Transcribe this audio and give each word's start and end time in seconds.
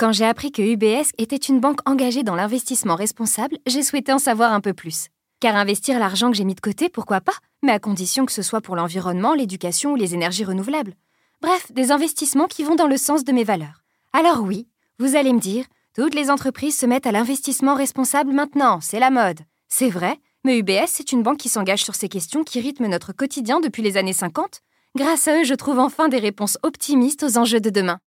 Quand 0.00 0.12
j'ai 0.12 0.24
appris 0.24 0.50
que 0.50 0.62
UBS 0.62 1.10
était 1.18 1.36
une 1.36 1.60
banque 1.60 1.86
engagée 1.86 2.22
dans 2.22 2.34
l'investissement 2.34 2.94
responsable, 2.94 3.58
j'ai 3.66 3.82
souhaité 3.82 4.14
en 4.14 4.18
savoir 4.18 4.54
un 4.54 4.62
peu 4.62 4.72
plus. 4.72 5.08
Car 5.40 5.56
investir 5.56 5.98
l'argent 5.98 6.30
que 6.30 6.38
j'ai 6.38 6.44
mis 6.44 6.54
de 6.54 6.60
côté, 6.62 6.88
pourquoi 6.88 7.20
pas 7.20 7.34
Mais 7.62 7.72
à 7.72 7.78
condition 7.78 8.24
que 8.24 8.32
ce 8.32 8.40
soit 8.40 8.62
pour 8.62 8.76
l'environnement, 8.76 9.34
l'éducation 9.34 9.92
ou 9.92 9.96
les 9.96 10.14
énergies 10.14 10.46
renouvelables. 10.46 10.94
Bref, 11.42 11.70
des 11.72 11.90
investissements 11.90 12.46
qui 12.46 12.64
vont 12.64 12.76
dans 12.76 12.86
le 12.86 12.96
sens 12.96 13.24
de 13.24 13.32
mes 13.32 13.44
valeurs. 13.44 13.82
Alors 14.14 14.40
oui, 14.40 14.68
vous 14.98 15.16
allez 15.16 15.34
me 15.34 15.38
dire, 15.38 15.66
toutes 15.94 16.14
les 16.14 16.30
entreprises 16.30 16.78
se 16.78 16.86
mettent 16.86 17.06
à 17.06 17.12
l'investissement 17.12 17.74
responsable 17.74 18.32
maintenant, 18.32 18.80
c'est 18.80 19.00
la 19.00 19.10
mode. 19.10 19.40
C'est 19.68 19.90
vrai, 19.90 20.16
mais 20.44 20.60
UBS, 20.60 20.86
c'est 20.86 21.12
une 21.12 21.22
banque 21.22 21.40
qui 21.40 21.50
s'engage 21.50 21.84
sur 21.84 21.94
ces 21.94 22.08
questions 22.08 22.42
qui 22.42 22.58
rythment 22.60 22.88
notre 22.88 23.12
quotidien 23.12 23.60
depuis 23.60 23.82
les 23.82 23.98
années 23.98 24.14
50. 24.14 24.62
Grâce 24.96 25.28
à 25.28 25.40
eux, 25.40 25.44
je 25.44 25.54
trouve 25.54 25.78
enfin 25.78 26.08
des 26.08 26.20
réponses 26.20 26.56
optimistes 26.62 27.22
aux 27.22 27.36
enjeux 27.36 27.60
de 27.60 27.68
demain. 27.68 28.00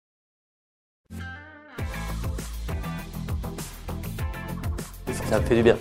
Ça 5.32 5.40
me 5.40 5.46
fait 5.46 5.54
du 5.54 5.62
bien. 5.62 5.78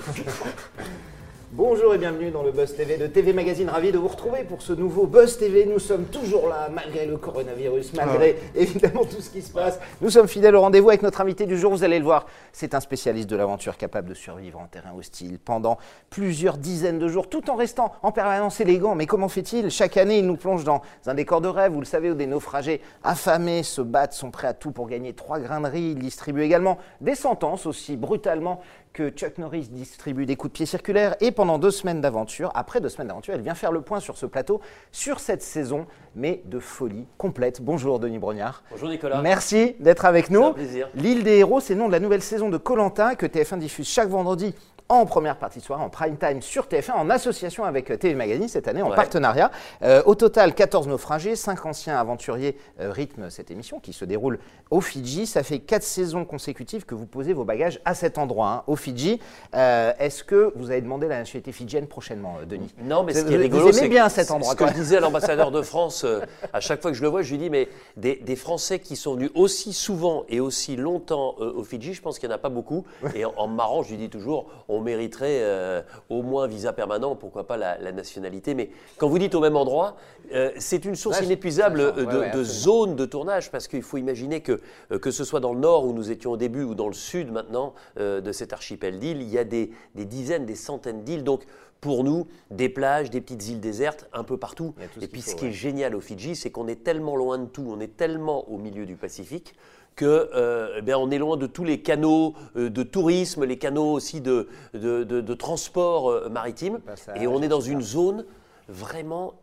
Bonjour 1.53 1.93
et 1.93 1.97
bienvenue 1.97 2.31
dans 2.31 2.43
le 2.43 2.53
Buzz 2.53 2.73
TV 2.73 2.95
de 2.95 3.07
TV 3.07 3.33
Magazine. 3.33 3.67
Ravi 3.67 3.91
de 3.91 3.97
vous 3.97 4.07
retrouver 4.07 4.45
pour 4.45 4.61
ce 4.61 4.71
nouveau 4.71 5.05
Buzz 5.05 5.37
TV. 5.37 5.65
Nous 5.65 5.79
sommes 5.79 6.05
toujours 6.05 6.47
là, 6.47 6.69
malgré 6.73 7.05
le 7.05 7.17
coronavirus, 7.17 7.93
malgré 7.93 8.37
évidemment 8.55 9.03
tout 9.03 9.19
ce 9.19 9.29
qui 9.29 9.41
se 9.41 9.51
passe. 9.51 9.77
Nous 9.99 10.09
sommes 10.09 10.29
fidèles 10.29 10.55
au 10.55 10.61
rendez-vous 10.61 10.87
avec 10.87 11.01
notre 11.01 11.19
invité 11.19 11.45
du 11.45 11.57
jour. 11.57 11.73
Vous 11.73 11.83
allez 11.83 11.99
le 11.99 12.05
voir, 12.05 12.25
c'est 12.53 12.73
un 12.73 12.79
spécialiste 12.79 13.29
de 13.29 13.35
l'aventure 13.35 13.75
capable 13.75 14.07
de 14.07 14.13
survivre 14.13 14.59
en 14.59 14.67
terrain 14.67 14.93
hostile 14.97 15.39
pendant 15.39 15.77
plusieurs 16.09 16.57
dizaines 16.57 16.99
de 16.99 17.09
jours, 17.09 17.27
tout 17.27 17.49
en 17.49 17.57
restant 17.57 17.91
en 18.01 18.13
permanence 18.13 18.61
élégant. 18.61 18.95
Mais 18.95 19.05
comment 19.05 19.27
fait-il? 19.27 19.69
Chaque 19.69 19.97
année, 19.97 20.19
il 20.19 20.25
nous 20.25 20.37
plonge 20.37 20.63
dans 20.63 20.81
un 21.05 21.13
décor 21.13 21.41
de 21.41 21.49
rêve, 21.49 21.73
vous 21.73 21.81
le 21.81 21.85
savez, 21.85 22.09
où 22.09 22.15
des 22.15 22.27
naufragés 22.27 22.79
affamés 23.03 23.63
se 23.63 23.81
battent, 23.81 24.13
sont 24.13 24.31
prêts 24.31 24.47
à 24.47 24.53
tout 24.53 24.71
pour 24.71 24.87
gagner 24.87 25.11
trois 25.11 25.39
grains 25.39 25.59
de 25.59 25.67
riz. 25.67 25.91
Il 25.91 25.99
distribue 25.99 26.43
également 26.43 26.77
des 27.01 27.15
sentences 27.15 27.65
aussi 27.65 27.97
brutalement 27.97 28.61
que 28.93 29.09
Chuck 29.09 29.37
Norris 29.37 29.69
distribue 29.69 30.25
des 30.25 30.35
coups 30.35 30.51
de 30.51 30.57
pied 30.57 30.65
circulaires 30.65 31.15
et 31.21 31.31
pendant 31.31 31.57
deux 31.57 31.71
semaines 31.71 32.01
d'aventure, 32.01 32.51
après 32.55 32.81
deux 32.81 32.89
semaines 32.89 33.07
d'aventure, 33.07 33.33
elle 33.33 33.41
vient 33.41 33.55
faire 33.55 33.71
le 33.71 33.81
point 33.81 33.99
sur 33.99 34.17
ce 34.17 34.25
plateau, 34.25 34.61
sur 34.91 35.19
cette 35.19 35.41
saison, 35.41 35.87
mais 36.15 36.41
de 36.45 36.59
folie 36.59 37.07
complète. 37.17 37.61
Bonjour 37.61 37.99
Denis 37.99 38.19
Brognard. 38.19 38.63
Bonjour 38.71 38.89
Nicolas. 38.89 39.21
Merci 39.21 39.75
d'être 39.79 40.05
avec 40.05 40.29
nous. 40.29 40.43
un 40.43 40.53
plaisir. 40.53 40.89
L'île 40.95 41.23
des 41.23 41.37
héros, 41.37 41.59
c'est 41.59 41.73
le 41.73 41.79
nom 41.79 41.87
de 41.87 41.93
la 41.93 41.99
nouvelle 41.99 42.21
saison 42.21 42.49
de 42.49 42.57
Colanta 42.57 43.15
que 43.15 43.25
TF1 43.25 43.59
diffuse 43.59 43.87
chaque 43.87 44.09
vendredi 44.09 44.53
en 44.91 45.05
première 45.05 45.37
partie 45.37 45.59
de 45.59 45.63
soirée, 45.63 45.81
en 45.83 45.89
prime 45.89 46.17
time 46.17 46.41
sur 46.41 46.65
TF1, 46.67 46.91
en 46.91 47.09
association 47.09 47.63
avec 47.63 47.89
euh, 47.91 47.95
TV 47.97 48.13
Magazine 48.13 48.49
cette 48.49 48.67
année, 48.67 48.81
en 48.81 48.89
Ouais. 48.89 48.95
partenariat. 48.95 49.49
Euh, 49.83 50.03
au 50.05 50.15
total, 50.15 50.53
14 50.53 50.87
naufragés, 50.89 51.37
5 51.37 51.65
anciens 51.65 51.97
aventuriers 51.97 52.57
euh, 52.81 52.91
rythment 52.91 53.29
cette 53.29 53.51
émission 53.51 53.79
qui 53.79 53.93
se 53.93 54.03
déroule 54.03 54.37
au 54.69 54.81
Fidji. 54.81 55.25
Ça 55.27 55.43
fait 55.43 55.59
4 55.59 55.81
saisons 55.83 56.25
consécutives 56.25 56.85
que 56.85 56.93
vous 56.93 57.05
posez 57.05 57.31
vos 57.31 57.45
bagages 57.45 57.79
à 57.85 57.93
cet 57.95 58.17
endroit, 58.17 58.49
hein, 58.49 58.63
au 58.67 58.75
Fidji. 58.75 59.21
Euh, 59.55 59.93
Est-ce 59.97 60.25
que 60.25 60.51
vous 60.57 60.71
avez 60.71 60.81
demandé 60.81 61.07
la 61.07 61.19
nationalité 61.19 61.53
fidjienne 61.53 61.87
prochainement, 61.87 62.35
Denis? 62.45 62.73
Non, 62.83 63.03
mais 63.03 63.13
ce 63.13 63.19
Vous- 63.21 63.27
qui 63.29 63.33
est 63.35 63.37
rigolo, 63.37 63.63
aimez 63.69 63.73
c'est 63.73 63.87
bien 63.87 64.09
cet 64.09 64.29
endroit, 64.29 64.51
Ce 64.51 64.57
que 64.57 64.67
je 64.67 64.73
disais 64.73 64.97
à 64.97 64.99
l'ambassadeur 64.99 65.51
de 65.51 65.61
France, 65.71 66.05
à 66.51 66.59
chaque 66.59 66.81
fois 66.81 66.91
que 66.91 66.97
je 66.97 67.01
le 67.01 67.07
vois, 67.07 67.21
je 67.21 67.31
lui 67.31 67.37
dis, 67.37 67.49
mais 67.49 67.69
des, 67.95 68.15
des 68.17 68.35
Français 68.35 68.79
qui 68.79 68.97
sont 68.97 69.13
venus 69.15 69.31
aussi 69.35 69.71
souvent 69.71 70.25
et 70.27 70.41
aussi 70.41 70.75
longtemps 70.75 71.35
au 71.37 71.63
Fidji, 71.63 71.93
je 71.93 72.01
pense 72.01 72.19
qu'il 72.19 72.27
n'y 72.27 72.33
en 72.33 72.37
a 72.37 72.39
pas 72.39 72.49
beaucoup. 72.49 72.83
Et 73.15 73.23
en, 73.23 73.33
en 73.37 73.47
marrant, 73.47 73.83
je 73.83 73.91
lui 73.91 73.97
dis 73.97 74.09
toujours, 74.09 74.47
on 74.67 74.80
mériterait 74.81 75.39
euh, 75.41 75.81
au 76.09 76.21
moins 76.21 76.43
un 76.43 76.47
visa 76.47 76.73
permanent, 76.73 77.15
pourquoi 77.15 77.47
pas 77.47 77.57
la, 77.57 77.77
la 77.77 77.91
nationalité. 77.91 78.53
Mais 78.53 78.69
quand 78.97 79.07
vous 79.07 79.19
dites 79.19 79.35
au 79.35 79.39
même 79.39 79.55
endroit, 79.55 79.95
euh, 80.33 80.51
c'est 80.57 80.85
une 80.85 80.95
source 80.95 81.21
inépuisable 81.21 81.79
de, 81.79 82.01
Ouais, 82.01 82.05
ouais, 82.05 82.05
de 82.05 82.17
absolument. 82.23 82.43
zones 82.43 82.95
de 82.95 83.05
tournage, 83.05 83.51
parce 83.51 83.67
qu'il 83.67 83.81
faut 83.83 83.97
imaginer 83.97 84.41
que, 84.41 84.59
euh, 84.91 84.99
que 84.99 85.11
ce 85.11 85.23
soit 85.23 85.39
dans 85.39 85.53
le 85.53 85.59
nord 85.59 85.85
où 85.85 85.93
nous 85.93 86.11
étions 86.11 86.31
au 86.31 86.37
début 86.37 86.63
ou 86.63 86.75
dans 86.75 86.87
le 86.87 86.93
sud 86.93 87.31
maintenant 87.31 87.73
de 87.99 88.31
cet 88.31 88.53
archipel 88.53 88.99
d'îles, 88.99 89.21
il 89.21 89.29
y 89.29 89.37
a 89.37 89.43
des, 89.43 89.71
des 89.95 90.05
dizaines, 90.05 90.45
des 90.45 90.55
centaines 90.55 91.03
d'îles. 91.03 91.23
Donc, 91.23 91.43
pour 91.79 92.03
nous, 92.03 92.27
des 92.51 92.69
plages, 92.69 93.09
des 93.09 93.21
petites 93.21 93.47
îles 93.49 93.59
désertes, 93.59 94.07
un 94.13 94.23
peu 94.23 94.37
partout. 94.37 94.75
Et 95.01 95.07
puis, 95.07 95.21
ce 95.21 95.35
qui 95.35 95.47
est 95.47 95.51
génial 95.51 95.95
au 95.95 95.99
Fidji, 95.99 96.35
c'est 96.35 96.51
qu'on 96.51 96.67
est 96.67 96.83
tellement 96.83 97.15
loin 97.15 97.39
de 97.39 97.45
tout, 97.47 97.65
on 97.67 97.79
est 97.79 97.97
tellement 97.97 98.47
au 98.51 98.57
milieu 98.57 98.85
du 98.85 98.95
Pacifique 98.95 99.55
que 99.95 100.29
euh, 100.33 100.75
eh 100.77 100.81
bien, 100.81 100.97
on 100.97 101.11
est 101.11 101.17
loin 101.17 101.37
de 101.37 101.47
tous 101.47 101.63
les 101.63 101.81
canaux 101.81 102.33
euh, 102.55 102.69
de 102.69 102.83
tourisme, 102.83 103.43
les 103.45 103.57
canaux 103.57 103.91
aussi 103.91 104.21
de, 104.21 104.47
de, 104.73 105.03
de- 105.03 105.21
de 105.21 105.33
transport 105.33 106.09
euh, 106.09 106.29
maritime. 106.29 106.79
passage, 106.79 107.21
Et 107.21 107.27
on 107.27 107.41
est 107.41 107.47
dans 107.49 107.61
une 107.61 107.81
zone 107.81 108.25
vraiment 108.67 109.33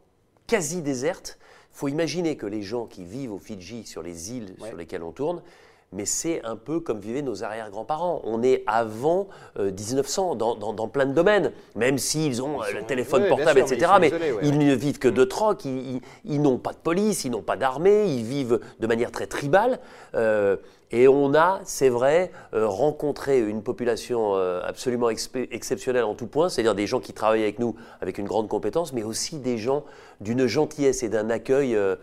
quasi 0.46 0.82
déserte. 0.82 1.38
Il 1.74 1.78
faut 1.78 1.88
imaginer 1.88 2.36
que 2.36 2.46
les 2.46 2.62
gens 2.62 2.86
qui 2.86 3.04
vivent 3.04 3.32
au 3.32 3.38
Fidji, 3.38 3.84
sur 3.86 4.02
les 4.02 4.32
îles 4.32 4.54
Ouais. 4.60 4.68
sur 4.68 4.76
lesquelles 4.76 5.02
on 5.02 5.12
tourne, 5.12 5.42
mais 5.92 6.04
c'est 6.04 6.44
un 6.44 6.56
peu 6.56 6.80
comme 6.80 6.98
vivaient 7.00 7.22
nos 7.22 7.44
arrière-grands-parents. 7.44 8.20
On 8.24 8.42
est 8.42 8.62
avant 8.66 9.28
euh, 9.58 9.70
1900 9.70 10.34
dans, 10.34 10.54
dans- 10.54 10.72
dans 10.74 10.88
plein 10.88 11.06
de 11.06 11.12
domaines, 11.14 11.52
même 11.76 11.96
s'ils 11.98 12.42
ont 12.42 12.60
euh, 12.62 12.66
le 12.74 12.82
téléphone 12.84 13.22
oui, 13.22 13.28
portable, 13.28 13.58
sûr, 13.60 13.66
mais 13.68 13.74
etc. 13.76 13.92
ils 13.96 14.00
Mais 14.00 14.06
isolés, 14.08 14.32
ouais, 14.32 14.40
ils 14.42 14.58
ne 14.58 14.74
vivent 14.74 14.98
que 14.98 15.08
de 15.08 15.24
troc, 15.24 15.64
ils, 15.64 15.94
ils- 15.96 16.00
ils 16.24 16.42
n'ont 16.42 16.58
pas 16.58 16.72
de 16.72 16.76
police, 16.78 17.24
ils 17.24 17.30
n'ont 17.30 17.42
pas 17.42 17.56
d'armée, 17.56 18.04
ils 18.06 18.24
vivent 18.24 18.60
de 18.80 18.86
manière 18.86 19.10
très 19.10 19.26
tribale. 19.26 19.78
Euh, 20.14 20.56
et 20.90 21.06
on 21.06 21.34
a, 21.34 21.60
c'est 21.64 21.90
vrai, 21.90 22.32
euh, 22.54 22.66
rencontré 22.66 23.40
une 23.40 23.62
population 23.62 24.36
euh, 24.36 24.62
absolument 24.64 25.10
exceptionnelle 25.10 26.04
en 26.04 26.14
tout 26.14 26.26
point, 26.26 26.48
c'est-à-dire 26.48 26.74
des 26.74 26.86
gens 26.86 26.98
qui 27.00 27.12
travaillent 27.12 27.42
avec 27.42 27.58
nous 27.58 27.74
avec 28.00 28.16
une 28.18 28.26
grande 28.26 28.48
compétence, 28.48 28.92
mais 28.94 29.02
aussi 29.02 29.38
des 29.38 29.58
gens 29.58 29.84
d'une 30.20 30.46
gentillesse 30.46 31.02
et 31.02 31.08
d'un 31.10 31.28
accueil 31.28 31.76
euh, 31.76 31.96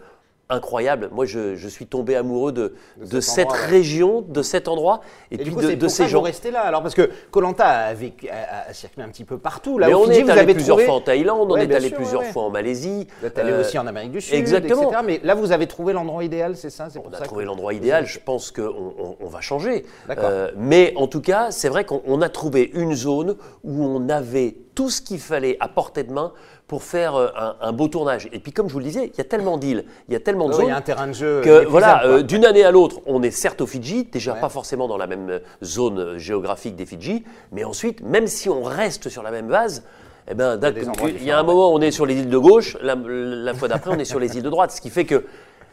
incroyable. 0.50 1.10
Moi, 1.12 1.26
je, 1.26 1.56
je 1.56 1.68
suis 1.68 1.86
tombé 1.88 2.16
amoureux 2.16 2.52
de, 2.52 2.74
De 2.98 3.06
de, 3.06 3.20
cet 3.20 3.36
cette 3.36 3.46
endroit, 3.48 3.62
ouais. 3.64 3.68
région, 3.70 4.22
de 4.28 4.42
cet 4.42 4.68
endroit, 4.68 5.02
et, 5.32 5.36
Et, 5.36 5.38
puis 5.38 5.46
du 5.46 5.52
coup, 5.56 5.62
de, 5.62 5.88
ces 5.88 6.08
gens. 6.08 6.20
vous 6.20 6.26
restez 6.26 6.52
là. 6.52 6.62
Alors, 6.62 6.82
parce 6.84 6.94
que 6.96 7.10
Colanta 7.32 7.66
a, 7.68 7.94
vécu- 7.94 8.30
a- 8.30 8.70
a 8.70 8.74
circulé 8.74 9.06
un 9.06 9.10
petit 9.10 9.24
peu 9.24 9.38
partout. 9.38 9.80
Là, 9.80 9.88
Mais 9.88 9.94
on 9.94 10.04
Fidji, 10.04 10.20
est 10.20 10.24
vous 10.24 10.30
allé 10.30 10.42
avez 10.42 10.54
plusieurs 10.54 10.78
trouvé- 10.78 10.86
fois 10.86 10.96
en 10.96 11.02
Thaïlande, 11.02 11.52
on 11.52 11.56
est 11.56 11.74
allé 11.74 11.88
sûr, 11.90 11.98
plusieurs 11.98 12.22
ouais. 12.22 12.32
fois 12.32 12.44
en 12.44 12.50
Malaisie. 12.52 13.08
Vous 13.22 13.28
êtes 13.28 13.40
allé 13.40 13.52
Euh, 13.52 13.62
aussi 13.62 13.78
en 13.80 13.88
Amérique 13.88 14.12
du 14.12 14.22
Sud, 14.22 14.36
exactement. 14.36 14.84
etc. 14.90 15.02
Mais 15.06 15.20
là, 15.24 15.34
vous 15.36 15.52
avez 15.52 15.68
trouvé 15.68 15.94
l'endroit 15.94 16.24
idéal, 16.24 16.56
c'est 16.56 16.70
ça? 16.70 16.88
On 17.04 17.12
a 17.14 17.22
trouvé 17.22 17.44
que- 17.44 17.48
l'endroit 17.48 17.74
idéal, 17.74 18.06
je 18.06 18.20
pense 18.20 18.52
qu'on 18.52 18.64
on, 19.00 19.16
on 19.20 19.28
va 19.28 19.42
changer. 19.42 19.84
Euh, 20.10 20.52
mais 20.56 20.94
en 20.96 21.08
tout 21.08 21.22
cas, 21.22 21.52
c'est 21.52 21.70
vrai 21.70 21.86
qu'on 21.86 22.02
on 22.06 22.22
a 22.22 22.30
trouvé 22.30 22.70
une 22.74 22.94
zone 22.94 23.36
où 23.64 23.84
on 23.84 24.10
avait 24.10 24.56
tout 24.76 24.90
ce 24.90 25.02
qu'il 25.02 25.20
fallait 25.20 25.58
à 25.60 25.70
portée 25.70 26.04
de 26.04 26.12
main 26.12 26.34
pour 26.68 26.84
faire 26.84 27.16
euh, 27.16 27.28
un, 27.38 27.56
un 27.62 27.72
beau 27.74 27.88
tournage. 27.88 28.28
Et 28.34 28.40
puis 28.40 28.52
comme 28.52 28.68
je 28.68 28.74
vous 28.74 28.80
le 28.80 28.86
disais, 28.86 29.12
il 29.14 29.18
y 29.18 29.22
a 29.22 29.26
tellement 29.26 29.58
d'îles, 29.58 29.86
il 30.10 30.14
y 30.14 30.16
a 30.16 30.20
tellement 30.20 30.46
de 30.48 30.52
Ouais, 30.54 30.58
zones 30.58 30.66
Il 30.66 30.70
y 30.70 30.74
a 30.74 30.78
un 30.78 30.82
terrain 30.82 31.08
de 31.08 31.14
jeu. 31.14 31.42
que 31.44 31.66
voilà, 31.66 32.06
euh, 32.06 32.24
d'une 32.24 32.44
année 32.46 32.64
à 32.64 32.72
l'autre, 32.72 33.02
on 33.06 33.22
est 33.22 33.32
certes 33.32 33.62
au 33.62 33.68
Fidji, 33.68 34.06
déjà 34.06 34.34
Ouais. 34.34 34.40
pas 34.40 34.50
forcément 34.50 34.88
dans 34.88 34.98
la 34.98 35.06
même 35.08 35.30
euh, 35.30 35.40
zone 35.64 36.18
géographique 36.18 36.76
des 36.76 36.86
Fidji, 36.88 37.24
mais 37.52 37.64
ensuite, 37.64 38.02
même 38.02 38.26
si 38.28 38.50
on 38.50 38.64
reste 38.64 39.10
sur 39.10 39.22
la 39.22 39.32
même 39.32 39.48
vase, 39.48 39.84
eh 40.28 40.34
ben, 40.34 40.60
il 41.08 41.24
y 41.24 41.30
a 41.32 41.38
un 41.38 41.44
moment, 41.44 41.72
on 41.72 41.80
est 41.82 41.92
sur 41.92 42.08
les 42.08 42.16
îles 42.16 42.30
de 42.30 42.38
gauche, 42.40 42.78
la, 42.82 42.96
la 42.96 43.54
fois 43.54 43.68
d'après, 43.68 43.92
on 43.92 44.00
est 44.00 44.06
sur 44.06 44.20
les 44.20 44.36
îles 44.36 44.42
de 44.44 44.50
droite, 44.50 44.72
ce 44.72 44.82
qui 44.82 44.90
fait 44.90 45.06
que 45.06 45.24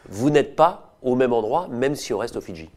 vous 0.09 0.29
n'êtes 0.29 0.55
pas 0.55 0.95
au 1.01 1.15
même 1.15 1.33
endroit, 1.33 1.67
même 1.71 1.95
si 1.95 2.13
on 2.13 2.19
reste 2.19 2.35
au 2.35 2.41
Fidji. 2.41 2.69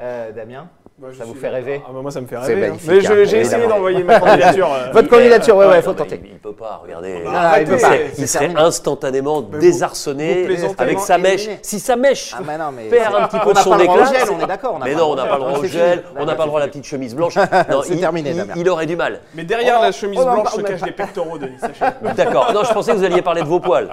Euh, 0.00 0.30
Damien? 0.30 0.68
Bah, 1.00 1.06
Ça 1.16 1.22
vous 1.24 1.30
suis 1.30 1.40
fait 1.40 1.48
rêver 1.48 1.80
Ah 1.86 1.90
bah 1.94 2.00
moi 2.02 2.10
ça 2.10 2.20
me 2.20 2.26
fait 2.26 2.36
rêver. 2.36 2.66
hein. 2.66 2.72
Mais 2.88 2.96
hein, 3.06 3.24
j'ai 3.24 3.38
essayé 3.38 3.68
d'envoyer 3.68 4.02
ma 4.02 4.18
candidature. 4.18 4.68
euh, 4.72 4.90
Votre 4.92 5.08
candidature, 5.08 5.56
ouais, 5.56 5.66
ouais, 5.66 5.76
Non, 5.76 5.82
faut 5.82 5.92
tenter. 5.92 6.20
Il, 6.24 6.32
ne 6.32 6.38
peut 6.38 6.52
pas, 6.52 6.80
regardez. 6.82 7.22
Bah, 7.24 7.60
il 7.60 7.68
peut 7.68 7.76
pas. 7.76 7.90
il 8.18 8.26
serait 8.26 8.50
instantanément 8.56 9.40
désarçonné 9.40 10.48
vous 10.56 10.74
avec 10.76 10.98
sa 10.98 11.16
mèche. 11.16 11.42
Éliminé. 11.42 11.60
Si 11.62 11.78
sa 11.78 11.94
mèche 11.94 12.34
Ah, 12.36 12.40
mais 12.44 12.58
non, 12.58 12.72
mais 12.76 12.84
perd 12.88 13.14
un 13.14 13.28
petit 13.28 13.38
peu 13.38 13.50
de 13.50 13.54
n'a 13.54 13.60
son 13.62 13.70
pas 13.70 13.76
le 13.78 13.84
droit 13.84 13.94
au 13.96 13.98
éclat. 14.00 14.12
gel, 14.18 14.26
c'est- 14.26 14.34
on 14.34 14.40
est 14.40 14.46
d'accord. 14.48 14.72
on 14.74 14.78
n'a 14.80 14.84
Mais 14.86 14.94
non, 14.96 15.10
on 15.10 15.14
n'a 15.14 15.26
pas 15.26 15.34
le 15.34 15.40
droit 15.40 15.58
au 15.58 15.64
gel, 15.64 16.04
on 16.18 16.24
n'a 16.24 16.34
pas 16.34 16.42
le 16.42 16.48
droit 16.48 16.60
à 16.60 16.64
la 16.64 16.68
petite 16.68 16.84
chemise 16.86 17.14
blanche. 17.14 17.34
C'est 17.84 17.94
il- 17.94 18.00
terminé, 18.00 18.34
il- 18.56 18.68
aurait 18.68 18.86
du 18.86 18.96
mal. 18.96 19.20
Mais 19.36 19.44
derrière 19.44 19.76
Oh, 19.78 19.84
la 19.84 19.92
chemise 19.92 20.18
en 20.18 20.32
blanche 20.34 20.52
se 20.52 20.60
cachent 20.62 20.82
les 20.84 20.90
pectoraux, 20.90 21.38
Denis. 21.38 21.58
D'accord. 22.16 22.50
Non, 22.52 22.64
je 22.64 22.72
pensais 22.72 22.90
que 22.90 22.96
vous 22.96 23.04
alliez 23.04 23.22
parler 23.22 23.42
de 23.42 23.46
vos 23.46 23.60
poils. 23.60 23.88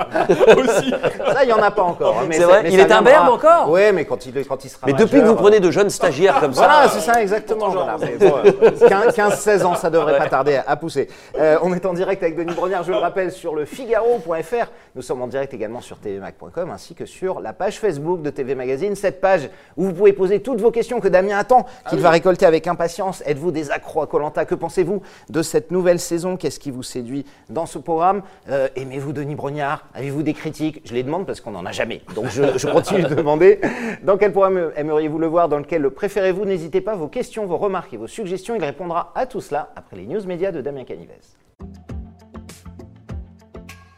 Aussi. 0.57 0.89
Ça, 0.89 1.43
il 1.43 1.47
n'y 1.47 1.53
en 1.53 1.61
a 1.61 1.69
pas 1.69 1.83
encore. 1.83 2.16
hein, 2.19 2.27
C'est 2.31 2.39
vrai 2.45 2.63
Il 2.67 2.79
est 2.79 2.91
imberbe 2.91 3.29
encore 3.29 3.69
Oui, 3.69 3.91
mais 3.93 4.05
quand 4.05 4.25
il, 4.25 4.33
quand 4.47 4.66
il 4.66 4.69
sera 4.69 4.87
Mais 4.87 4.93
depuis 4.93 5.19
que 5.22 5.25
vous 5.27 5.35
prenez 5.35 5.59
de 5.59 5.69
jeunes 5.69 5.91
stagiaires 5.91 6.39
comme 6.39 6.53
ça. 6.53 6.89
C'est 6.95 7.11
ça 7.11 7.22
exactement. 7.22 7.69
Voilà. 7.69 7.97
bon, 7.97 8.34
euh, 8.46 8.72
15-16 9.09 9.64
ans, 9.66 9.75
ça 9.75 9.90
devrait 9.90 10.17
pas 10.17 10.28
tarder 10.29 10.55
à, 10.55 10.64
à 10.67 10.75
pousser. 10.75 11.08
Euh, 11.37 11.58
on 11.61 11.73
est 11.73 11.85
en 11.85 11.93
direct 11.93 12.23
avec 12.23 12.35
Denis 12.35 12.53
Brognard, 12.53 12.84
je 12.84 12.91
le 12.91 12.97
rappelle, 12.97 13.31
sur 13.31 13.55
le 13.55 13.66
Figaro.fr. 13.66 14.72
Nous 14.96 15.02
sommes 15.02 15.22
en 15.22 15.28
direct 15.28 15.53
également 15.53 15.81
sur 15.81 15.97
tvmac.com 15.99 16.69
ainsi 16.72 16.96
que 16.96 17.05
sur 17.05 17.40
la 17.40 17.53
page 17.53 17.79
Facebook 17.79 18.22
de 18.22 18.29
TV 18.29 18.55
Magazine. 18.55 18.96
Cette 18.96 19.19
page 19.22 19.49
où 19.78 19.84
vous 19.85 19.93
pouvez 19.93 20.14
poser 20.14 20.41
toutes 20.41 20.61
vos 20.61 20.72
questions 20.72 20.99
que 20.99 21.08
Damien 21.08 21.37
attend, 21.37 21.66
qu'il 21.90 21.99
va 21.99 22.09
récolter 22.09 22.46
avec 22.46 22.67
impatience. 22.67 23.23
Êtes-vous 23.25 23.52
des 23.52 23.72
accros 23.72 24.02
à 24.02 24.08
Colanta? 24.08 24.46
Que 24.46 24.55
pensez-vous 24.55 25.02
de 25.29 25.41
cette 25.41 25.72
nouvelle 25.72 25.99
saison? 25.99 26.37
Qu'est-ce 26.37 26.59
qui 26.59 26.72
vous 26.72 26.84
séduit 26.84 27.25
dans 27.49 27.66
ce 27.66 27.78
programme? 27.78 28.22
Euh, 28.49 28.67
Aimez-vous 28.75 29.14
Denis 29.14 29.35
Brognard? 29.35 29.85
Avez-vous 29.93 30.23
des 30.23 30.34
critiques? 30.34 30.81
Je 30.85 30.93
les 30.93 31.03
demande 31.03 31.25
parce 31.25 31.41
qu'on 31.41 31.52
n'en 31.52 31.66
a 31.66 31.72
jamais. 31.72 32.02
Donc 32.16 32.28
je, 32.29 32.58
je 32.58 32.67
continue 32.67 33.03
de 33.03 33.16
demander. 33.16 33.59
Dans 34.03 34.17
quel 34.17 34.31
programme 34.31 34.72
aimeriez-vous 34.75 35.19
le 35.19 35.28
voir? 35.28 35.49
Dans 35.49 35.58
lequel 35.58 35.81
le 35.81 35.90
préférez-vous? 35.90 36.46
N'hésitez 36.46 36.81
pas, 36.81 36.84
vos 36.93 37.08
questions, 37.08 37.47
vos 37.47 37.58
remarques 37.58 37.93
et 37.93 37.97
vos 37.97 38.08
suggestions. 38.08 38.55
Il 38.55 38.64
répondra 38.64 39.11
à 39.16 39.26
tout 39.26 39.41
cela 39.41 39.72
après 39.76 39.96
les 39.96 40.05
news 40.05 40.23
médias 40.28 40.52
de 40.52 40.61
Damien 40.61 40.84
Canivez. 40.84 41.22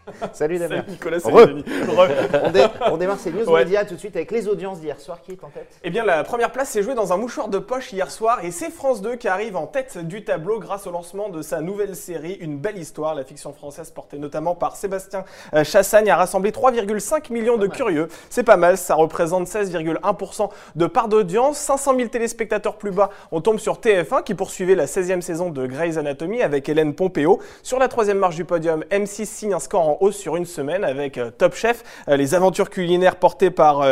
Salut 0.33 0.57
Damien. 0.59 0.77
Salut 0.77 0.91
Nicolas, 0.91 1.17
Re. 1.17 1.21
salut 1.21 1.53
Denis. 1.53 1.63
Re. 1.87 2.07
On, 2.45 2.51
dé- 2.51 2.65
on 2.91 2.97
démarre 2.97 3.19
ces 3.19 3.31
news 3.31 3.47
Ouais. 3.49 3.63
médias 3.63 3.85
tout 3.85 3.95
de 3.95 3.99
suite 3.99 4.15
avec 4.15 4.31
les 4.31 4.47
audiences 4.47 4.79
d'hier 4.79 4.99
soir 4.99 5.21
qui 5.21 5.31
est 5.33 5.43
en 5.43 5.49
tête? 5.49 5.67
Eh 5.83 5.89
bien, 5.89 6.03
la 6.05 6.23
première 6.23 6.51
place 6.51 6.69
s'est 6.69 6.81
jouée 6.83 6.95
dans 6.95 7.13
un 7.13 7.17
mouchoir 7.17 7.47
de 7.49 7.59
poche 7.59 7.91
hier 7.93 8.09
soir 8.11 8.39
et 8.43 8.51
c'est 8.51 8.69
France 8.71 9.01
2 9.01 9.15
qui 9.15 9.27
arrive 9.27 9.55
en 9.55 9.67
tête 9.67 9.97
du 9.97 10.23
tableau 10.23 10.59
grâce 10.59 10.87
au 10.87 10.91
lancement 10.91 11.29
de 11.29 11.41
sa 11.41 11.61
nouvelle 11.61 11.95
série 11.95 12.33
Une 12.39 12.57
belle 12.57 12.77
histoire. 12.77 13.15
La 13.15 13.23
fiction 13.23 13.53
française 13.53 13.91
portée 13.91 14.17
notamment 14.17 14.55
par 14.55 14.75
Sébastien 14.75 15.23
euh, 15.53 15.63
Chassagne 15.63 16.09
a 16.09 16.15
rassemblé 16.15 16.51
3,5 16.51 17.31
millions 17.31 17.57
de 17.57 17.67
curieux. 17.67 18.07
C'est 18.29 18.43
pas 18.43 18.57
mal, 18.57 18.77
ça 18.77 18.95
représente 18.95 19.47
16,1% 19.47 20.49
de 20.75 20.85
part 20.87 21.07
d'audience. 21.07 21.57
500 21.57 21.95
000 21.97 22.09
téléspectateurs 22.09 22.77
plus 22.77 22.91
bas, 22.91 23.09
on 23.31 23.41
tombe 23.41 23.59
sur 23.59 23.79
TF1 23.79 24.23
qui 24.23 24.33
poursuivait 24.35 24.75
la 24.75 24.85
16e 24.85 25.21
saison 25.21 25.49
de 25.49 25.65
Grey's 25.67 25.97
Anatomy 25.97 26.41
avec 26.41 26.67
Hélène 26.69 26.93
Pompeo. 26.93 27.39
Sur 27.63 27.79
la 27.79 27.87
troisième 27.87 28.17
marche 28.19 28.35
du 28.35 28.45
podium, 28.45 28.83
M6 28.91 29.25
signe 29.25 29.53
un 29.53 29.59
score 29.59 29.87
en 29.89 29.96
hausse 30.01 30.17
sur 30.17 30.35
une 30.35 30.45
semaine 30.45 30.83
avec 30.83 31.17
euh, 31.17 31.31
Top 31.31 31.55
Chef, 31.55 31.83
euh, 32.09 32.17
les 32.17 32.35
aventures 32.35 32.69
culinaires 32.69 33.17
portées 33.17 33.51
par, 33.51 33.85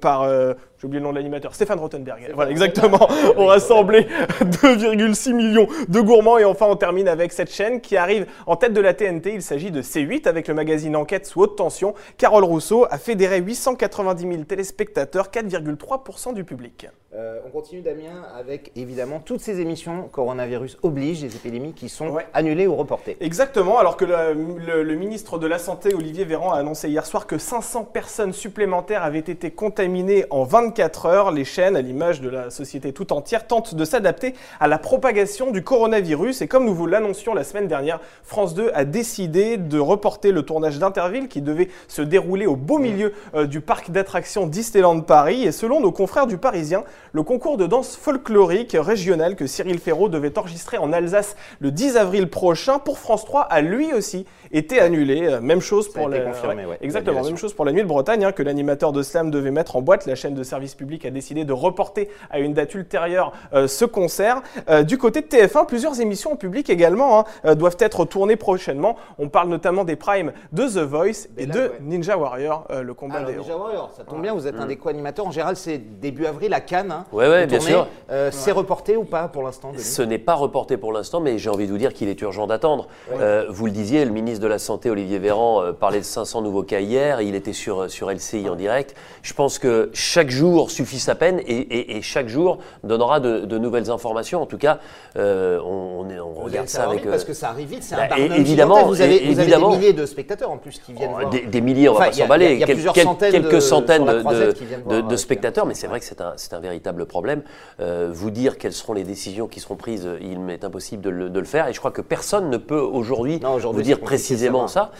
par 0.00 0.22
euh, 0.22 0.54
j'ai 0.78 0.86
oublié 0.86 1.00
le 1.00 1.04
nom 1.06 1.10
de 1.12 1.16
l'animateur, 1.16 1.54
Stéphane 1.54 1.78
Rothenberg. 1.78 2.30
Voilà, 2.34 2.50
exactement. 2.50 3.08
On 3.36 3.46
rassemblé 3.46 4.06
2,6 4.42 5.32
millions 5.32 5.66
de 5.88 6.00
gourmands 6.00 6.38
et 6.38 6.44
enfin 6.44 6.66
on 6.68 6.76
termine 6.76 7.08
avec 7.08 7.32
cette 7.32 7.50
chaîne 7.52 7.80
qui 7.80 7.96
arrive 7.96 8.26
en 8.46 8.56
tête 8.56 8.72
de 8.72 8.80
la 8.80 8.94
TNT. 8.94 9.34
Il 9.34 9.42
s'agit 9.42 9.70
de 9.70 9.80
C8 9.82 10.28
avec 10.28 10.48
le 10.48 10.54
magazine 10.54 10.94
Enquête 10.96 11.26
sous 11.26 11.40
haute 11.40 11.56
tension. 11.56 11.94
Carole 12.18 12.44
Rousseau 12.44 12.86
a 12.90 12.98
fédéré 12.98 13.38
890 13.40 14.22
000 14.30 14.42
téléspectateurs, 14.44 15.28
4,3% 15.30 16.34
du 16.34 16.44
public. 16.44 16.88
Euh, 17.14 17.40
on 17.46 17.50
continue 17.50 17.80
Damien 17.80 18.24
avec 18.38 18.72
évidemment 18.76 19.20
toutes 19.24 19.40
ces 19.40 19.60
émissions 19.60 20.08
coronavirus 20.12 20.76
oblige, 20.82 21.22
des 21.22 21.34
épidémies 21.34 21.72
qui 21.72 21.88
sont 21.88 22.08
Ouais. 22.08 22.26
annulées 22.34 22.66
ou 22.66 22.74
reportées. 22.76 23.16
Exactement, 23.20 23.78
alors 23.78 23.96
que 23.96 24.04
le, 24.04 24.34
le- 24.58 24.82
le 24.82 24.94
ministre 24.96 25.38
de 25.38 25.46
la 25.46 25.58
Santé, 25.58 25.94
Olivier 25.94 26.24
Véran, 26.26 26.52
a 26.52 26.58
annoncé 26.58 26.90
hier 26.90 27.06
soir 27.06 27.26
que 27.26 27.38
500 27.38 27.84
personnes 27.84 28.34
supplémentaires 28.34 29.02
avaient 29.02 29.18
été 29.20 29.50
contaminées 29.50 30.26
en 30.28 30.42
24 30.44 30.75
heures. 31.06 31.30
Les 31.30 31.44
chaînes, 31.44 31.76
à 31.76 31.80
l'image 31.82 32.20
de 32.20 32.28
la 32.28 32.50
société 32.50 32.92
tout 32.92 33.12
entière, 33.12 33.46
tentent 33.46 33.74
de 33.74 33.84
s'adapter 33.84 34.34
à 34.60 34.68
la 34.68 34.78
propagation 34.78 35.50
du 35.50 35.62
coronavirus. 35.62 36.42
Et 36.42 36.48
comme 36.48 36.64
nous 36.64 36.74
vous 36.74 36.86
l'annoncions 36.86 37.34
la 37.34 37.44
semaine 37.44 37.68
dernière, 37.68 38.00
France 38.22 38.54
2 38.54 38.70
a 38.74 38.84
décidé 38.84 39.56
de 39.56 39.78
reporter 39.78 40.32
le 40.32 40.42
tournage 40.42 40.78
d'Interville 40.78 41.28
qui 41.28 41.40
devait 41.42 41.68
se 41.88 42.02
dérouler 42.02 42.46
au 42.46 42.56
beau 42.56 42.78
milieu 42.78 43.12
euh, 43.34 43.46
du 43.46 43.60
parc 43.60 43.90
d'attractions 43.90 44.46
Disneyland 44.46 45.00
Paris. 45.00 45.44
Et 45.44 45.52
selon 45.52 45.80
nos 45.80 45.92
confrères 45.92 46.26
du 46.26 46.38
Parisien, 46.38 46.84
le 47.12 47.22
concours 47.22 47.56
de 47.56 47.66
danse 47.66 47.96
folklorique 47.96 48.76
régional 48.78 49.36
que 49.36 49.46
Cyril 49.46 49.78
Ferraud 49.78 50.08
devait 50.08 50.36
enregistrer 50.38 50.78
en 50.78 50.92
Alsace 50.92 51.36
le 51.60 51.70
10 51.70 51.96
avril 51.96 52.28
prochain 52.28 52.78
pour 52.78 52.98
France 52.98 53.24
3 53.24 53.42
a 53.42 53.60
lui 53.60 53.92
aussi 53.92 54.26
été 54.52 54.80
annulé. 54.80 55.26
Euh, 55.26 55.40
Même 55.40 55.60
chose 55.60 55.86
Ça 55.92 55.98
a 55.98 56.02
pour 56.02 56.12
été 56.14 56.22
la- 56.24 56.30
confirmé, 56.30 56.64
ouais, 56.66 56.78
Exactement, 56.80 57.12
l'annulation. 57.16 57.32
même 57.34 57.38
chose 57.38 57.54
pour 57.54 57.64
la 57.64 57.72
nuit 57.72 57.82
de 57.82 57.86
Bretagne 57.88 58.24
hein, 58.24 58.32
que 58.32 58.42
l'animateur 58.42 58.92
de 58.92 59.02
Slam 59.02 59.30
devait 59.30 59.50
mettre 59.50 59.76
en 59.76 59.82
boîte. 59.82 60.06
La 60.06 60.14
chaîne 60.14 60.34
de 60.34 60.42
service 60.42 60.55
public 60.76 61.04
a 61.04 61.10
décidé 61.10 61.44
de 61.44 61.52
reporter 61.52 62.08
à 62.30 62.38
une 62.38 62.54
date 62.54 62.74
ultérieure 62.74 63.32
euh, 63.52 63.68
ce 63.68 63.84
concert. 63.84 64.42
Euh, 64.68 64.82
du 64.82 64.98
côté 64.98 65.20
de 65.20 65.26
TF1, 65.26 65.66
plusieurs 65.66 66.00
émissions 66.00 66.32
en 66.32 66.36
public 66.36 66.70
également 66.70 67.20
hein, 67.20 67.24
euh, 67.44 67.54
doivent 67.54 67.76
être 67.80 68.04
tournées 68.04 68.36
prochainement. 68.36 68.96
On 69.18 69.28
parle 69.28 69.48
notamment 69.48 69.84
des 69.84 69.96
primes 69.96 70.32
de 70.52 70.66
The 70.66 70.78
Voice 70.78 71.28
et 71.36 71.46
là, 71.46 71.54
de 71.54 71.60
ouais. 71.60 71.72
Ninja 71.80 72.16
Warrior, 72.16 72.66
euh, 72.70 72.82
le 72.82 72.94
combat 72.94 73.16
Alors 73.18 73.30
des 73.30 73.36
déjà, 73.36 73.56
Warrior, 73.56 73.92
ça 73.96 74.04
tombe 74.04 74.22
bien, 74.22 74.34
vous 74.34 74.46
êtes 74.46 74.58
un 74.58 74.66
des 74.66 74.76
co-animateurs. 74.76 75.26
En 75.26 75.30
général, 75.30 75.56
c'est 75.56 75.78
début 75.78 76.26
avril 76.26 76.52
à 76.54 76.60
Cannes. 76.60 76.90
hein, 76.92 77.04
Ouais, 77.12 77.46
bien 77.46 77.60
sûr. 77.60 77.86
Euh, 78.10 78.30
C'est 78.32 78.52
reporté 78.52 78.96
ou 78.96 79.04
pas 79.04 79.28
pour 79.28 79.42
l'instant 79.42 79.72
Ce 79.76 80.02
n'est 80.02 80.18
pas 80.18 80.34
reporté 80.34 80.76
pour 80.76 80.92
l'instant, 80.92 81.20
mais 81.20 81.38
j'ai 81.38 81.50
envie 81.50 81.66
de 81.66 81.72
vous 81.72 81.78
dire 81.78 81.92
qu'il 81.92 82.08
est 82.08 82.20
urgent 82.22 82.46
d'attendre. 82.46 82.88
Euh, 83.12 83.46
vous 83.48 83.66
le 83.66 83.72
disiez, 83.72 84.04
le 84.04 84.10
ministre 84.10 84.42
de 84.42 84.48
la 84.48 84.58
Santé, 84.58 84.90
Olivier 84.90 85.18
Véran, 85.18 85.62
euh, 85.62 85.72
parlait 85.72 85.98
de 85.98 86.04
500 86.04 86.42
nouveaux 86.42 86.62
cas 86.62 86.80
hier. 86.80 87.20
Il 87.20 87.34
était 87.34 87.52
sur, 87.52 87.90
sur 87.90 88.10
LCI 88.10 88.48
en 88.48 88.56
direct. 88.56 88.94
Je 89.22 89.32
pense 89.34 89.58
que 89.58 89.90
chaque 89.92 90.30
jour 90.30 90.45
suffit 90.68 90.98
sa 90.98 91.14
peine 91.14 91.40
et, 91.40 91.56
et- 91.56 91.96
et 91.96 92.02
chaque 92.02 92.28
jour 92.28 92.58
donnera 92.84 93.20
de, 93.20 93.40
de 93.40 93.58
nouvelles 93.58 93.90
informations. 93.90 94.42
En 94.42 94.46
tout 94.46 94.58
cas, 94.58 94.78
euh, 95.16 95.58
on, 95.60 96.06
regarde 96.44 96.68
ça 96.68 96.84
avec. 96.84 96.98
vite 96.98 97.06
euh, 97.06 97.10
parce 97.10 97.24
que 97.24 97.32
ça 97.32 97.50
arrive 97.50 97.68
vite, 97.68 97.82
c'est 97.82 97.96
bah, 97.96 98.08
un 98.12 98.34
évidemment. 98.34 98.84
Vous 98.86 99.00
avez, 99.00 99.20
des 99.20 99.56
milliers 99.56 99.92
de 99.92 100.06
spectateurs 100.06 100.50
en 100.50 100.58
plus 100.58 100.78
qui 100.78 100.92
viennent 100.92 101.10
Oh, 101.14 101.18
voir. 101.20 101.30
Des, 101.30 101.40
des 101.46 101.60
milliers, 101.60 101.88
on 101.88 101.94
va 101.94 102.00
Enfin, 102.00 102.10
pas 102.10 102.16
s'emballer. 102.16 102.58
Quel- 102.58 102.66
quelques 102.66 103.52
de- 103.54 103.60
centaines 103.60 104.04
de, 104.04 105.12
euh, 105.12 105.16
spectateurs, 105.16 105.66
mais 105.66 105.74
c'est 105.74 105.86
vrai 105.86 106.00
que 106.00 106.06
c'est 106.36 106.52
un, 106.52 106.60
véritable 106.60 107.06
problème. 107.06 107.42
Euh, 107.80 108.08
vous 108.12 108.30
dire 108.30 108.58
quelles 108.58 108.72
seront 108.72 108.92
les 108.92 109.04
décisions 109.04 109.46
qui 109.46 109.60
seront 109.60 109.76
prises, 109.76 110.08
il 110.20 110.40
m'est 110.40 110.64
impossible 110.64 111.02
de 111.02 111.10
le, 111.10 111.30
de 111.30 111.38
le 111.38 111.44
faire. 111.46 111.68
Et 111.68 111.72
je 111.72 111.78
crois 111.78 111.90
que 111.90 112.00
personne 112.02 112.50
ne 112.50 112.56
peut 112.56 112.80
aujourd'hui 112.80 113.40
vous 113.72 113.82
dire 113.82 114.00
précisément 114.00 114.68
ça, 114.68 114.90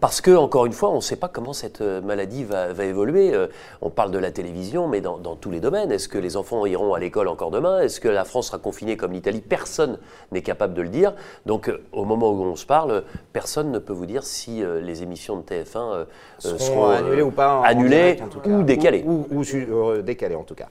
parce 0.00 0.20
que 0.20 0.34
encore 0.36 0.66
une 0.66 0.72
fois, 0.72 0.90
on 0.90 0.96
ne 0.96 1.00
sait 1.00 1.16
pas 1.16 1.28
comment 1.28 1.52
cette 1.52 1.80
maladie 1.80 2.44
va, 2.44 2.72
va 2.72 2.84
évoluer. 2.84 3.32
Euh, 3.34 3.46
on 3.82 3.90
parle 3.90 4.10
de 4.10 4.18
la 4.18 4.30
télévision, 4.30 4.88
mais 4.88 4.95
dans, 5.00 5.18
dans 5.18 5.36
tous 5.36 5.50
les 5.50 5.60
domaines. 5.60 5.90
Est-ce 5.92 6.08
que 6.08 6.18
les 6.18 6.36
enfants 6.36 6.66
iront 6.66 6.94
à 6.94 6.98
l'école 6.98 7.28
encore 7.28 7.50
demain? 7.50 7.80
Est-ce 7.80 8.00
que 8.00 8.08
la 8.08 8.24
France 8.24 8.46
sera 8.48 8.58
confinée 8.58 8.96
comme 8.96 9.12
l'Italie? 9.12 9.40
Personne 9.40 9.98
n'est 10.32 10.42
capable 10.42 10.74
de 10.74 10.82
le 10.82 10.88
dire. 10.88 11.14
Donc, 11.46 11.68
euh, 11.68 11.82
au 11.92 12.04
moment 12.04 12.30
où 12.30 12.42
on 12.42 12.56
se 12.56 12.66
parle, 12.66 13.04
personne 13.32 13.70
ne 13.70 13.78
peut 13.78 13.92
vous 13.92 14.06
dire 14.06 14.24
si 14.24 14.62
euh, 14.62 14.80
les 14.80 15.02
émissions 15.02 15.36
de 15.36 15.42
TF1 15.42 15.64
euh, 15.76 16.04
seront 16.38 16.88
annulées 16.90 17.22
ou 17.22 17.30
pas 17.30 17.56
en 17.58 17.62
annulées 17.62 18.14
direct, 18.14 18.22
en 18.46 18.50
ou 18.50 18.62
décalées. 18.62 19.04
Ou, 19.06 19.26
ou- 19.30 19.38
ou 19.38 19.44
su- 19.44 19.68
décalées 20.02 20.34
en 20.36 20.44
tout 20.44 20.54
cas. 20.54 20.68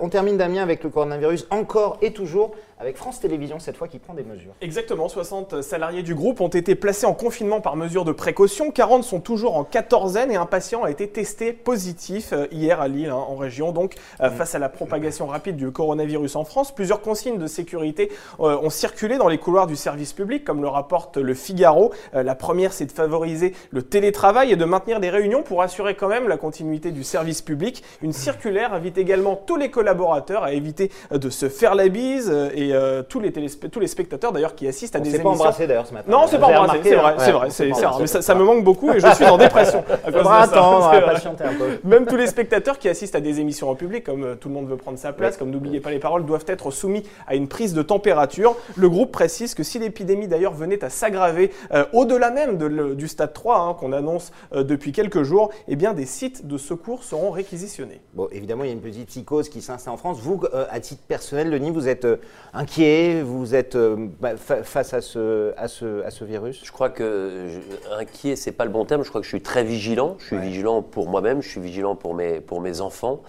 On 0.00 0.08
termine 0.08 0.36
Damien 0.36 0.62
avec 0.62 0.84
le 0.84 0.90
coronavirus 0.90 1.46
encore 1.50 1.98
et 2.02 2.12
toujours 2.12 2.52
avec 2.82 2.96
France 2.96 3.20
Télévisions 3.20 3.60
cette 3.60 3.76
fois 3.76 3.86
qui 3.86 4.00
prend 4.00 4.12
des 4.12 4.24
mesures. 4.24 4.52
Exactement, 4.60 5.08
60 5.08 5.62
salariés 5.62 6.02
du 6.02 6.16
groupe 6.16 6.40
ont 6.40 6.48
été 6.48 6.74
placés 6.74 7.06
en 7.06 7.14
confinement 7.14 7.60
par 7.60 7.76
mesure 7.76 8.04
de 8.04 8.10
précaution, 8.10 8.72
40 8.72 9.04
sont 9.04 9.20
toujours 9.20 9.56
en 9.56 9.62
quatorzaine 9.62 10.32
et 10.32 10.36
un 10.36 10.46
patient 10.46 10.82
a 10.82 10.90
été 10.90 11.06
testé 11.08 11.52
positif 11.52 12.32
euh, 12.32 12.48
hier 12.50 12.80
à 12.80 12.88
Lille, 12.88 13.10
hein, 13.10 13.14
en 13.14 13.36
région. 13.36 13.70
Donc, 13.70 13.94
euh, 14.20 14.30
face 14.30 14.56
à 14.56 14.58
la 14.58 14.68
propagation 14.68 15.26
rapide 15.26 15.56
du 15.56 15.70
coronavirus 15.70 16.34
en 16.34 16.44
France, 16.44 16.74
plusieurs 16.74 17.02
consignes 17.02 17.38
de 17.38 17.46
sécurité 17.46 18.10
euh, 18.40 18.58
ont 18.60 18.70
circulé 18.70 19.16
dans 19.16 19.28
les 19.28 19.38
couloirs 19.38 19.68
du 19.68 19.76
service 19.76 20.12
public, 20.12 20.44
comme 20.44 20.60
le 20.60 20.68
rapporte 20.68 21.18
le 21.18 21.34
Figaro. 21.34 21.92
Euh, 22.14 22.24
la 22.24 22.34
première, 22.34 22.72
c'est 22.72 22.86
de 22.86 22.92
favoriser 22.92 23.54
le 23.70 23.82
télétravail 23.82 24.50
et 24.50 24.56
de 24.56 24.64
maintenir 24.64 24.98
des 24.98 25.10
réunions 25.10 25.44
pour 25.44 25.62
assurer 25.62 25.94
quand 25.94 26.08
même 26.08 26.26
la 26.26 26.36
continuité 26.36 26.90
du 26.90 27.04
service 27.04 27.42
public. 27.42 27.84
Une 28.02 28.12
circulaire 28.12 28.74
invite 28.74 28.98
également 28.98 29.36
tous 29.36 29.56
les 29.56 29.70
collaborateurs 29.70 30.42
à 30.42 30.52
éviter 30.52 30.90
de 31.12 31.30
se 31.30 31.48
faire 31.48 31.76
la 31.76 31.88
bise 31.88 32.30
euh, 32.32 32.50
euh, 32.74 33.02
tous, 33.02 33.20
les 33.20 33.32
tous 33.32 33.80
les 33.80 33.86
spectateurs 33.86 34.32
d'ailleurs 34.32 34.54
qui 34.54 34.66
assistent 34.68 34.96
à 34.96 34.98
On 34.98 35.02
des 35.02 35.10
s'est 35.10 35.18
pas 35.18 35.24
émissions. 35.28 35.42
embrassé 35.44 35.66
d'ailleurs 35.66 35.86
ce 35.86 35.94
matin. 35.94 36.10
Non, 36.10 36.26
c'est 36.28 36.36
Vous 36.36 36.42
pas 36.46 36.60
embrassé, 36.60 36.80
c'est 36.82 36.94
hein 36.96 37.00
vrai, 37.02 37.14
c'est 37.18 37.32
vrai, 37.32 37.46
on 37.46 37.50
c'est 37.50 37.72
s'est 37.74 37.84
embrassé. 37.86 38.00
mais 38.02 38.06
ça, 38.06 38.22
ça 38.22 38.34
me 38.34 38.44
manque 38.44 38.64
beaucoup 38.64 38.90
et 38.92 39.00
je 39.00 39.06
suis 39.14 39.24
en 39.24 39.38
dépression 39.38 39.84
à 39.88 39.96
cause 40.12 40.20
de 40.22 40.24
ça. 40.26 40.40
attendre, 40.40 40.76
on 40.84 40.88
vrai. 40.88 41.04
patienter 41.04 41.44
un 41.44 41.54
peu. 41.54 41.78
Même 41.88 42.06
tous 42.06 42.16
les 42.16 42.26
spectateurs 42.26 42.78
qui 42.78 42.88
assistent 42.88 43.14
à 43.16 43.20
des 43.20 43.40
émissions 43.40 43.68
en 43.70 43.74
public, 43.74 44.04
comme 44.04 44.24
euh, 44.24 44.34
tout 44.34 44.48
le 44.48 44.54
monde 44.54 44.68
veut 44.68 44.76
prendre 44.76 44.98
sa 44.98 45.12
place, 45.12 45.36
comme 45.36 45.50
n'oubliez 45.50 45.80
pas 45.80 45.90
les 45.90 45.98
paroles, 45.98 46.24
doivent 46.24 46.44
être 46.48 46.70
soumis 46.70 47.02
à 47.26 47.34
une 47.34 47.48
prise 47.48 47.74
de 47.74 47.82
température. 47.82 48.56
Le 48.76 48.88
groupe 48.88 49.12
précise 49.12 49.54
que 49.54 49.62
si 49.62 49.78
l'épidémie 49.78 50.28
d'ailleurs 50.28 50.54
venait 50.54 50.84
à 50.84 50.90
s'aggraver 50.90 51.52
euh, 51.72 51.84
au-delà 51.92 52.30
même 52.30 52.58
de 52.58 52.66
le- 52.66 52.94
du 52.94 53.08
stade 53.08 53.32
3 53.32 53.58
hein, 53.58 53.74
qu'on 53.78 53.92
annonce 53.92 54.32
euh, 54.54 54.62
depuis 54.62 54.92
quelques 54.92 55.22
jours, 55.22 55.50
eh 55.68 55.76
bien 55.76 55.92
des 55.92 56.06
sites 56.06 56.46
de 56.46 56.58
secours 56.58 57.04
seront 57.04 57.30
réquisitionnés. 57.30 58.00
Bon, 58.14 58.28
évidemment, 58.32 58.64
il 58.64 58.68
y 58.68 58.70
a 58.70 58.72
une 58.74 58.80
petite 58.80 59.08
psychose 59.08 59.48
qui 59.48 59.60
s'installe 59.62 59.94
en 59.94 59.96
France. 59.96 60.18
Vous, 60.20 60.40
euh, 60.54 60.64
à 60.70 60.80
titre 60.80 61.02
personnel, 61.06 61.50
Denis, 61.50 61.70
vous 61.70 61.88
êtes 61.88 62.04
euh, 62.04 62.16
inquiet, 62.62 63.22
vous 63.22 63.54
êtes 63.54 63.74
euh, 63.76 63.96
bah, 64.20 64.36
fa- 64.36 64.62
face 64.62 64.94
à 64.94 65.00
ce, 65.00 65.52
à 65.56 65.68
ce, 65.68 66.02
à 66.04 66.10
ce 66.10 66.24
virus? 66.24 66.60
Je 66.64 66.70
crois 66.72 66.88
que 66.90 67.46
je- 67.48 67.94
inquiet, 68.00 68.36
c'est 68.36 68.52
pas 68.52 68.64
le 68.64 68.70
bon 68.70 68.84
terme. 68.84 69.02
Je 69.02 69.08
crois 69.08 69.20
que 69.20 69.24
je 69.24 69.30
suis 69.30 69.40
très 69.42 69.64
vigilant. 69.64 70.16
Je 70.18 70.26
suis 70.26 70.38
vigilant 70.38 70.82
pour 70.82 71.08
moi-même. 71.08 71.42
Je 71.42 71.48
suis 71.48 71.60
vigilant 71.60 71.94
pour 71.96 72.14
mes 72.14 72.40
pour 72.40 72.60
mes 72.60 72.80
enfants. 72.80 73.20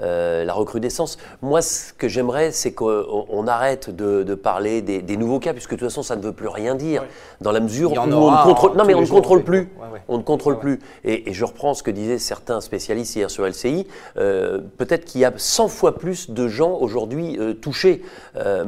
Euh, 0.00 0.44
la 0.44 0.52
recrudescence. 0.52 1.16
Moi, 1.42 1.62
ce 1.62 1.92
que 1.92 2.08
j'aimerais, 2.08 2.50
c'est 2.52 2.72
qu'on 2.72 3.26
on 3.28 3.46
arrête 3.46 3.90
de, 3.94 4.22
de 4.22 4.34
parler 4.34 4.82
des, 4.82 5.00
des 5.02 5.16
nouveaux 5.16 5.38
cas, 5.40 5.52
puisque 5.52 5.70
de 5.72 5.76
toute 5.76 5.88
façon, 5.88 6.02
ça 6.02 6.16
ne 6.16 6.22
veut 6.22 6.32
plus 6.32 6.48
rien 6.48 6.74
dire. 6.74 7.02
Ouais. 7.02 7.08
Dans 7.40 7.52
la 7.52 7.60
mesure 7.60 7.92
où 7.92 7.96
on 7.98 8.06
ne 8.06 8.42
contrôle. 8.44 8.76
Non, 8.76 8.84
mais 8.84 8.94
on 8.94 9.00
ne 9.02 9.06
contrôle 9.06 9.42
plus. 9.44 9.68
fois. 9.76 9.86
Ouais, 9.86 9.92
ouais. 9.94 10.00
On 10.08 10.18
ne 10.18 10.22
contrôle 10.22 10.54
Ouais, 10.54 10.60
plus. 10.60 10.80
Et, 11.04 11.30
et 11.30 11.32
je 11.32 11.44
reprends 11.44 11.74
ce 11.74 11.82
que 11.82 11.90
disaient 11.90 12.18
certains 12.18 12.60
spécialistes 12.60 13.14
hier 13.16 13.30
sur 13.30 13.46
LCI. 13.46 13.86
euh, 14.16 14.60
Peut-être 14.78 15.04
qu'il 15.04 15.20
y 15.20 15.24
a 15.24 15.32
100 15.36 15.68
fois 15.68 15.96
plus 15.98 16.30
de 16.30 16.48
gens 16.48 16.76
aujourd'hui 16.80 17.36
euh, 17.38 17.52
touchés. 17.54 18.02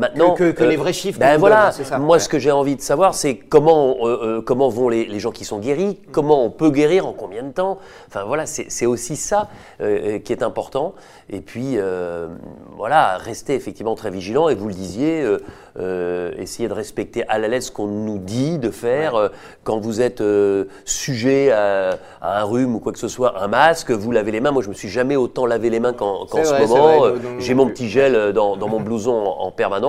Euh, 0.05 0.09
maintenant, 0.09 0.35
Que- 0.35 0.51
que- 0.51 0.57
que 0.59 0.65
les 0.65 0.77
vrais 0.77 0.93
chiffres 0.93 1.19
Ben 1.19 1.39
voilà. 1.39 1.65
donne, 1.65 1.73
c'est 1.73 1.85
ça. 1.85 1.99
Moi, 1.99 2.17
Ouais. 2.17 2.21
ce 2.21 2.29
que 2.29 2.39
j'ai 2.39 2.51
envie 2.51 2.77
de 2.77 2.81
savoir, 2.81 3.15
c'est 3.15 3.37
comment 3.37 3.97
euh, 4.03 4.39
euh, 4.39 4.41
comment 4.43 4.69
vont 4.69 4.89
les, 4.89 5.05
les 5.07 5.19
gens 5.21 5.31
qui 5.31 5.45
sont 5.45 5.59
guéris, 5.59 5.99
comment 6.13 6.45
on 6.45 6.51
peut 6.51 6.71
guérir, 6.71 7.07
en 7.07 7.13
combien 7.13 7.43
de 7.43 7.53
temps. 7.53 7.79
Enfin 8.09 8.25
voilà, 8.25 8.45
c'est 8.47 8.87
aussi 8.87 9.17
ça 9.17 9.49
euh, 9.81 10.19
qui 10.19 10.33
est 10.33 10.43
important. 10.43 10.95
Et 11.31 11.41
puis 11.41 11.75
euh, 11.77 12.29
voilà, 12.77 13.17
rester 13.17 13.55
effectivement 13.55 13.95
très 13.95 14.11
vigilant. 14.11 14.49
Et 14.49 14.55
vous 14.55 14.69
le 14.69 14.75
disiez, 14.75 15.23
euh, 15.23 15.39
euh, 15.79 16.33
essayer 16.39 16.69
de 16.69 16.75
respecter 16.75 17.25
à 17.29 17.39
la 17.39 17.49
lettre 17.49 17.67
ce 17.67 17.73
qu'on 17.73 17.87
nous 17.87 18.19
dit 18.19 18.59
de 18.59 18.71
faire. 18.71 19.15
Euh, 19.17 19.29
quand 19.65 19.79
vous 19.81 20.01
êtes 20.01 20.21
euh, 20.21 20.65
sujet 20.85 21.51
à, 21.51 21.97
à 22.21 22.41
un 22.41 22.45
rhume 22.45 22.75
ou 22.77 22.79
quoi 22.81 22.93
que 22.93 22.99
ce 22.99 23.09
soit, 23.09 23.43
un 23.43 23.49
masque, 23.49 23.91
vous 23.91 24.11
lavez 24.13 24.31
les 24.33 24.41
mains. 24.41 24.51
Moi, 24.53 24.63
je 24.63 24.69
me 24.69 24.75
suis 24.75 24.89
jamais 24.89 25.17
autant 25.17 25.47
lavé 25.47 25.71
les 25.71 25.81
mains 25.81 25.93
qu'en 25.95 26.27
ce 26.27 26.37
vrai, 26.37 26.67
moment. 26.67 27.05
Euh, 27.07 27.17
J'ai 27.39 27.55
mon 27.55 27.67
petit 27.67 27.89
gel 27.89 28.33
dans, 28.33 28.57
dans 28.57 28.69
mon 28.69 28.81
blouson 28.81 29.13
en, 29.13 29.47
en 29.47 29.51
permanence. 29.51 29.84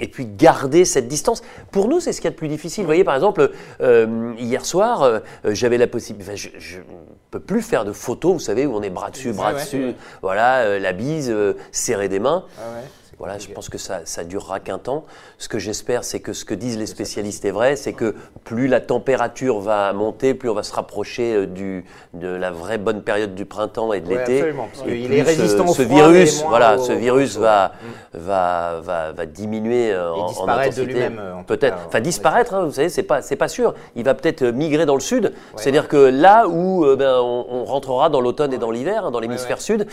Et 0.00 0.08
puis 0.08 0.26
garder 0.26 0.84
cette 0.84 1.08
distance. 1.08 1.42
Pour 1.70 1.88
nous, 1.88 2.00
c'est 2.00 2.12
ce 2.12 2.20
qu'il 2.20 2.26
y 2.26 2.28
a 2.28 2.32
de 2.32 2.36
plus 2.36 2.48
difficile. 2.48 2.82
Vous 2.82 2.88
voyez, 2.88 3.04
par 3.04 3.14
exemple, 3.14 3.50
euh, 3.80 4.32
hier 4.38 4.64
soir, 4.64 5.02
euh, 5.02 5.20
j'avais 5.44 5.78
la 5.78 5.86
possibilité. 5.86 6.32
enfin, 6.32 6.50
je 6.58 6.78
ne 6.78 6.82
peux 7.30 7.40
plus 7.40 7.62
faire 7.62 7.84
de 7.84 7.92
photos, 7.92 8.32
vous 8.34 8.40
savez, 8.40 8.66
où 8.66 8.74
on 8.74 8.82
est 8.82 8.90
bras 8.90 9.10
dessus, 9.10 9.32
bras 9.32 9.52
ouais, 9.52 9.60
dessus, 9.60 9.84
ouais. 9.86 9.94
voilà, 10.22 10.60
euh, 10.60 10.78
la 10.78 10.92
bise, 10.92 11.34
serrer 11.72 12.08
des 12.08 12.20
mains. 12.20 12.44
Ah 12.58 12.76
ouais, 12.76 12.84
Voilà, 13.18 13.38
je 13.38 13.48
pense 13.48 13.68
que 13.68 13.78
ça, 13.78 14.00
ça 14.04 14.24
durera 14.24 14.60
qu'un 14.60 14.78
temps. 14.78 15.04
Ce 15.38 15.48
que 15.48 15.58
j'espère, 15.58 16.04
c'est 16.04 16.20
que 16.20 16.32
ce 16.32 16.44
que 16.44 16.54
disent 16.54 16.76
les 16.78 16.86
spécialistes 16.86 17.44
est 17.44 17.50
vrai, 17.52 17.76
c'est 17.76 17.92
que 17.92 18.14
plus 18.44 18.66
la 18.66 18.80
température 18.80 19.60
va 19.60 19.92
monter, 19.92 20.34
plus 20.34 20.48
on 20.50 20.54
va 20.54 20.62
se 20.62 20.74
rapprocher 20.74 21.34
euh, 21.34 21.46
du, 21.46 21.84
de 22.12 22.26
la 22.28 22.50
vraie 22.50 22.78
bonne 22.78 23.02
période 23.02 23.34
du 23.34 23.44
printemps 23.44 23.92
et 23.92 24.00
de 24.00 24.08
Ouais, 24.08 24.18
l'été. 24.18 24.38
absolument, 24.38 24.68
parce 24.72 24.88
Et 24.88 24.96
qu'il 24.98 25.06
plus 25.06 25.16
est 25.18 25.22
résistant 25.22 25.66
ce, 25.66 25.70
au 25.70 25.74
ce 25.74 25.82
virus, 25.82 26.42
voilà, 26.48 26.76
au- 26.76 26.84
ce 26.84 26.92
virus 26.92 27.36
au- 27.36 27.40
va, 27.40 27.72
va, 28.12 28.80
va, 28.82 29.12
va 29.12 29.26
diminuer 29.26 29.92
euh, 29.92 30.12
en, 30.12 30.20
en 30.20 30.26
disparaître 30.28 30.76
de 30.76 30.82
intensité. 30.82 31.08
euh, 31.18 31.34
en 31.34 31.42
Peut-être, 31.44 31.78
enfin 31.86 31.98
en 31.98 32.02
disparaître, 32.02 32.54
hein, 32.54 32.64
vous 32.64 32.72
savez, 32.72 32.88
c'est 32.88 33.02
pas, 33.04 33.22
c'est 33.22 33.36
pas 33.36 33.48
sûr. 33.48 33.74
Il 33.96 34.04
va 34.04 34.14
peut-être 34.14 34.42
euh, 34.42 34.52
migrer 34.52 34.86
dans 34.86 34.94
le 34.94 35.00
sud. 35.00 35.32
C'est-à-dire 35.56 35.88
que 35.88 35.96
là 35.96 36.46
où 36.48 36.84
euh, 36.84 36.96
ben, 36.96 37.18
on, 37.20 37.46
on 37.50 37.64
rentrera 37.64 38.08
dans 38.10 38.20
l'automne 38.20 38.52
et 38.52 38.58
dans 38.58 38.70
l'hiver, 38.70 39.06
hein, 39.06 39.10
dans 39.10 39.20
l'hémisphère 39.20 39.60
sud. 39.60 39.86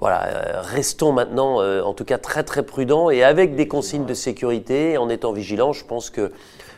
Voilà, 0.00 0.28
euh, 0.28 0.60
restons 0.62 1.12
maintenant, 1.12 1.60
euh, 1.60 1.82
en 1.82 1.92
tout 1.92 2.06
cas, 2.06 2.16
très 2.16 2.42
très 2.42 2.62
prudents 2.62 3.10
et 3.10 3.22
avec 3.22 3.54
des 3.54 3.68
consignes 3.68 4.06
de 4.06 4.14
sécurité, 4.14 4.96
en 4.96 5.10
étant 5.10 5.30
vigilants. 5.30 5.74
Je 5.74 5.84
pense 5.84 6.08
que, 6.08 6.32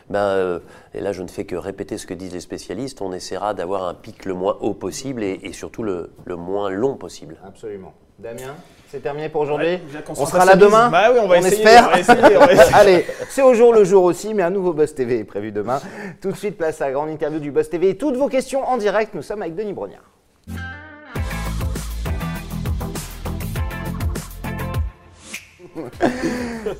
ben, 0.09 0.19
euh, 0.19 0.59
et 0.93 0.99
là, 0.99 1.13
je 1.13 1.23
ne 1.23 1.29
fais 1.29 1.45
que 1.45 1.55
répéter 1.55 1.97
ce 1.97 2.05
que 2.05 2.13
disent 2.13 2.33
les 2.33 2.41
spécialistes. 2.41 3.01
On 3.01 3.13
essaiera 3.13 3.53
d'avoir 3.53 3.87
un 3.87 3.93
pic 3.93 4.25
le 4.25 4.33
moins 4.33 4.57
haut 4.59 4.73
possible 4.73 5.23
et, 5.23 5.39
et 5.41 5.53
surtout 5.53 5.83
le, 5.83 6.11
le 6.25 6.35
moins 6.35 6.69
long 6.69 6.97
possible. 6.97 7.37
Absolument. 7.47 7.93
Damien, 8.19 8.55
c'est 8.89 9.01
terminé 9.01 9.29
pour 9.29 9.39
aujourd'hui. 9.41 9.79
On 10.09 10.15
se 10.15 10.25
sera 10.29 10.43
là 10.43 10.57
demain. 10.57 10.89
Bah 10.89 11.09
oui, 11.13 11.19
on 11.21 11.27
va 11.27 11.37
essayer, 11.37 11.63
espère. 11.63 11.87
on 11.87 11.91
va 11.91 11.99
essayer, 12.01 12.37
on 12.37 12.45
va 12.45 12.53
essayer. 12.53 12.75
Allez, 12.75 13.05
c'est 13.29 13.41
au 13.41 13.53
jour 13.53 13.73
le 13.73 13.85
jour 13.85 14.03
aussi, 14.03 14.33
mais 14.33 14.43
un 14.43 14.49
nouveau 14.49 14.73
Buzz 14.73 14.93
TV 14.93 15.19
est 15.19 15.23
prévu 15.23 15.53
demain. 15.53 15.79
Tout 16.21 16.31
de 16.31 16.37
suite, 16.37 16.57
place 16.57 16.81
à 16.81 16.87
la 16.87 16.91
grande 16.91 17.09
interview 17.09 17.39
du 17.39 17.51
Buzz 17.51 17.69
TV 17.69 17.91
et 17.91 17.97
toutes 17.97 18.17
vos 18.17 18.27
questions 18.27 18.67
en 18.67 18.75
direct. 18.75 19.13
Nous 19.13 19.21
sommes 19.21 19.41
avec 19.41 19.55
Denis 19.55 19.73
Brognard. 19.73 20.03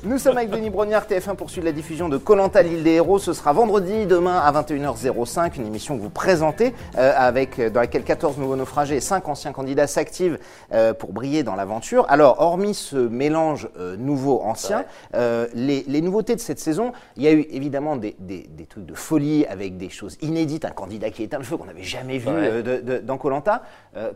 Nous 0.02 0.18
sommes 0.18 0.36
avec 0.36 0.50
Denis 0.50 0.70
Brognard, 0.70 1.04
TF1 1.06 1.36
poursuit 1.36 1.62
la 1.62 1.72
diffusion 1.72 2.08
de 2.08 2.16
Colanta 2.16 2.62
l'île 2.62 2.82
des 2.82 2.92
héros. 2.92 3.18
Ce 3.18 3.32
sera 3.32 3.52
vendredi, 3.52 4.06
demain 4.06 4.38
à 4.38 4.50
21h05, 4.52 5.56
une 5.56 5.66
émission 5.66 5.96
que 5.96 6.02
vous 6.02 6.10
présentez, 6.10 6.74
euh, 6.98 7.12
avec, 7.16 7.58
euh, 7.58 7.70
dans 7.70 7.80
laquelle 7.80 8.02
14 8.04 8.38
nouveaux 8.38 8.56
naufragés 8.56 8.96
et 8.96 9.00
5 9.00 9.28
anciens 9.28 9.52
candidats 9.52 9.86
s'activent 9.86 10.38
euh, 10.72 10.94
pour 10.94 11.12
briller 11.12 11.42
dans 11.42 11.54
l'aventure. 11.54 12.06
Alors, 12.08 12.40
hormis 12.40 12.74
ce 12.74 12.96
mélange 12.96 13.68
euh, 13.78 13.96
nouveau-ancien, 13.96 14.84
les, 15.14 15.84
les 15.86 16.00
nouveautés 16.00 16.34
de 16.34 16.40
cette 16.40 16.58
saison, 16.58 16.92
il 17.16 17.22
y 17.22 17.28
a 17.28 17.32
eu 17.32 17.46
évidemment 17.50 17.96
des, 17.96 18.16
des- 18.18 18.46
des 18.48 18.66
trucs 18.66 18.86
de 18.86 18.94
folie 18.94 19.46
avec 19.46 19.76
des 19.76 19.88
choses 19.90 20.16
inédites, 20.22 20.64
un 20.64 20.70
candidat 20.70 21.10
qui 21.10 21.22
éteint 21.22 21.38
le 21.38 21.44
feu 21.44 21.56
qu'on 21.56 21.66
n'avait 21.66 21.82
jamais 21.82 22.18
vu 22.18 22.28
Ouais. 22.28 22.62
de- 22.62 22.80
de- 22.80 22.98
dans 22.98 23.18
Colanta. 23.18 23.62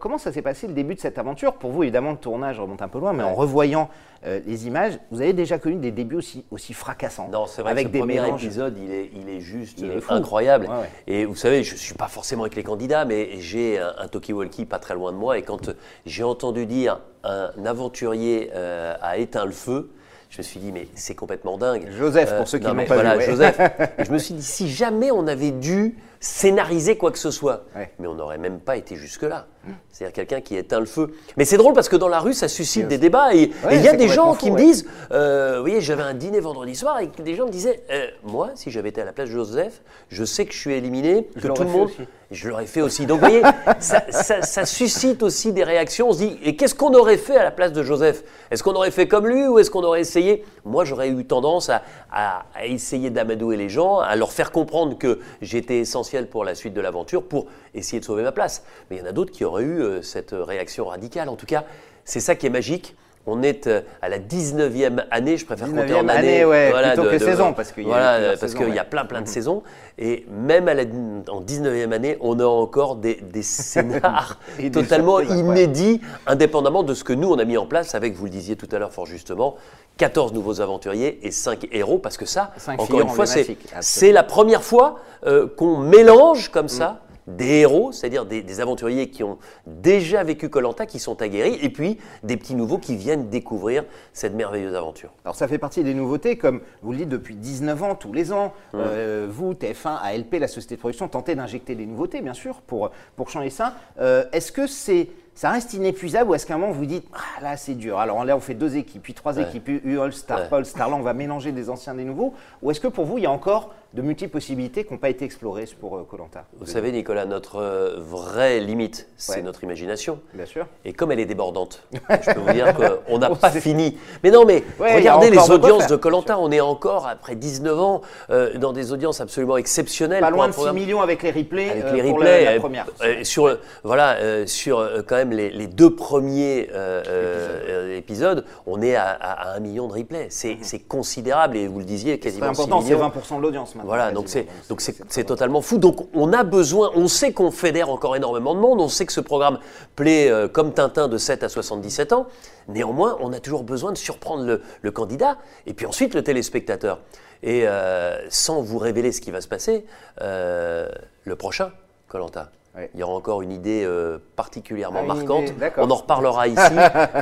comment 0.00 0.18
ça 0.18 0.32
s'est 0.32 0.42
passé 0.42 0.66
le 0.66 0.72
début 0.72 0.94
de 0.94 1.00
cette 1.00 1.18
aventure? 1.18 1.54
Pour 1.54 1.70
vous, 1.70 1.82
évidemment, 1.82 2.10
le 2.12 2.16
tournage 2.16 2.58
remonte 2.58 2.82
un 2.82 2.88
peu 2.88 2.98
loin, 2.98 3.12
mais 3.12 3.22
en 3.22 3.34
revoyant 3.34 3.88
euh, 4.26 4.40
les 4.46 4.66
images, 4.66 4.98
vous 5.10 5.20
avez 5.20 5.32
déjà 5.32 5.58
connu 5.58 5.76
des 5.76 5.92
débuts 5.92 6.16
aussi, 6.16 6.44
aussi 6.50 6.72
fracassants. 6.72 7.28
Non, 7.28 7.46
c'est 7.46 7.62
vrai 7.62 7.70
avec 7.70 7.86
que 7.88 7.92
des 7.92 7.98
premier 8.00 8.14
mélanges. 8.20 8.44
épisode, 8.44 8.76
il 8.76 8.90
est, 8.92 9.10
il 9.14 9.28
est 9.28 9.40
juste 9.40 9.78
Il 9.78 9.90
est 9.90 9.96
euh, 9.96 10.00
incroyable. 10.14 10.66
Ouais, 10.66 10.72
ouais. 10.72 10.90
Et 11.06 11.24
vous 11.24 11.36
savez, 11.36 11.62
je 11.62 11.74
ne 11.74 11.78
suis 11.78 11.94
pas 11.94 12.08
forcément 12.08 12.42
avec 12.42 12.56
les 12.56 12.64
candidats, 12.64 13.04
mais 13.04 13.38
j'ai 13.38 13.78
un, 13.78 13.94
un 13.98 14.06
talkie-walkie 14.08 14.64
pas 14.66 14.78
très 14.80 14.94
loin 14.94 15.12
de 15.12 15.16
moi. 15.16 15.38
Et 15.38 15.42
quand 15.42 15.68
euh, 15.68 15.74
j'ai 16.04 16.24
entendu 16.24 16.66
dire 16.66 17.00
un 17.22 17.50
aventurier 17.64 18.50
euh, 18.54 18.94
a 19.00 19.18
éteint 19.18 19.44
le 19.44 19.52
feu, 19.52 19.90
je 20.30 20.38
me 20.38 20.42
suis 20.42 20.60
dit, 20.60 20.72
mais 20.72 20.88
c'est 20.94 21.14
complètement 21.14 21.56
dingue. 21.56 21.88
Joseph, 21.96 22.36
pour 22.36 22.48
ceux 22.48 22.58
qui 22.58 22.64
non, 22.64 22.70
l'ont 22.70 22.76
mais 22.76 22.84
pas 22.84 22.94
voilà, 22.94 23.12
vu, 23.16 23.20
ouais. 23.20 23.26
Joseph. 23.30 23.58
Je 24.04 24.12
me 24.12 24.18
suis 24.18 24.34
dit, 24.34 24.42
si 24.42 24.68
jamais 24.68 25.10
on 25.10 25.26
avait 25.26 25.52
dû 25.52 25.96
scénariser 26.20 26.96
quoi 26.96 27.10
que 27.12 27.18
ce 27.18 27.30
soit, 27.30 27.64
Ouais. 27.76 27.92
mais 27.98 28.06
on 28.08 28.14
n'aurait 28.14 28.38
même 28.38 28.60
pas 28.60 28.76
été 28.76 28.96
jusque-là. 28.96 29.46
C'est-à-dire 29.92 30.14
quelqu'un 30.14 30.40
qui 30.40 30.56
éteint 30.56 30.80
le 30.80 30.86
feu. 30.86 31.12
Mais 31.36 31.44
c'est 31.44 31.58
drôle 31.58 31.74
parce 31.74 31.90
que 31.90 31.96
dans 31.96 32.08
la 32.08 32.20
rue, 32.20 32.32
ça 32.32 32.48
suscite 32.48 32.88
des 32.88 32.96
débats. 32.96 33.34
Et 33.34 33.50
il 33.64 33.66
Ouais, 33.66 33.80
y 33.80 33.88
a 33.88 33.92
des 33.92 34.08
gens 34.08 34.34
qui 34.34 34.50
me 34.50 34.56
disent, 34.56 34.86
euh, 35.10 35.56
vous 35.56 35.62
voyez, 35.62 35.82
j'avais 35.82 36.04
un 36.04 36.14
dîner 36.14 36.40
vendredi 36.40 36.74
soir 36.74 37.00
et 37.00 37.08
des 37.22 37.34
gens 37.34 37.44
me 37.46 37.50
disaient, 37.50 37.82
euh, 37.90 38.06
moi, 38.22 38.50
si 38.54 38.70
j'avais 38.70 38.88
été 38.88 39.02
à 39.02 39.04
la 39.04 39.12
place 39.12 39.28
de 39.28 39.34
Joseph, 39.34 39.82
je 40.08 40.24
sais 40.24 40.46
que 40.46 40.54
je 40.54 40.58
suis 40.58 40.72
éliminé, 40.72 41.28
que 41.38 41.48
tout 41.48 41.64
le 41.64 41.68
monde, 41.68 41.88
aussi. 41.88 41.98
je 42.30 42.48
l'aurais 42.48 42.64
fait 42.66 42.80
aussi. 42.80 43.04
Donc 43.04 43.20
vous 43.20 43.26
voyez, 43.26 43.42
ça, 43.78 44.04
ça- 44.10 44.40
ça 44.40 44.64
suscite 44.64 45.22
aussi 45.22 45.52
des 45.52 45.64
réactions. 45.64 46.08
On 46.08 46.12
se 46.14 46.18
dit, 46.18 46.38
et 46.42 46.56
qu'est-ce 46.56 46.74
qu'on 46.74 46.94
aurait 46.94 47.18
fait 47.18 47.36
à 47.36 47.44
la 47.44 47.50
place 47.50 47.72
de 47.74 47.82
Joseph? 47.82 48.22
Est-ce 48.50 48.62
qu'on 48.62 48.74
aurait 48.74 48.92
fait 48.92 49.06
comme 49.08 49.26
lui 49.26 49.46
ou 49.48 49.58
est-ce 49.58 49.70
qu'on 49.70 49.84
aurait 49.84 50.00
essayé? 50.00 50.46
Moi, 50.64 50.86
j'aurais 50.86 51.10
eu 51.10 51.26
tendance 51.26 51.68
à, 51.68 51.82
à- 52.10 52.44
à 52.54 52.64
essayer 52.64 53.10
d'amadouer 53.10 53.58
les 53.58 53.68
gens, 53.68 53.98
à 53.98 54.16
leur 54.16 54.32
faire 54.32 54.50
comprendre 54.50 54.96
que 54.96 55.18
j'étais 55.42 55.80
essentiel 55.80 56.07
pour 56.30 56.44
la 56.44 56.54
suite 56.54 56.74
de 56.74 56.80
l'aventure, 56.80 57.22
pour 57.22 57.46
essayer 57.74 58.00
de 58.00 58.04
sauver 58.04 58.22
ma 58.22 58.32
place. 58.32 58.64
Mais 58.90 58.96
il 58.96 58.98
y 59.00 59.02
en 59.02 59.06
a 59.06 59.12
d'autres 59.12 59.32
qui 59.32 59.44
auraient 59.44 59.64
eu 59.64 59.80
euh, 59.80 60.02
cette 60.02 60.32
réaction 60.32 60.86
radicale. 60.86 61.28
En 61.28 61.36
tout 61.36 61.46
cas, 61.46 61.64
c'est 62.04 62.20
ça 62.20 62.34
qui 62.34 62.46
est 62.46 62.50
magique. 62.50 62.96
On 63.28 63.42
est 63.42 63.66
euh, 63.66 63.80
à 64.00 64.08
la 64.08 64.18
19e 64.18 65.04
année, 65.10 65.36
je 65.36 65.44
préfère 65.44 65.68
compter 65.68 65.92
19e 65.92 65.96
en 65.96 66.08
année. 66.08 66.12
année, 66.12 66.44
ouais, 66.44 66.72
plutôt 66.72 67.10
que 67.10 67.18
saison, 67.18 67.52
parce 67.52 67.72
qu'il 67.72 67.82
y 67.84 67.92
a 67.92 68.34
voilà, 68.34 68.34
y 68.34 68.88
plein 68.88 69.04
plein 69.04 69.22
de 69.22 69.28
saisons. 69.28 69.62
Et 69.98 70.24
même 70.30 70.68
à 70.68 70.74
la, 70.74 70.82
en 70.82 71.42
19e 71.42 71.92
année, 71.92 72.16
on 72.20 72.38
a 72.40 72.46
encore 72.46 72.96
des, 72.96 73.16
des 73.16 73.42
scénars 73.42 74.38
totalement 74.72 75.18
surprises 75.18 75.40
inédits, 75.40 76.00
indépendamment 76.26 76.82
de 76.82 76.94
ce 76.94 77.04
que 77.04 77.12
nous, 77.12 77.30
on 77.30 77.38
a 77.38 77.44
mis 77.44 77.56
en 77.56 77.66
place 77.66 77.94
avec, 77.94 78.14
vous 78.14 78.24
le 78.24 78.30
disiez 78.30 78.56
tout 78.56 78.68
à 78.72 78.78
l'heure 78.78 78.92
fort 78.92 79.06
justement, 79.06 79.56
14 79.98 80.32
nouveaux 80.32 80.60
aventuriers 80.60 81.18
et 81.26 81.32
5 81.32 81.68
héros, 81.72 81.98
parce 81.98 82.16
que 82.16 82.26
ça, 82.26 82.52
encore 82.78 83.00
une 83.00 83.08
fois, 83.08 83.26
c'est 83.26 84.12
la 84.12 84.22
première 84.22 84.62
fois 84.62 85.00
euh, 85.26 85.48
qu'on 85.56 85.78
mélange 85.78 86.50
comme 86.50 86.68
Mm. 86.68 86.68
ça 86.68 87.00
des 87.36 87.60
héros, 87.60 87.92
c'est-à-dire 87.92 88.24
des, 88.24 88.42
des 88.42 88.60
aventuriers 88.60 89.10
qui 89.10 89.22
ont 89.22 89.38
déjà 89.66 90.22
vécu 90.24 90.48
Colanta, 90.48 90.86
qui 90.86 90.98
sont 90.98 91.20
aguerris, 91.22 91.58
et 91.60 91.68
puis 91.70 91.98
des 92.22 92.36
petits 92.36 92.54
nouveaux 92.54 92.78
qui 92.78 92.96
viennent 92.96 93.28
découvrir 93.28 93.84
cette 94.12 94.34
merveilleuse 94.34 94.74
aventure. 94.74 95.10
Alors 95.24 95.36
ça 95.36 95.46
fait 95.46 95.58
partie 95.58 95.84
des 95.84 95.94
nouveautés, 95.94 96.36
comme 96.36 96.60
vous 96.82 96.92
le 96.92 96.98
dites 96.98 97.08
depuis 97.08 97.34
19 97.36 97.82
ans, 97.82 97.94
tous 97.94 98.12
les 98.12 98.32
ans. 98.32 98.52
Euh, 98.74 99.26
vous, 99.30 99.52
TF1, 99.52 99.98
ALP, 100.02 100.34
la 100.40 100.48
société 100.48 100.76
de 100.76 100.80
production, 100.80 101.08
tentez 101.08 101.34
d'injecter 101.34 101.74
des 101.74 101.86
nouveautés, 101.86 102.20
bien 102.20 102.34
sûr, 102.34 102.56
pour, 102.62 102.90
pour 103.16 103.30
changer 103.30 103.50
ça. 103.50 103.74
Euh, 104.00 104.24
est-ce 104.32 104.50
que 104.52 104.66
c'est, 104.66 105.08
ça 105.34 105.50
reste 105.50 105.74
inépuisable 105.74 106.30
ou 106.30 106.34
est-ce 106.34 106.46
qu'à 106.46 106.54
un 106.54 106.58
moment 106.58 106.72
vous 106.72 106.86
dites, 106.86 107.06
ah 107.12 107.42
là 107.42 107.56
c'est 107.56 107.74
dur, 107.74 107.98
alors 107.98 108.24
là 108.24 108.36
on 108.36 108.40
fait 108.40 108.54
deux 108.54 108.76
équipes, 108.76 109.02
puis 109.02 109.14
trois 109.14 109.36
équipes, 109.38 109.68
U 109.68 110.00
All 110.00 110.12
Star, 110.12 110.40
Ouais. 110.40 110.46
Paul, 110.48 110.64
Star, 110.64 110.88
là 110.90 110.96
on 110.96 111.02
va 111.02 111.12
mélanger 111.14 111.52
des 111.52 111.70
anciens 111.70 111.94
des 111.94 112.04
nouveaux, 112.04 112.34
ou 112.62 112.70
est-ce 112.70 112.80
que 112.80 112.88
pour 112.88 113.04
vous 113.04 113.18
il 113.18 113.24
y 113.24 113.26
a 113.26 113.30
encore 113.30 113.72
de 113.94 114.02
multiples 114.02 114.32
possibilités 114.32 114.84
qui 114.84 114.92
n'ont 114.92 114.98
pas 114.98 115.08
été 115.08 115.24
explorées 115.24 115.64
pour 115.80 116.06
Colanta 116.08 116.44
Vous 116.60 116.66
savez, 116.66 116.92
Nicolas, 116.92 117.24
notre 117.24 117.56
euh, 117.56 117.96
vraie 117.98 118.60
limite, 118.60 119.08
c'est 119.16 119.36
Ouais. 119.36 119.42
notre 119.42 119.64
imagination. 119.64 120.20
Bien 120.34 120.44
sûr. 120.44 120.66
Et 120.84 120.92
comme 120.92 121.10
elle 121.10 121.20
est 121.20 121.24
débordante, 121.26 121.82
je 121.92 122.32
peux 122.34 122.40
vous 122.40 122.52
dire 122.52 122.74
qu'on 122.74 123.18
n'a 123.18 123.30
pas 123.30 123.50
c'est- 123.50 123.60
fini. 123.62 123.96
Mais 124.22 124.30
non, 124.30 124.44
mais 124.44 124.62
Ouais, 124.78 124.94
regardez 124.94 125.30
les 125.30 125.50
audiences 125.50 125.86
de 125.86 125.96
Colanta. 125.96 126.38
On 126.38 126.50
est 126.50 126.60
encore, 126.60 127.06
après 127.06 127.34
19 127.34 127.80
ans, 127.80 128.02
euh, 128.28 128.58
dans 128.58 128.74
des 128.74 128.92
audiences 128.92 129.22
absolument 129.22 129.56
exceptionnelles. 129.56 130.20
Pas 130.20 130.30
loin 130.30 130.48
de 130.48 130.52
6 130.52 130.56
programme- 130.56 130.76
millions 130.76 131.00
avec 131.00 131.22
les 131.22 131.30
replays, 131.30 131.70
avec 131.70 131.84
euh, 131.84 131.92
les 131.92 132.02
pour 132.02 132.18
replays, 132.18 132.44
la, 132.44 132.50
la 132.50 132.56
euh, 132.56 132.60
première. 132.60 132.86
euh, 133.02 133.24
sur 133.24 133.46
euh, 133.46 133.54
voilà 133.84 134.16
euh, 134.16 134.46
sur 134.46 134.80
euh, 134.80 135.00
quand 135.06 135.16
même 135.16 135.30
les, 135.32 135.48
les 135.50 135.66
deux 135.66 135.94
premiers 135.94 136.68
euh, 136.74 137.02
euh, 137.08 137.60
euh, 137.94 137.96
épisodes, 137.96 138.44
on 138.66 138.82
est 138.82 138.94
à, 138.96 139.04
à- 139.08 139.48
à 139.52 139.56
un 139.56 139.60
million 139.60 139.88
de 139.88 139.94
replays. 139.94 140.26
C'est 140.28 140.58
c'est 140.60 140.80
considérable 140.80 141.56
et 141.56 141.66
vous 141.66 141.78
le 141.78 141.84
disiez 141.86 142.12
C'est 142.14 142.18
quasiment 142.18 142.52
6 142.52 142.60
important, 142.60 142.80
c'est 142.82 142.94
millions. 142.94 143.08
20% 143.08 143.36
de 143.38 143.42
l'audience 143.42 143.74
maintenant. 143.78 143.88
Voilà, 143.88 144.12
donc 144.12 144.28
c'est 144.28 144.46
donc 144.68 144.80
c'est 144.80 145.24
totalement 145.24 145.62
fou. 145.62 145.78
Donc 145.78 146.08
on 146.14 146.32
a 146.32 146.44
besoin, 146.44 146.90
on 146.94 147.08
sait 147.08 147.32
qu'on 147.32 147.50
fédère 147.50 147.90
encore 147.90 148.16
énormément 148.16 148.54
de 148.54 148.60
monde, 148.60 148.80
on 148.80 148.88
sait 148.88 149.06
que 149.06 149.12
ce 149.12 149.20
programme 149.20 149.58
plaît 149.96 150.30
euh, 150.30 150.48
comme 150.48 150.72
Tintin 150.74 151.08
de 151.08 151.16
7 151.16 151.42
à 151.42 151.48
77 151.48 152.12
ans. 152.12 152.26
Néanmoins, 152.68 153.16
on 153.20 153.32
a 153.32 153.40
toujours 153.40 153.64
besoin 153.64 153.92
de 153.92 153.98
surprendre 153.98 154.44
le, 154.44 154.62
le 154.82 154.90
candidat 154.90 155.38
et 155.66 155.72
puis 155.72 155.86
ensuite 155.86 156.14
le 156.14 156.22
téléspectateur. 156.22 157.00
Et 157.42 157.68
euh, 157.68 158.18
sans 158.30 158.62
vous 158.62 158.78
révéler 158.78 159.12
ce 159.12 159.20
qui 159.20 159.30
va 159.30 159.40
se 159.40 159.48
passer, 159.48 159.86
euh, 160.20 160.88
le 161.24 161.36
prochain, 161.36 161.72
Colanta. 162.08 162.50
Ouais. 162.76 162.90
Il 162.94 163.00
y 163.00 163.02
aura 163.02 163.14
encore 163.14 163.42
une 163.42 163.50
idée 163.50 163.82
euh, 163.84 164.18
particulièrement 164.36 165.00
Ah, 165.02 165.14
marquante. 165.14 165.48
idée. 165.48 165.70
On 165.78 165.90
en 165.90 165.94
reparlera 165.96 166.46
ici, 166.48 166.74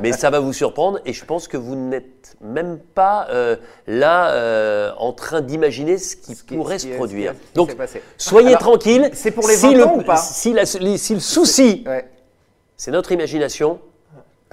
mais 0.03 0.13
ça 0.13 0.29
va 0.29 0.41
vous 0.41 0.53
surprendre. 0.53 1.01
Et 1.07 1.13
je 1.13 1.25
pense 1.25 1.49
que 1.49 1.57
vous 1.57 1.77
n'êtes 1.77 2.37
même 2.41 2.79
pas 2.79 3.27
euh, 3.31 3.57
là 3.87 4.33
euh, 4.33 4.93
en 4.99 5.13
train 5.13 5.41
d'imaginer 5.41 5.99
ce 5.99 6.17
qui 6.17 6.35
Ce 6.35 6.45
pourrait 6.45 6.79
se 6.79 6.89
produire. 6.89 7.33
qui 7.33 7.55
Donc, 7.55 7.75
soyez 8.19 8.49
Alors, 8.49 8.61
tranquille. 8.61 9.09
c'est 9.15 9.31
pour 9.31 9.47
les 9.49 9.55
si 9.57 9.67
20 9.75 9.79
le, 9.79 9.87
ou 9.87 10.03
pas 10.03 10.17
si, 10.17 10.53
la- 10.53 10.67
si 10.67 11.15
le 11.15 11.21
souci, 11.21 11.85
Ouais. 11.87 12.07
c'est 12.77 12.91
notre 12.91 13.13
imagination, 13.13 13.79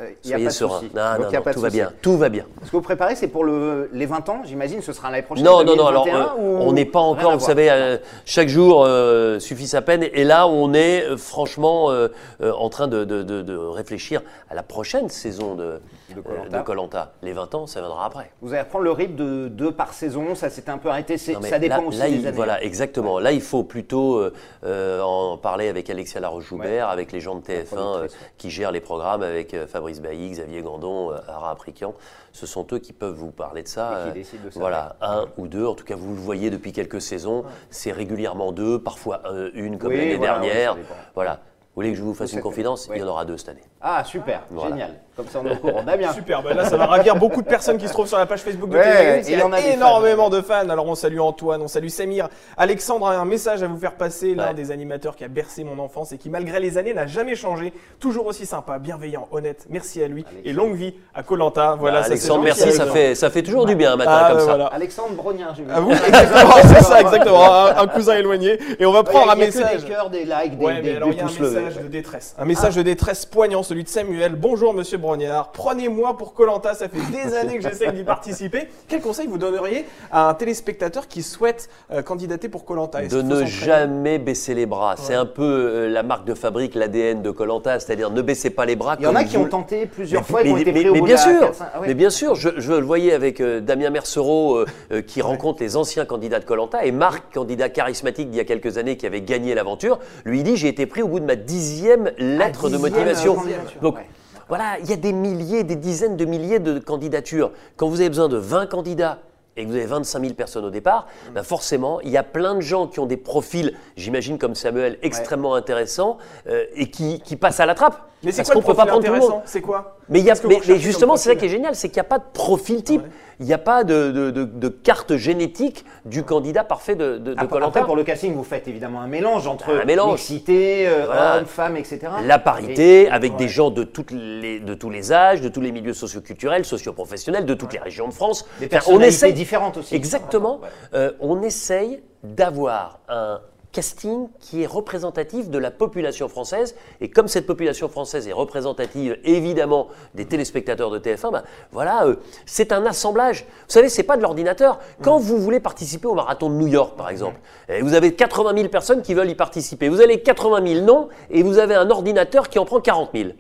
Euh, 0.02 0.10
y 0.26 0.30
a 0.34 0.38
Soyez 0.38 0.46
pas 0.46 0.50
de 0.50 0.56
serein. 0.56 0.82
Non, 0.82 0.88
Donc, 0.88 0.94
non, 0.96 1.32
y 1.32 1.36
a 1.36 1.38
non, 1.38 1.44
pas 1.44 1.50
de 1.52 1.56
tout 1.56 1.62
va 1.62 1.70
bien. 1.70 1.92
Tout 2.02 2.18
va 2.18 2.30
bien. 2.30 2.46
Ce 2.64 2.72
que 2.72 2.76
vous 2.78 2.82
préparez, 2.82 3.16
c'est 3.16 3.28
pour 3.28 3.44
le, 3.44 3.90
les 3.94 4.08
20 4.08 4.28
ans, 4.30 4.42
j'imagine, 4.44 4.82
ce 4.82 4.92
sera 4.92 5.12
l'année 5.12 5.22
prochaine 5.22 5.46
Non, 5.46 5.64
non, 5.64 5.76
non, 5.76 5.86
alors 5.86 6.06
2021, 6.06 6.34
euh, 6.36 6.42
ou- 6.42 6.62
on 6.68 6.74
n'est 6.74 6.86
pas 6.86 7.00
encore, 7.00 7.34
vous 7.38 7.46
savez, 7.46 7.70
euh, 7.70 7.98
chaque 8.26 8.48
jour 8.50 8.84
euh, 8.88 9.38
suffit 9.40 9.68
sa 9.68 9.84
peine. 9.84 10.02
Et 10.14 10.24
là, 10.24 10.48
on 10.48 10.74
est 10.74 11.16
franchement 11.18 11.92
euh, 11.92 12.08
euh, 12.42 12.52
en 12.54 12.70
train 12.70 12.88
de, 12.88 13.04
de- 13.04 13.22
de- 13.22 13.44
de 13.44 13.56
réfléchir 13.56 14.22
à 14.50 14.56
la 14.56 14.64
prochaine 14.64 15.10
saison 15.10 15.54
de 15.54 15.80
De 16.15 16.22
euh, 16.27 16.50
de 16.50 16.63
Koh-Lanta. 16.63 17.13
Les 17.22 17.34
20 17.34 17.55
ans, 17.55 17.67
ça 17.67 17.79
viendra 17.79 18.05
après. 18.05 18.32
Vous 18.41 18.53
allez 18.53 18.62
reprendre 18.63 18.86
le 18.86 18.91
rythme 18.91 19.15
de 19.15 19.48
deux 19.48 19.72
par 19.72 19.93
saison, 19.93 20.36
ça 20.36 20.50
s'était 20.50 20.70
un 20.72 20.77
peu 20.77 20.89
arrêté, 20.89 21.15
Non, 21.34 21.41
ça 21.41 21.60
dépend 21.60 21.77
là, 21.82 21.88
aussi 21.88 21.98
là, 22.00 22.10
des 22.10 22.15
il- 22.15 22.27
années. 22.27 22.36
Voilà, 22.36 22.63
exactement. 22.63 23.20
Là, 23.20 23.32
il 23.32 23.41
faut 23.41 23.63
plutôt 23.63 24.17
euh, 24.17 24.34
euh, 24.63 25.01
en 25.01 25.38
parler 25.38 25.67
avec 25.70 25.89
Alexia 25.89 26.20
Laroche-Joubert, 26.22 26.89
avec 26.89 27.12
les 27.12 27.20
gens 27.20 27.36
de 27.36 27.41
TF1 27.41 27.58
euh, 27.74 27.75
productrice. 27.93 28.17
qui 28.38 28.50
gèrent 28.50 28.72
les 28.72 28.82
programmes, 28.82 29.24
avec 29.24 29.53
euh, 29.53 29.67
Fabrice 29.67 30.01
Bailly, 30.01 30.32
Xavier 30.32 30.62
Gandon, 30.62 31.12
euh, 31.12 31.17
Ara 31.27 31.51
Aprikian. 31.51 31.93
Ce 32.32 32.46
sont 32.48 32.65
eux 32.74 32.79
qui 32.79 32.93
peuvent 32.93 33.13
vous 33.13 33.32
parler 33.32 33.62
de 33.63 33.67
ça. 33.67 33.91
Et 33.91 34.03
qui 34.05 34.10
euh, 34.10 34.13
décident 34.13 34.43
de 34.46 34.50
ça, 34.50 34.60
Voilà, 34.60 34.96
un 35.01 35.25
ou 35.38 35.48
deux. 35.48 35.65
En 35.65 35.75
tout 35.75 35.86
cas, 35.86 35.96
vous 35.96 36.13
le 36.15 36.20
voyez 36.20 36.50
depuis 36.50 36.72
quelques 36.72 37.01
saisons. 37.01 37.43
C'est 37.70 37.91
régulièrement 37.91 38.51
deux, 38.51 38.79
parfois 38.79 39.22
euh, 39.25 39.51
une 39.53 39.77
comme 39.77 39.89
Oui, 39.91 39.98
l'année 39.98 40.15
voilà, 40.15 40.39
dernière. 40.39 40.77
voilà. 41.13 41.39
Vous 41.75 41.82
voulez 41.82 41.92
que 41.92 41.98
je 41.98 42.03
vous 42.03 42.13
fasse 42.13 42.30
Vous 42.32 42.38
une 42.38 42.44
confidence 42.44 42.88
ouais. 42.88 42.98
Il 42.98 43.01
y 43.01 43.03
en 43.03 43.08
aura 43.08 43.25
deux 43.25 43.36
cette 43.38 43.50
année. 43.50 43.63
Ah, 43.82 44.03
super, 44.06 44.44
Voilà. 44.51 44.70
génial. 44.70 44.92
Comme 45.15 45.27
ça, 45.27 45.42
on 45.44 45.48
est 45.48 45.53
au 45.53 45.56
courant. 45.58 45.84
Damien. 45.86 46.13
Super, 46.13 46.42
bah 46.42 46.53
là 46.53 46.65
ça 46.65 46.77
va 46.77 46.86
ravir 46.86 47.15
beaucoup 47.18 47.42
de 47.42 47.48
personnes 47.48 47.77
qui 47.77 47.88
se 47.88 47.94
trouvent 47.94 48.08
sur 48.08 48.18
la 48.18 48.25
page 48.25 48.39
Facebook 48.42 48.70
de 48.70 48.77
Ouais, 48.77 49.22
il 49.27 49.38
y 49.38 49.42
en 49.42 49.51
a 49.51 49.58
a 49.58 49.60
fans. 49.62 49.72
énormément 49.74 50.30
de 50.30 50.42
fans. 50.42 50.70
Alors 50.70 50.88
on 50.88 50.96
salue 50.96 51.20
Antoine, 51.20 51.62
on 51.62 51.68
salue 51.68 51.88
Samir. 51.89 52.30
Alexandre 52.58 53.08
a 53.08 53.15
un 53.18 53.25
message 53.25 53.62
à 53.63 53.68
vous 53.68 53.77
faire 53.77 53.94
passer, 53.96 54.34
l'un 54.36 54.48
Ouais. 54.50 54.53
des 54.53 54.72
animateurs 54.72 55.15
qui 55.15 55.24
a 55.24 55.27
bercé 55.27 55.63
mon 55.63 55.77
enfance 55.80 56.12
et 56.13 56.18
qui 56.18 56.30
malgré 56.30 56.60
les 56.60 56.77
années 56.77 56.94
n'a 56.94 57.06
jamais 57.08 57.36
changé. 57.36 57.74
Toujours 58.00 58.25
aussi 58.27 58.46
sympa, 58.46 58.80
bienveillant, 58.80 59.27
honnête. 59.32 59.65
Merci 59.70 60.01
à 60.03 60.08
lui 60.08 60.25
et 60.46 60.53
longue 60.53 60.75
vie 60.75 60.94
à 61.13 61.22
Colanta. 61.24 61.75
Voilà, 61.80 61.98
Bah, 61.98 62.03
ça, 62.03 62.08
c'est 62.08 62.12
Alexandre, 62.13 62.44
merci, 62.44 62.60
ça 62.62 62.65
Alexandre. 62.68 62.94
fait, 62.94 63.15
ça 63.15 63.30
fait 63.30 63.44
toujours 63.44 63.65
du 63.65 63.75
bien 63.75 63.94
un 63.94 63.98
matin 63.98 64.12
Ah, 64.24 64.30
comme 64.32 64.39
ça. 64.39 64.46
voilà. 64.46 64.65
Alexandre 64.68 65.13
Brognard, 65.15 65.53
j'ai 65.56 65.63
vu. 65.63 65.72
À 65.72 65.80
vous, 65.80 65.92
c'est 66.75 66.84
ça, 66.84 67.01
exactement. 67.01 67.44
Un, 67.53 67.75
un 67.77 67.88
cousin 67.88 68.15
éloigné. 68.15 68.58
Et 68.80 68.86
on 68.86 68.92
va 68.92 69.03
prendre 69.03 69.32
un 69.32 69.36
il 69.36 69.42
y 69.42 69.44
a 69.44 69.51
que 69.51 69.58
message. 69.58 69.84
des 69.84 69.89
cœurs, 69.92 70.10
des 70.10 70.24
likes, 70.25 70.58
des, 70.58 70.65
Ouais, 70.65 70.75
des- 70.75 70.82
mais 70.92 70.96
alors 70.98 71.10
des 71.10 71.15
il 71.15 71.18
y 71.18 71.22
a 71.22 71.24
un 71.25 71.27
pouces 71.27 71.39
levés. 71.39 71.62
Message 71.65 71.84
de 71.84 71.88
détresse. 71.88 72.36
Un 72.38 72.46
message 72.46 72.75
de 72.75 72.82
détresse 72.82 73.25
poignant, 73.25 73.63
celui 73.63 73.84
de 73.84 73.89
Samuel. 73.89 74.36
Bonjour 74.36 74.74
Monsieur 74.74 74.98
Brognard, 74.98 75.51
prenez-moi 75.51 76.17
pour 76.17 76.34
Colanta, 76.34 76.74
ça 76.74 76.88
fait 76.89 77.00
des 77.12 77.34
années 77.38 77.58
que 77.58 77.63
j'essaie 77.63 77.91
d'y 77.91 78.03
participer. 78.03 78.67
Quel 78.88 79.01
conseil 79.01 79.27
vous 79.27 79.38
donneriez 79.38 79.86
à 80.12 80.29
un 80.29 80.34
téléspectateur 80.34 81.08
qui 81.08 81.24
souhaite 81.24 81.70
euh, 81.91 82.01
candidater 82.01 82.50
pour 82.50 82.65
Colanta? 82.65 83.01
De 83.05 83.22
ne 83.22 83.46
jamais 83.46 84.20
baisser 84.20 84.53
les 84.53 84.65
bras. 84.65 84.96
C'est 84.98 85.13
un 85.15 85.25
peu 85.25 85.43
euh, 85.43 85.89
la 85.89 86.03
marque 86.03 86.25
de 86.25 86.34
fabrique, 86.34 86.75
l'ADN 86.75 87.22
de 87.22 87.32
Colanta, 87.32 87.79
c'est-à-dire 87.79 88.10
ne 88.10 88.22
baissez 88.22 88.50
pas 88.50 88.65
les 88.65 88.75
bras. 88.75 88.96
Il 89.00 89.03
y 89.03 89.08
en 89.08 89.15
a 89.15 89.24
qui 89.24 89.38
vous 89.38 89.43
ont 89.43 89.50
tenté 89.50 89.86
plusieurs 89.86 90.22
Mais- 90.22 90.27
fois, 90.27 90.41
ils 90.41 90.48
mais- 90.48 90.53
ont 90.53 90.58
été 90.58 90.72
mais- 90.72 90.79
pris 90.82 90.89
au 90.89 90.93
mais 90.93 91.00
bout 91.00 91.05
bien 91.05 91.15
de 91.15 91.20
la 91.32 91.39
sûr, 91.39 91.51
4-5. 91.51 91.65
Ah 91.74 91.79
ouais. 91.82 91.88
mais 91.88 91.93
bien 91.93 92.10
sûr, 92.10 92.36
je, 92.36 92.50
je 92.58 92.74
le 92.74 92.86
voyais 92.86 93.13
avec 93.13 93.39
euh, 93.41 93.60
Damien 93.60 93.89
Mercereau 93.89 94.58
euh, 94.58 94.65
euh, 94.91 95.01
qui 95.01 95.22
rencontre 95.22 95.62
les 95.63 95.75
anciens 95.77 96.05
candidats 96.05 96.39
de 96.39 96.46
Colanta 96.46 96.86
et 96.86 96.91
Marc, 96.91 97.34
candidat 97.34 97.70
charismatique 97.70 98.29
d'il 98.29 98.38
y 98.38 98.41
a 98.41 98.46
quelques 98.46 98.77
années 98.77 98.98
qui 98.98 99.05
avait 99.05 99.22
gagné 99.22 99.53
l'aventure, 99.55 100.00
lui 100.25 100.43
dit 100.43 100.58
j'ai 100.58 100.67
été 100.67 100.86
pris 100.86 101.01
au 101.01 101.08
bout 101.08 101.20
de 101.20 101.25
ma 101.25 101.36
dixième 101.58 102.12
lettre 102.18 102.70
de 102.70 102.78
dixième, 102.78 102.82
motivation. 102.82 103.38
euh, 103.38 103.82
Donc 103.82 103.96
ouais. 103.98 104.08
voilà, 104.50 104.78
il 104.82 104.90
y 104.90 104.94
a 104.94 104.96
des 104.98 105.14
milliers, 105.14 105.64
des 105.64 105.76
dizaines 105.76 106.18
de 106.18 106.26
milliers 106.26 106.60
de 106.60 106.80
candidatures. 106.80 107.52
Quand 107.78 107.88
vous 107.88 108.00
avez 108.00 108.10
besoin 108.10 108.28
de 108.28 108.38
20 108.38 108.66
candidats 108.68 109.20
et 109.56 109.64
que 109.66 109.70
vous 109.70 109.76
avez 109.76 109.86
25 109.86 110.20
000 110.22 110.34
personnes 110.34 110.66
au 110.66 110.72
départ, 110.72 111.06
Mm. 111.30 111.34
ben 111.36 111.44
forcément, 111.44 112.02
il 112.02 112.10
y 112.10 112.18
a 112.18 112.24
plein 112.24 112.56
de 112.56 112.62
gens 112.62 112.88
qui 112.88 113.00
ont 113.00 113.06
des 113.06 113.18
profils, 113.18 113.76
j'imagine 113.96 114.40
comme 114.40 114.56
Samuel, 114.56 114.98
extrêmement 115.04 115.54
intéressants 115.54 116.18
euh, 116.50 116.64
et 116.76 116.90
qui, 116.90 117.20
qui 117.22 117.36
passent 117.36 117.60
à 117.60 117.68
la 117.68 117.76
trappe. 117.76 118.02
Mais 118.24 118.32
c'est 118.32 118.44
quoi 118.46 118.56
le 118.56 118.62
peut 118.62 118.74
pas 118.74 118.92
intéressant 118.92 119.44
C'est 119.46 119.62
quoi? 119.62 119.98
Mais, 120.10 120.22
y 120.22 120.32
a, 120.32 120.36
mais, 120.48 120.60
mais 120.68 120.80
justement, 120.80 121.18
c'est 121.18 121.30
ça 121.30 121.36
qui 121.36 121.46
est 121.46 121.50
génial, 121.50 121.76
c'est 121.76 121.90
qu'il 121.90 121.98
n'y 121.98 122.06
a 122.08 122.10
pas 122.10 122.18
de 122.20 122.24
profil 122.34 122.84
type. 122.84 123.04
Ouais. 123.04 123.10
Il 123.40 123.46
n'y 123.46 123.54
a 123.54 123.58
pas 123.58 123.84
de, 123.84 124.12
de- 124.12 124.32
de- 124.32 124.44
de 124.46 124.68
carte 124.68 125.16
génétique 125.18 125.86
du 126.06 126.24
candidat 126.24 126.63
parfait 126.63 126.96
de, 126.96 127.18
de, 127.18 127.32
Après, 127.34 127.48
Koh-Lanta. 127.48 127.68
après, 127.80 127.84
pour 127.86 127.96
le 127.96 128.04
casting, 128.04 128.34
vous 128.36 128.44
faites 128.44 128.68
évidemment 128.68 129.02
un 129.02 129.08
mélange 129.08 129.48
entre 129.48 129.74
Un 129.82 129.86
mélange. 129.86 130.12
mixité, 130.13 130.88
euh, 130.88 131.04
Voilà. 131.06 131.38
hommes, 131.38 131.46
femmes, 131.46 131.78
etc. 131.78 132.00
La 132.25 132.40
parité, 132.40 133.10
avec 133.10 133.32
Ouais. 133.34 133.38
des 133.40 133.48
gens 133.48 133.72
de, 133.72 133.84
toutes 133.84 134.12
les, 134.12 134.60
de 134.60 134.74
tous 134.74 134.90
les 134.90 135.12
âges, 135.12 135.42
de 135.42 135.50
tous 135.50 135.62
les 135.62 135.72
milieux 135.72 135.94
socioculturels, 135.94 136.66
socioprofessionnels, 136.66 137.46
de 137.46 137.54
toutes 137.54 137.74
les 137.74 137.80
régions 137.80 138.08
de 138.08 138.13
France. 138.13 138.46
Des 138.60 138.66
Enfin, 138.66 138.70
personnalités 138.70 139.32
différentes 139.34 139.78
aussi. 139.78 139.96
Exactement. 139.96 140.60
Ouais. 140.62 140.68
Euh, 140.94 141.12
on 141.20 141.42
essaye 141.42 142.02
d'avoir 142.24 143.00
un 143.10 143.40
casting 143.74 144.30
qui 144.39 144.63
est 144.63 144.65
représentatif 144.65 145.50
de 145.50 145.58
la 145.58 145.72
population 145.72 146.30
française. 146.30 146.75
Et 147.01 147.10
comme 147.10 147.27
cette 147.27 147.46
population 147.46 147.89
française 147.89 148.27
est 148.27 148.34
représentative, 148.34 149.18
évidemment, 149.25 149.89
des 150.15 150.25
téléspectateurs 150.25 150.92
de 150.92 151.00
TF1, 151.00 151.32
ben, 151.32 151.44
voilà, 151.72 152.06
euh, 152.06 152.15
c'est 152.46 152.72
un 152.72 152.86
assemblage. 152.86 153.46
Vous 153.68 153.74
savez, 153.74 153.89
c'est 153.89 154.03
pas 154.03 154.15
de 154.15 154.22
l'ordinateur. 154.22 154.80
Quand 155.01 155.18
vous 155.18 155.39
voulez 155.39 155.60
participer 155.60 156.08
au 156.08 156.13
marathon 156.13 156.50
de 156.50 156.56
New 156.56 156.68
York, 156.68 156.96
par 156.96 157.10
exemple, 157.10 157.39
et 157.67 157.82
vous 157.82 157.95
avez 157.95 158.13
80 158.13 158.54
000 158.56 158.69
personnes 158.69 159.02
qui 159.02 159.13
veulent 159.13 159.30
y 159.30 159.36
participer. 159.36 159.89
Vous 159.89 160.02
avez 160.02 160.21
80 160.21 160.65
000 160.65 160.86
noms 160.86 161.10
et 161.32 161.43
vous 161.43 161.58
avez 161.58 161.76
un 161.76 161.89
ordinateur 161.89 162.50
qui 162.50 162.60
en 162.60 162.65
prend 162.65 162.80
40 162.80 163.10
000. 163.13 163.32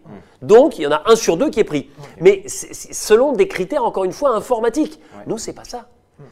Donc, 0.41 0.77
il 0.77 0.81
y 0.81 0.87
en 0.87 0.91
a 0.91 1.03
un 1.05 1.15
sur 1.15 1.37
deux 1.37 1.49
qui 1.49 1.59
est 1.59 1.63
pris. 1.63 1.89
Mais 2.19 2.43
selon 2.47 3.31
des 3.31 3.47
critères, 3.47 3.85
encore 3.85 4.03
une 4.03 4.11
fois, 4.11 4.35
informatiques. 4.35 4.99
Nous, 5.27 5.37
c'est 5.37 5.53
pas 5.53 5.63
ça. 5.63 5.87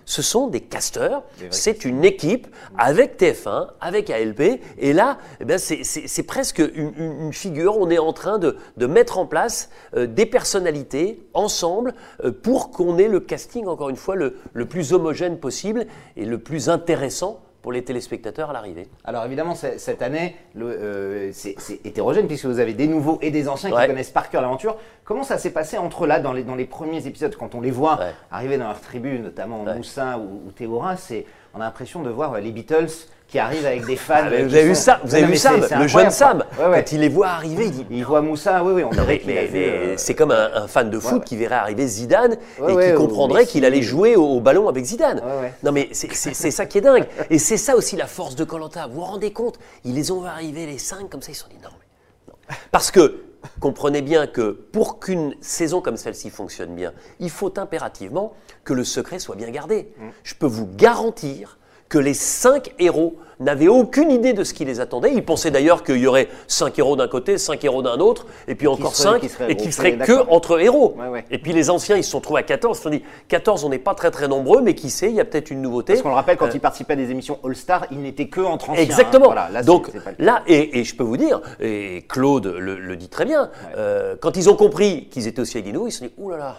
Ce 0.06 0.22
sont 0.22 0.48
des 0.48 0.62
casteurs, 0.62 1.24
c'est 1.52 1.86
une 1.86 2.04
équipe 2.06 2.48
avec 2.78 3.18
TF1, 3.20 3.68
avec 3.80 4.10
ALP, 4.10 4.62
et 4.78 4.94
là, 4.94 5.18
eh 5.40 5.58
c'est- 5.58 6.24
presque 6.24 6.60
une, 6.60 6.94
une- 6.98 7.22
une 7.26 7.34
figure, 7.34 7.78
on 7.78 7.90
est 7.90 7.98
en 8.00 8.14
train 8.14 8.38
de, 8.40 8.58
de 8.78 8.86
mettre 8.86 9.18
en 9.18 9.26
place 9.26 9.70
euh, 9.96 10.08
des 10.08 10.26
personnalités 10.26 11.24
ensemble 11.34 11.94
euh, 12.24 12.32
pour 12.32 12.72
qu'on 12.72 12.98
ait 12.98 13.08
le 13.08 13.20
casting, 13.20 13.66
encore 13.68 13.90
une 13.90 13.96
fois, 13.96 14.16
le, 14.16 14.38
le 14.54 14.66
plus 14.66 14.94
homogène 14.94 15.40
possible 15.40 15.86
et 16.18 16.26
le 16.26 16.38
plus 16.38 16.70
intéressant 16.70 17.42
pour 17.62 17.72
les 17.72 17.84
téléspectateurs 17.84 18.50
à 18.50 18.54
l'arrivée. 18.54 18.88
Alors 19.04 19.24
évidemment, 19.26 19.54
cette 19.56 20.02
année, 20.02 20.36
euh, 20.60 21.30
c'est 21.34 21.56
hétérogène 21.86 22.28
puisque 22.28 22.46
vous 22.46 22.60
avez 22.60 22.74
des 22.74 22.88
nouveaux 22.88 23.20
et 23.22 23.30
des 23.32 23.48
anciens 23.48 23.70
qui 23.70 23.88
connaissent 23.88 24.10
par 24.10 24.30
cœur 24.30 24.42
l'aventure. 24.42 24.78
Comment 25.04 25.24
ça 25.24 25.38
s'est 25.38 25.52
passé 25.52 25.78
entre 25.78 26.08
là, 26.08 26.20
dans 26.20 26.34
les, 26.34 26.44
dans 26.44 26.56
les 26.56 26.66
premiers 26.66 27.06
épisodes, 27.08 27.36
quand 27.36 27.54
on 27.56 27.62
les 27.62 27.72
voit 27.72 28.00
Ouais. 28.00 28.14
arriver 28.32 28.58
dans 28.58 28.68
leur 28.68 28.80
tribu, 28.82 29.20
notamment. 29.20 29.64
Moussa 29.64 30.18
ou, 30.18 30.48
ou 30.48 30.52
Théora, 30.52 30.96
c'est 30.98 31.26
on 31.54 31.62
a 31.62 31.66
l'impression 31.66 32.02
de 32.02 32.10
voir 32.10 32.34
euh, 32.34 32.40
les 32.40 32.52
Beatles 32.52 32.88
qui 33.28 33.40
arrivent 33.40 33.66
avec 33.66 33.86
des 33.86 33.96
fans. 33.96 34.16
Ah, 34.18 34.28
euh, 34.28 34.44
vous 34.46 34.54
avez 34.56 34.64
vu 34.66 34.76
sont- 34.76 34.82
ça, 34.82 35.00
vous 35.04 35.08
Non, 35.10 35.14
avez 35.14 35.22
non, 35.24 35.28
vu 35.28 35.82
le 35.84 35.88
jeune 35.88 36.10
Sam, 36.12 36.44
quoi. 36.58 36.66
Ouais, 36.68 36.72
ouais. 36.74 36.84
quand 36.84 36.92
il 36.92 37.00
les 37.00 37.08
voit 37.10 37.28
arriver, 37.30 37.66
il 37.68 37.72
dit 37.72 37.86
Il 37.90 38.04
voit 38.04 38.22
Moussa, 38.22 38.62
oui, 38.64 38.74
oui, 38.74 38.84
on 38.84 38.94
Non, 38.94 39.04
dirait 39.04 39.22
mais, 39.26 39.50
euh, 39.54 39.94
c'est 39.96 40.16
comme 40.16 40.32
un, 40.32 40.50
un 40.54 40.68
fan 40.68 40.90
de 40.90 41.00
foot 41.00 41.24
qui 41.24 41.38
verrait 41.38 41.56
arriver 41.56 41.88
Zidane 41.88 42.36
et 42.68 42.76
qui 42.90 42.94
comprendrait 42.96 43.46
qu'il 43.46 43.64
allait 43.64 43.82
jouer 43.82 44.18
au, 44.18 44.26
au 44.26 44.40
ballon 44.42 44.68
avec 44.68 44.84
Zidane. 44.84 45.22
Non 45.64 45.72
mais 45.72 45.90
c'est 45.94 46.14
ça 46.52 46.66
qui 46.66 46.78
est 46.80 46.82
dingue. 46.82 47.06
Et 47.30 47.40
c'est 47.40 47.58
ça 47.58 47.76
aussi 47.78 47.96
la 47.96 48.08
force 48.08 48.36
de 48.36 48.44
Colanta. 48.44 48.88
Vous 48.88 48.96
vous 48.96 49.02
rendez 49.06 49.32
compte 49.32 49.60
Ils 49.86 49.96
les 49.96 50.12
ont 50.12 50.22
vu 50.22 50.28
arriver 50.28 50.66
les 50.66 50.78
cinq 50.78 51.10
comme 51.10 51.22
ça, 51.22 51.32
ils 51.32 51.36
se 51.36 51.44
sont 51.44 51.50
dit 51.50 51.56
non. 51.64 51.70
mais 51.72 52.34
non. 52.34 52.56
Parce 52.72 52.92
que 52.92 53.24
comprenez 53.60 54.02
bien 54.02 54.28
que 54.28 54.52
pour 54.52 55.00
qu'une 55.00 55.36
saison 55.42 55.82
comme 55.82 55.98
celle-ci 55.98 56.30
fonctionne 56.30 56.76
bien, 56.76 56.94
il 57.20 57.30
faut 57.30 57.58
impérativement 57.60 58.34
que 58.64 58.74
le 58.74 58.84
secret 58.84 59.20
soit 59.20 59.36
bien 59.36 59.50
gardé. 59.50 59.94
Mm. 59.98 60.10
Je 60.24 60.36
peux 60.36 60.48
vous 60.48 60.68
garantir 60.68 61.58
que 61.92 62.00
les 62.00 62.14
cinq 62.14 62.72
héros 62.80 63.18
n'avaient 63.42 63.68
aucune 63.68 64.12
idée 64.12 64.32
de 64.32 64.46
ce 64.46 64.54
qui 64.54 64.64
les 64.64 64.80
attendait. 64.80 65.12
Ils 65.14 65.26
pensaient 65.26 65.52
d'ailleurs 65.52 65.84
qu'il 65.84 65.98
y 65.98 66.08
aurait 66.08 66.30
cinq 66.48 66.80
héros 66.80 66.96
d'un 66.96 67.10
côté, 67.10 67.38
cinq 67.38 67.66
héros 67.66 67.82
d'un 67.82 67.98
autre, 68.00 68.28
et 68.48 68.56
puis 68.56 68.68
encore 68.68 68.96
cinq, 68.96 69.26
et 69.26 69.28
qui 69.28 69.38
regroupés, 69.44 69.72
seraient 69.72 69.98
que 69.98 70.30
entre 70.30 70.62
héros. 70.62 70.96
Ouais, 70.98 71.10
ouais. 71.10 71.26
Et 71.32 71.38
puis 71.38 71.52
les 71.52 71.70
anciens, 71.70 71.98
ils 71.98 72.04
se 72.06 72.12
sont 72.12 72.22
trouvés 72.22 72.40
à 72.40 72.44
14. 72.44 72.78
Ils 72.78 72.80
se 72.80 72.84
sont 72.84 72.90
dit, 72.92 73.04
14, 73.28 73.66
on 73.66 73.70
n'est 73.70 73.78
pas 73.78 73.94
très 73.94 74.10
très 74.10 74.30
nombreux, 74.30 74.62
mais 74.62 74.74
qui 74.74 74.90
sait, 74.90 75.10
il 75.10 75.16
y 75.16 75.20
a 75.20 75.26
peut-être 75.26 75.52
une 75.52 75.62
nouveauté. 75.62 75.94
Parce 75.94 76.04
qu'on 76.04 76.10
le 76.10 76.16
rappelle, 76.16 76.38
quand 76.38 76.46
Euh, 76.46 76.52
il 76.54 76.62
participait 76.62 76.94
à 76.94 76.96
des 76.96 77.12
émissions 77.12 77.40
All-Star, 77.44 77.88
il 77.92 78.02
n'était 78.02 78.28
que 78.30 78.40
entre 78.40 78.70
anciens. 78.70 78.84
Exactement. 78.84 79.26
hein. 79.32 79.34
Voilà, 79.34 79.50
là, 79.50 79.64
Donc 79.64 79.90
là, 80.18 80.44
et, 80.48 80.80
et 80.80 80.84
je 80.86 80.96
peux 80.96 81.04
vous 81.04 81.18
dire, 81.18 81.42
et 81.60 82.06
Claude 82.08 82.46
le, 82.46 82.80
le 82.80 82.96
dit 82.96 83.10
très 83.10 83.26
bien, 83.26 83.50
euh, 83.76 84.16
quand 84.22 84.38
ils 84.38 84.50
ont 84.50 84.56
compris 84.56 85.10
qu'ils 85.10 85.28
étaient 85.28 85.42
aussi 85.42 85.58
avec 85.58 85.74
nous, 85.74 85.88
ils 85.88 85.92
se 85.92 86.00
sont 86.00 86.06
dit, 86.06 86.14
ouh 86.18 86.30
là 86.30 86.38
là, 86.38 86.56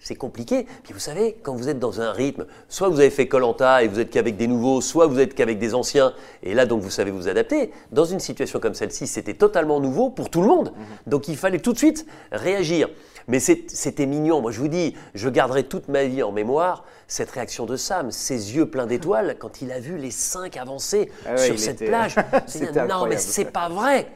c'est 0.00 0.14
compliqué. 0.14 0.66
Puis 0.84 0.92
vous 0.92 1.00
savez, 1.00 1.36
quand 1.42 1.54
vous 1.54 1.68
êtes 1.68 1.78
dans 1.78 2.00
un 2.00 2.12
rythme, 2.12 2.46
soit 2.68 2.88
vous 2.88 3.00
avez 3.00 3.10
fait 3.10 3.26
Colanta 3.26 3.82
et 3.82 3.88
vous 3.88 4.00
êtes 4.00 4.10
qu'avec 4.10 4.36
des 4.36 4.46
nouveaux, 4.46 4.80
soit 4.80 5.06
vous 5.06 5.18
êtes 5.18 5.34
qu'avec 5.34 5.58
des 5.58 5.74
anciens, 5.74 6.14
et 6.42 6.54
là 6.54 6.66
donc 6.66 6.82
vous 6.82 6.90
savez 6.90 7.10
vous 7.10 7.28
adapter. 7.28 7.72
Dans 7.92 8.04
une 8.04 8.20
situation 8.20 8.60
comme 8.60 8.74
celle-ci, 8.74 9.06
c'était 9.06 9.34
totalement 9.34 9.80
nouveau 9.80 10.10
pour 10.10 10.30
tout 10.30 10.40
le 10.40 10.48
monde. 10.48 10.72
Mhm. 10.76 10.84
Donc 11.06 11.28
il 11.28 11.36
fallait 11.36 11.58
tout 11.58 11.72
de 11.72 11.78
suite 11.78 12.06
réagir. 12.32 12.88
Mais 13.28 13.38
c'était 13.40 14.06
mignon. 14.06 14.40
Moi, 14.40 14.50
je 14.50 14.58
vous 14.58 14.68
dis, 14.68 14.94
je 15.14 15.28
garderai 15.28 15.64
toute 15.64 15.88
ma 15.88 16.04
vie 16.04 16.22
en 16.22 16.32
mémoire 16.32 16.84
cette 17.06 17.30
réaction 17.30 17.64
de 17.66 17.76
Sam, 17.76 18.10
ses 18.10 18.54
yeux 18.56 18.66
pleins 18.66 18.86
d'étoiles 18.86 19.36
quand 19.38 19.62
il 19.62 19.70
a 19.72 19.80
vu 19.80 19.96
les 19.96 20.10
cinq 20.10 20.56
avancer 20.56 21.10
Ah 21.26 21.32
ouais, 21.32 21.38
sur 21.38 21.58
cette 21.58 21.76
était- 21.82 21.86
plage. 21.86 22.16
C'était 22.46 22.86
non, 22.86 23.06
mais 23.06 23.16
c'est 23.16 23.46
pas 23.46 23.68
vrai. 23.68 24.06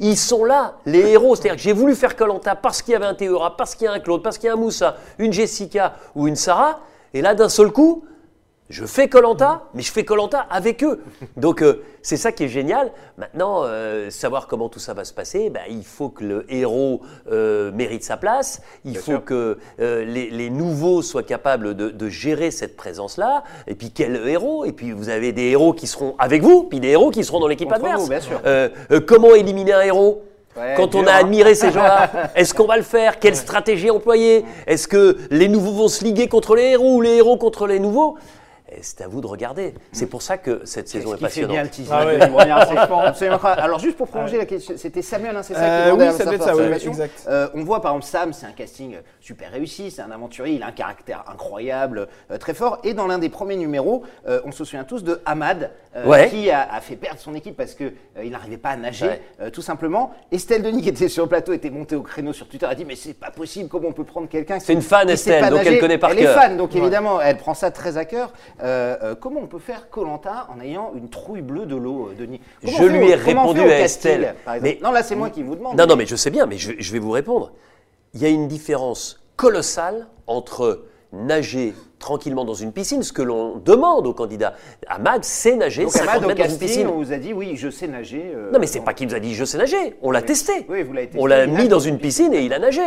Ils 0.00 0.16
sont 0.16 0.44
là, 0.44 0.74
les 0.86 1.10
héros. 1.10 1.34
C'est-à-dire 1.36 1.56
que 1.56 1.62
j'ai 1.62 1.72
voulu 1.72 1.94
faire 1.94 2.16
Colanta 2.16 2.54
parce 2.56 2.82
qu'il 2.82 2.92
y 2.92 2.96
avait 2.96 3.04
un 3.06 3.14
Théora, 3.14 3.56
parce 3.56 3.74
qu'il 3.74 3.84
y 3.84 3.88
a 3.88 3.92
un 3.92 4.00
Claude, 4.00 4.22
parce 4.22 4.38
qu'il 4.38 4.46
y 4.46 4.50
a 4.50 4.54
un 4.54 4.56
Moussa, 4.56 4.96
une 5.18 5.32
Jessica 5.32 5.94
ou 6.14 6.26
une 6.26 6.36
Sarah. 6.36 6.80
Et 7.14 7.20
là, 7.20 7.34
d'un 7.34 7.48
seul 7.48 7.70
coup, 7.70 8.04
Je 8.72 8.86
fais 8.86 9.06
Colanta, 9.06 9.64
mais 9.74 9.82
je 9.82 9.92
fais 9.92 10.02
Colanta 10.02 10.46
avec 10.48 10.82
eux. 10.82 11.02
Donc 11.36 11.60
euh, 11.60 11.84
c'est 12.00 12.16
ça 12.16 12.32
qui 12.32 12.44
est 12.44 12.48
génial. 12.48 12.90
Maintenant, 13.18 13.64
euh, 13.64 14.08
savoir 14.08 14.46
comment 14.46 14.70
tout 14.70 14.78
ça 14.78 14.94
va 14.94 15.04
se 15.04 15.12
passer, 15.12 15.50
ben, 15.50 15.60
il 15.68 15.84
faut 15.84 16.08
que 16.08 16.24
le 16.24 16.46
héros 16.50 17.02
euh, 17.30 17.70
mérite 17.72 18.02
sa 18.02 18.16
place. 18.16 18.62
Il 18.86 18.96
faut 18.96 19.18
que 19.18 19.58
les, 19.78 20.30
les 20.30 20.48
nouveaux 20.48 21.02
soient 21.02 21.22
capables 21.22 21.74
de, 21.74 21.90
de 21.90 22.08
gérer 22.08 22.50
cette 22.50 22.76
présence-là. 22.78 23.44
Et 23.66 23.74
puis 23.74 23.90
quel 23.90 24.16
héros? 24.26 24.64
Et 24.64 24.72
puis 24.72 24.92
vous 24.92 25.10
avez 25.10 25.32
des 25.32 25.50
héros 25.50 25.74
qui 25.74 25.86
seront 25.86 26.14
avec 26.18 26.42
vous, 26.42 26.64
puis 26.64 26.80
des 26.80 26.88
héros 26.88 27.10
qui 27.10 27.24
seront 27.24 27.40
dans 27.40 27.48
l'équipe 27.48 27.70
adverse. 27.70 28.02
vous, 28.02 28.08
bien 28.08 28.20
sûr. 28.20 28.40
Comment 29.06 29.34
éliminer 29.34 29.74
un 29.74 29.82
héros? 29.82 30.22
Ouais, 30.56 30.74
quand 30.76 30.94
on 30.94 31.06
a 31.06 31.12
hein. 31.12 31.20
admiré 31.20 31.54
ces 31.54 31.72
gens-là, 31.72 32.10
est-ce 32.34 32.52
qu'on 32.52 32.66
va 32.66 32.76
le 32.76 32.82
faire? 32.82 33.18
Quelle 33.18 33.36
stratégie 33.36 33.90
employer? 33.90 34.44
Est-ce 34.66 34.86
que 34.86 35.16
les 35.30 35.48
nouveaux 35.48 35.72
vont 35.72 35.88
se 35.88 36.04
liguer 36.04 36.28
contre 36.28 36.56
les 36.56 36.72
héros 36.72 36.96
ou 36.96 37.00
les 37.00 37.16
héros 37.16 37.36
contre 37.36 37.66
les 37.66 37.78
nouveaux? 37.78 38.16
C'est 38.80 39.02
à 39.02 39.08
vous 39.08 39.20
de 39.20 39.26
regarder. 39.26 39.74
C'est 39.92 40.06
pour 40.06 40.22
ça 40.22 40.38
que 40.38 40.62
cette 40.64 40.88
saison 40.88 41.10
est 41.10 41.18
qui 41.18 41.18
fait 41.20 41.26
passionnante. 41.26 41.52
bien 41.52 41.62
le 41.64 41.68
teasing 41.68 41.92
Ah 41.94 42.06
ouais. 42.06 42.18
Alors 43.62 43.78
juste 43.78 43.96
pour 43.96 44.08
prolonger 44.08 44.38
la 44.38 44.46
question, 44.46 44.74
c'était 44.76 45.02
Samuel, 45.02 45.36
hein, 45.36 45.42
c'est 45.42 45.54
ça 45.54 45.60
qui 45.60 45.66
Euh, 45.66 45.84
demandait 45.86 46.08
oui, 46.08 46.12
ça 46.16 46.24
doit 46.24 46.34
être 46.34 46.42
ça, 46.44 46.56
oui, 46.56 46.62
exact. 46.64 47.26
Euh, 47.28 47.48
on 47.54 47.64
voit 47.64 47.80
par 47.80 47.92
exemple 47.92 48.06
Sam, 48.10 48.32
c'est 48.32 48.46
un 48.46 48.52
casting 48.52 48.96
super 49.20 49.50
réussi, 49.52 49.90
c'est 49.90 50.02
un 50.02 50.10
aventurier, 50.10 50.54
il 50.56 50.62
a 50.62 50.66
un 50.66 50.72
caractère 50.72 51.24
incroyable, 51.30 52.08
euh, 52.30 52.38
très 52.38 52.54
fort. 52.54 52.78
Et 52.84 52.94
dans 52.94 53.06
l'un 53.06 53.18
des 53.18 53.28
premiers 53.28 53.56
numéros, 53.56 54.02
euh, 54.28 54.40
on 54.44 54.52
se 54.52 54.64
souvient 54.64 54.84
tous 54.84 55.04
de 55.04 55.20
Ahmad, 55.26 55.70
euh, 55.96 56.06
Ouais. 56.06 56.28
qui 56.30 56.50
a, 56.50 56.72
a 56.72 56.80
fait 56.80 56.96
perdre 56.96 57.20
son 57.20 57.34
équipe 57.34 57.56
parce 57.56 57.74
que 57.74 57.84
euh, 57.84 58.24
il 58.24 58.30
n'arrivait 58.30 58.56
pas 58.56 58.70
à 58.70 58.76
nager, 58.76 59.06
Ouais. 59.06 59.22
euh, 59.40 59.50
tout 59.50 59.62
simplement. 59.62 60.12
Estelle 60.30 60.62
Denis, 60.62 60.82
qui 60.82 60.88
était 60.88 61.08
sur 61.08 61.24
le 61.24 61.28
plateau, 61.28 61.52
était 61.52 61.70
montée 61.70 61.96
au 61.96 62.02
créneau 62.02 62.32
sur 62.32 62.48
Twitter, 62.48 62.66
a 62.66 62.74
dit 62.74 62.84
mais 62.84 62.96
c'est 62.96 63.14
pas 63.14 63.30
possible, 63.30 63.68
comment 63.68 63.88
on 63.88 63.92
peut 63.92 64.04
prendre 64.04 64.28
quelqu'un 64.28 64.58
qui 64.58 64.64
C'est 64.64 64.72
une 64.72 64.82
fan, 64.82 65.06
qui 65.06 65.12
Estelle, 65.12 65.42
donc 65.44 65.58
nager 65.58 65.74
elle 65.74 65.80
connaît 65.80 65.98
par 65.98 66.10
Elle 66.10 66.18
cœur. 66.18 66.36
est 66.36 66.40
fan, 66.40 66.56
donc 66.56 66.74
évidemment, 66.74 67.20
elle 67.20 67.36
prend 67.36 67.54
ça 67.54 67.70
très 67.70 67.96
à 67.96 68.04
cœur. 68.04 68.32
Euh, 68.62 68.96
euh, 69.02 69.14
comment 69.16 69.40
on 69.40 69.48
peut 69.48 69.58
faire 69.58 69.90
Colanta 69.90 70.46
en 70.54 70.60
ayant 70.60 70.92
une 70.94 71.10
trouille 71.10 71.42
bleue 71.42 71.66
de 71.66 71.74
l'eau, 71.74 72.10
euh, 72.10 72.14
Denis? 72.14 72.40
Comment 72.64 72.76
Je 72.78 72.84
lui 72.84 73.08
ai 73.08 73.14
répondu 73.14 73.60
à 73.60 73.80
Estelle. 73.80 74.36
Mais- 74.60 74.78
non, 74.82 74.92
là, 74.92 75.02
c'est 75.02 75.16
moi 75.16 75.30
qui 75.30 75.42
vous 75.42 75.56
demande. 75.56 75.76
Non, 75.76 75.86
non, 75.86 75.96
mais 75.96 76.06
je 76.06 76.14
sais 76.16 76.30
bien, 76.30 76.46
mais 76.46 76.58
je, 76.58 76.72
je 76.78 76.92
vais 76.92 77.00
vous 77.00 77.10
répondre. 77.10 77.52
Il 78.14 78.22
y 78.22 78.24
a 78.26 78.28
une 78.28 78.46
différence 78.46 79.20
colossale 79.36 80.06
entre 80.26 80.84
nager 81.12 81.74
tranquillement 82.02 82.44
dans 82.44 82.52
une 82.52 82.72
piscine, 82.72 83.02
ce 83.02 83.12
que 83.12 83.22
l'on 83.22 83.56
demande 83.56 84.06
aux 84.06 84.12
candidats. 84.12 84.54
Ahmad 84.88 85.24
sait 85.24 85.56
nager 85.56 85.84
Donc, 85.84 85.92
50 85.92 86.08
Ahmad, 86.08 86.24
au 86.24 86.26
mètres 86.28 86.42
dans 86.42 86.48
une 86.52 86.58
piscine. 86.58 86.88
on 86.88 86.96
vous 86.98 87.12
a 87.12 87.16
dit 87.16 87.32
oui, 87.32 87.54
je 87.56 87.70
sais 87.70 87.86
nager. 87.86 88.32
euh, 88.34 88.50
Non, 88.52 88.58
mais 88.58 88.66
c'est 88.66 88.80
pas 88.80 88.92
qu'il 88.92 89.08
nous 89.08 89.14
a 89.14 89.20
dit 89.20 89.34
je 89.34 89.44
sais 89.46 89.56
nager. 89.56 89.96
On 90.02 90.10
l'a 90.10 90.20
testé. 90.20 90.66
Oui, 90.68 90.82
vous 90.82 90.92
l'avez 90.92 91.06
testé, 91.06 91.22
On 91.22 91.26
l'a 91.26 91.46
mis 91.46 91.68
dans 91.68 91.78
une 91.78 91.98
piscine 91.98 92.34
et 92.34 92.42
il 92.44 92.52
a 92.52 92.58
nagé. 92.58 92.82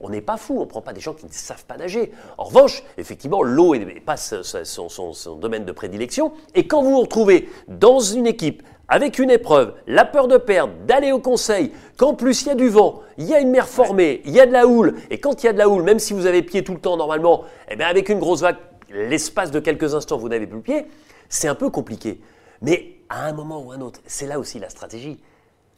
On 0.00 0.10
n'est 0.10 0.20
pas 0.20 0.36
fou. 0.36 0.58
On 0.60 0.66
prend 0.66 0.82
pas 0.82 0.92
des 0.92 1.00
gens 1.00 1.14
qui 1.14 1.24
ne 1.26 1.30
savent 1.32 1.64
pas 1.64 1.76
nager. 1.76 2.10
En 2.36 2.44
revanche, 2.44 2.82
effectivement, 2.98 3.42
l'eau 3.42 3.74
n'est 3.76 4.00
pas 4.00 4.16
son, 4.16 4.42
son- 4.42 4.88
son- 4.88 5.12
son 5.12 5.36
domaine 5.36 5.64
de 5.64 5.72
prédilection. 5.72 6.32
Et 6.56 6.66
quand 6.66 6.82
vous 6.82 6.90
vous 6.90 7.00
retrouvez 7.02 7.48
dans 7.68 8.00
une 8.00 8.26
équipe 8.26 8.62
avec 8.88 9.18
une 9.18 9.30
épreuve, 9.30 9.74
la 9.86 10.04
peur 10.04 10.28
de 10.28 10.36
perdre, 10.36 10.72
d'aller 10.86 11.12
au 11.12 11.18
conseil, 11.18 11.72
qu'en 11.96 12.14
plus 12.14 12.42
il 12.42 12.48
y 12.48 12.50
a 12.50 12.54
du 12.54 12.68
vent, 12.68 13.00
il 13.18 13.24
y 13.24 13.34
a 13.34 13.40
une 13.40 13.50
mer 13.50 13.68
formée, 13.68 14.22
il 14.24 14.32
y 14.32 14.40
a 14.40 14.46
de 14.46 14.52
la 14.52 14.66
houle, 14.66 14.94
et 15.10 15.18
quand 15.18 15.42
il 15.42 15.46
y 15.46 15.48
a 15.48 15.52
de 15.52 15.58
la 15.58 15.68
houle, 15.68 15.82
même 15.82 15.98
si 15.98 16.12
vous 16.12 16.26
avez 16.26 16.42
pied 16.42 16.62
tout 16.62 16.72
le 16.74 16.80
temps 16.80 16.96
normalement, 16.96 17.44
eh 17.68 17.76
bien 17.76 17.86
avec 17.88 18.08
une 18.08 18.18
grosse 18.20 18.42
vague, 18.42 18.56
l'espace 18.90 19.50
de 19.50 19.58
quelques 19.60 19.94
instants, 19.94 20.18
vous 20.18 20.28
n'avez 20.28 20.46
plus 20.46 20.56
le 20.56 20.62
pied, 20.62 20.86
c'est 21.28 21.48
un 21.48 21.54
peu 21.56 21.70
compliqué. 21.70 22.20
Mais 22.62 22.98
à 23.08 23.26
un 23.26 23.32
moment 23.32 23.60
ou 23.60 23.72
un 23.72 23.80
autre, 23.80 24.00
c'est 24.06 24.26
là 24.26 24.38
aussi 24.38 24.58
la 24.58 24.68
stratégie. 24.68 25.20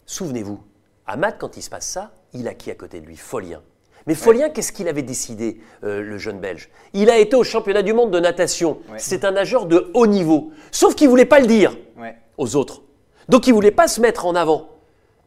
Souvenez-vous, 0.07 0.61
Ahmad, 1.07 1.37
quand 1.38 1.57
il 1.57 1.62
se 1.62 1.71
passe 1.71 1.87
ça, 1.87 2.12
il 2.35 2.47
a 2.49 2.55
qui 2.55 2.71
à 2.71 2.75
côté 2.75 3.01
de 3.01 3.07
lui? 3.07 3.16
Folien. 3.16 3.62
Mais 4.07 4.14
Folien, 4.14 4.49
qu'est-ce 4.49 4.73
qu'il 4.73 4.88
avait 4.88 5.03
décidé, 5.03 5.61
euh, 5.85 6.01
le 6.01 6.18
jeune 6.18 6.38
Belge? 6.40 6.71
Il 6.94 7.11
a 7.11 7.18
été 7.18 7.37
au 7.37 7.44
championnat 7.44 7.83
du 7.83 7.92
monde 7.92 8.11
de 8.11 8.21
natation. 8.21 8.79
Ouais. 8.90 8.99
C'est 8.99 9.25
un 9.25 9.33
nageur 9.33 9.66
de 9.66 9.90
haut 9.92 10.07
niveau. 10.07 10.51
Sauf 10.71 10.94
qu'il 10.94 11.07
ne 11.09 11.11
voulait 11.11 11.25
pas 11.27 11.40
le 11.40 11.47
dire 11.47 11.77
Ouais. 11.99 12.16
aux 12.38 12.57
autres. 12.57 12.83
Donc 13.28 13.46
il 13.46 13.50
ne 13.50 13.54
voulait 13.54 13.70
pas 13.70 13.88
se 13.88 14.00
mettre 14.00 14.26
en 14.26 14.34
avant. 14.34 14.68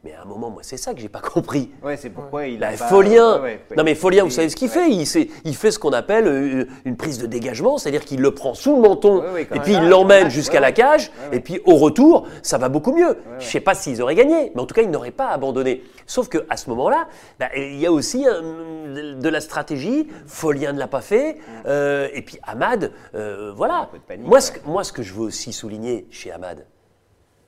Mais 0.03 0.13
à 0.15 0.23
un 0.23 0.25
moment, 0.25 0.49
moi, 0.49 0.63
c'est 0.63 0.77
ça 0.77 0.95
que 0.95 0.99
j'ai 0.99 1.09
pas 1.09 1.19
compris. 1.21 1.69
Ouais, 1.83 1.95
c'est 1.95 2.09
pourquoi 2.09 2.47
il 2.47 2.57
Bah, 2.57 2.69
a 2.69 2.71
pas- 2.71 2.87
Folien, 2.87 3.35
ouais, 3.35 3.41
ouais, 3.69 3.75
non 3.77 3.83
mais 3.83 3.93
Folien, 3.93 4.23
vous 4.23 4.31
savez 4.31 4.49
ce 4.49 4.55
qu'il 4.55 4.67
fait 4.67 4.89
il, 4.89 5.05
sait- 5.05 5.27
il 5.45 5.55
fait 5.55 5.69
ce 5.69 5.77
qu'on 5.77 5.91
appelle 5.91 6.25
euh, 6.25 6.65
une 6.85 6.97
prise 6.97 7.19
de 7.19 7.27
dégagement, 7.27 7.77
c'est-à-dire 7.77 8.03
qu'il 8.03 8.19
le 8.19 8.31
prend 8.31 8.55
sous 8.55 8.75
le 8.77 8.81
menton 8.81 9.23
et 9.37 9.45
puis 9.59 9.73
il 9.73 9.87
l'emmène 9.89 10.31
jusqu'à 10.31 10.59
la 10.59 10.71
cage 10.71 11.11
et 11.31 11.39
puis 11.39 11.61
au 11.65 11.75
retour, 11.75 12.25
ça 12.41 12.57
va 12.57 12.67
beaucoup 12.67 12.93
mieux. 12.93 13.15
Je 13.37 13.45
sais 13.45 13.59
pas 13.59 13.75
s'ils 13.75 14.01
auraient 14.01 14.15
gagné, 14.15 14.51
mais 14.55 14.61
en 14.61 14.65
tout 14.65 14.73
cas 14.73 14.81
ils 14.81 14.89
n'auraient 14.89 15.11
pas 15.11 15.27
abandonné. 15.27 15.83
Sauf 16.07 16.29
que 16.29 16.47
à 16.49 16.57
ce 16.57 16.67
moment-là, 16.71 17.07
bah, 17.39 17.49
il 17.55 17.77
y 17.77 17.85
a 17.85 17.91
aussi 17.91 18.25
un- 18.27 18.41
de 19.21 19.29
la 19.29 19.39
stratégie. 19.39 20.07
Folien 20.25 20.73
ne 20.73 20.79
l'a 20.79 20.87
pas 20.87 21.01
fait, 21.01 21.37
euh, 21.67 22.07
et 22.11 22.23
puis 22.23 22.39
Ahmad, 22.41 22.91
euh, 23.13 23.53
voilà. 23.55 23.87
panique, 24.07 24.25
moi, 24.27 24.41
ce, 24.41 24.51
moi, 24.65 24.83
ce 24.83 24.91
que 24.93 25.03
je 25.03 25.13
veux 25.13 25.21
aussi 25.25 25.53
souligner 25.53 26.07
chez 26.09 26.31
Ahmad, 26.31 26.65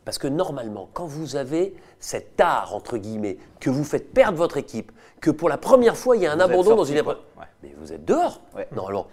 parce 0.06 0.18
que 0.18 0.28
normalement, 0.28 0.90
quand 0.94 1.06
vous 1.06 1.36
avez 1.36 1.74
cet 2.00 2.40
art, 2.42 2.76
entre 2.76 2.98
guillemets, 2.98 3.38
que 3.60 3.70
vous 3.70 3.84
faites 3.84 4.14
perdre 4.14 4.38
votre 4.38 4.58
équipe, 4.58 4.92
que 5.22 5.32
pour 5.32 5.48
la 5.50 5.58
première 5.58 5.96
fois, 5.98 6.16
il 6.18 6.24
y 6.24 6.26
a 6.28 6.32
un 6.34 6.36
Vous 6.36 6.42
abandon 6.44 6.76
dans 6.76 6.84
une 6.84 6.98
épreuve. 6.98 7.18
Ouais. 7.38 7.46
mais 7.64 7.74
vous 7.80 7.94
êtes 7.94 8.04
dehors, 8.06 8.42
Ouais. 8.56 8.68
normalement. 8.76 9.08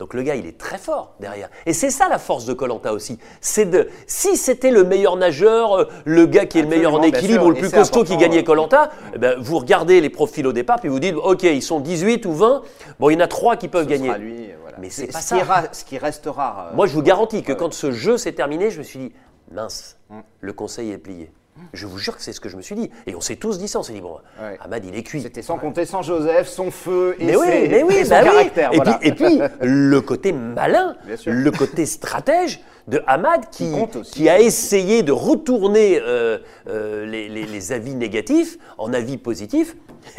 Donc 0.00 0.12
le 0.12 0.22
gars, 0.22 0.34
il 0.34 0.44
est 0.44 0.58
très 0.58 0.76
fort 0.76 1.14
derrière. 1.20 1.48
Et 1.66 1.72
c'est 1.72 1.88
ça 1.88 2.08
la 2.08 2.18
force 2.18 2.44
de 2.46 2.52
Colanta 2.52 2.92
aussi. 2.92 3.18
C'est 3.40 3.64
de, 3.64 3.88
si 4.08 4.36
c'était 4.36 4.72
le 4.72 4.82
meilleur 4.82 5.14
nageur, 5.16 5.72
euh, 5.78 5.84
le 6.04 6.26
gars 6.26 6.46
qui 6.46 6.58
est 6.58 6.62
le 6.62 6.68
meilleur 6.68 6.94
en 6.94 7.02
équilibre 7.02 7.46
ou 7.46 7.50
le 7.50 7.56
plus 7.56 7.70
costaud 7.70 8.02
qui 8.02 8.16
gagnait 8.16 8.42
Colanta, 8.42 8.90
eh 9.14 9.18
ben, 9.18 9.38
vous 9.40 9.56
regardez 9.58 10.00
les 10.00 10.10
profils 10.10 10.46
au 10.48 10.52
départ 10.52 10.80
puis 10.80 10.88
vous 10.88 10.98
dites, 10.98 11.14
ok, 11.14 11.44
ils 11.44 11.62
sont 11.62 11.78
18 11.78 12.26
ou 12.26 12.32
20, 12.32 12.62
bon, 12.98 13.08
il 13.08 13.14
y 13.14 13.16
en 13.16 13.20
a 13.20 13.28
trois 13.28 13.56
qui 13.56 13.68
peuvent 13.68 13.84
Ce 13.84 13.88
gagner. 13.88 14.08
sera 14.08 14.18
lui, 14.18 14.50
voilà. 14.60 14.76
Mais 14.80 14.90
c'est 14.90 15.06
pas 15.06 15.20
ce 15.20 15.28
ça. 15.28 15.36
Qui 15.36 15.42
ra- 15.42 15.68
ce 15.72 15.84
qui 15.84 15.96
reste 15.96 16.26
rare. 16.26 16.70
euh, 16.72 16.76
Moi, 16.76 16.86
je 16.88 16.92
vous 16.92 17.02
garantis 17.02 17.44
que 17.44 17.52
quand 17.52 17.72
ce 17.72 17.92
jeu 17.92 18.18
s'est 18.18 18.32
terminé, 18.32 18.70
je 18.72 18.78
me 18.78 18.82
suis 18.82 18.98
dit, 18.98 19.12
mince, 19.52 19.96
Hum. 20.10 20.22
le 20.40 20.52
conseil 20.52 20.90
est 20.90 20.98
plié. 20.98 21.30
Je 21.72 21.86
vous 21.86 21.98
jure 21.98 22.16
que 22.16 22.22
c'est 22.22 22.32
ce 22.32 22.40
que 22.40 22.48
je 22.48 22.56
me 22.56 22.62
suis 22.62 22.74
dit. 22.74 22.90
Et 23.06 23.14
on 23.14 23.20
s'est 23.20 23.36
tous 23.36 23.58
dit 23.58 23.68
ça, 23.68 23.78
on 23.78 23.84
s'est 23.84 23.92
dit, 23.92 24.00
bon, 24.00 24.16
Ouais. 24.42 24.58
Ahmad, 24.60 24.84
il 24.84 24.92
est 24.96 25.04
cuit. 25.04 25.22
C'était 25.22 25.40
sans 25.40 25.56
compter 25.56 25.86
sans 25.86 26.02
Joseph, 26.02 26.48
son 26.48 26.72
feu 26.72 27.14
et, 27.20 27.26
Mais 27.26 27.36
oui, 27.36 27.46
mais 27.70 27.82
oui, 27.84 27.94
et 27.94 28.04
son 28.04 28.10
bah 28.10 28.22
oui. 28.24 28.50
Et, 28.72 28.80
puis, 28.80 28.92
et 29.02 29.12
puis, 29.12 29.40
le 29.60 30.00
côté 30.00 30.32
malin, 30.32 30.96
le 31.26 31.50
côté 31.52 31.86
stratège 31.86 32.60
de 32.88 33.00
Ahmad 33.06 33.50
qui, 33.50 34.28
a 34.28 34.40
essayé 34.40 35.04
de 35.04 35.12
retourner 35.12 36.00
euh, 36.02 36.38
euh, 36.68 37.06
les, 37.06 37.28
les- 37.28 37.46
les 37.46 37.72
avis 37.72 37.94
négatifs 37.94 38.58
en 38.76 38.92
avis 38.92 39.16
positifs. 39.16 39.76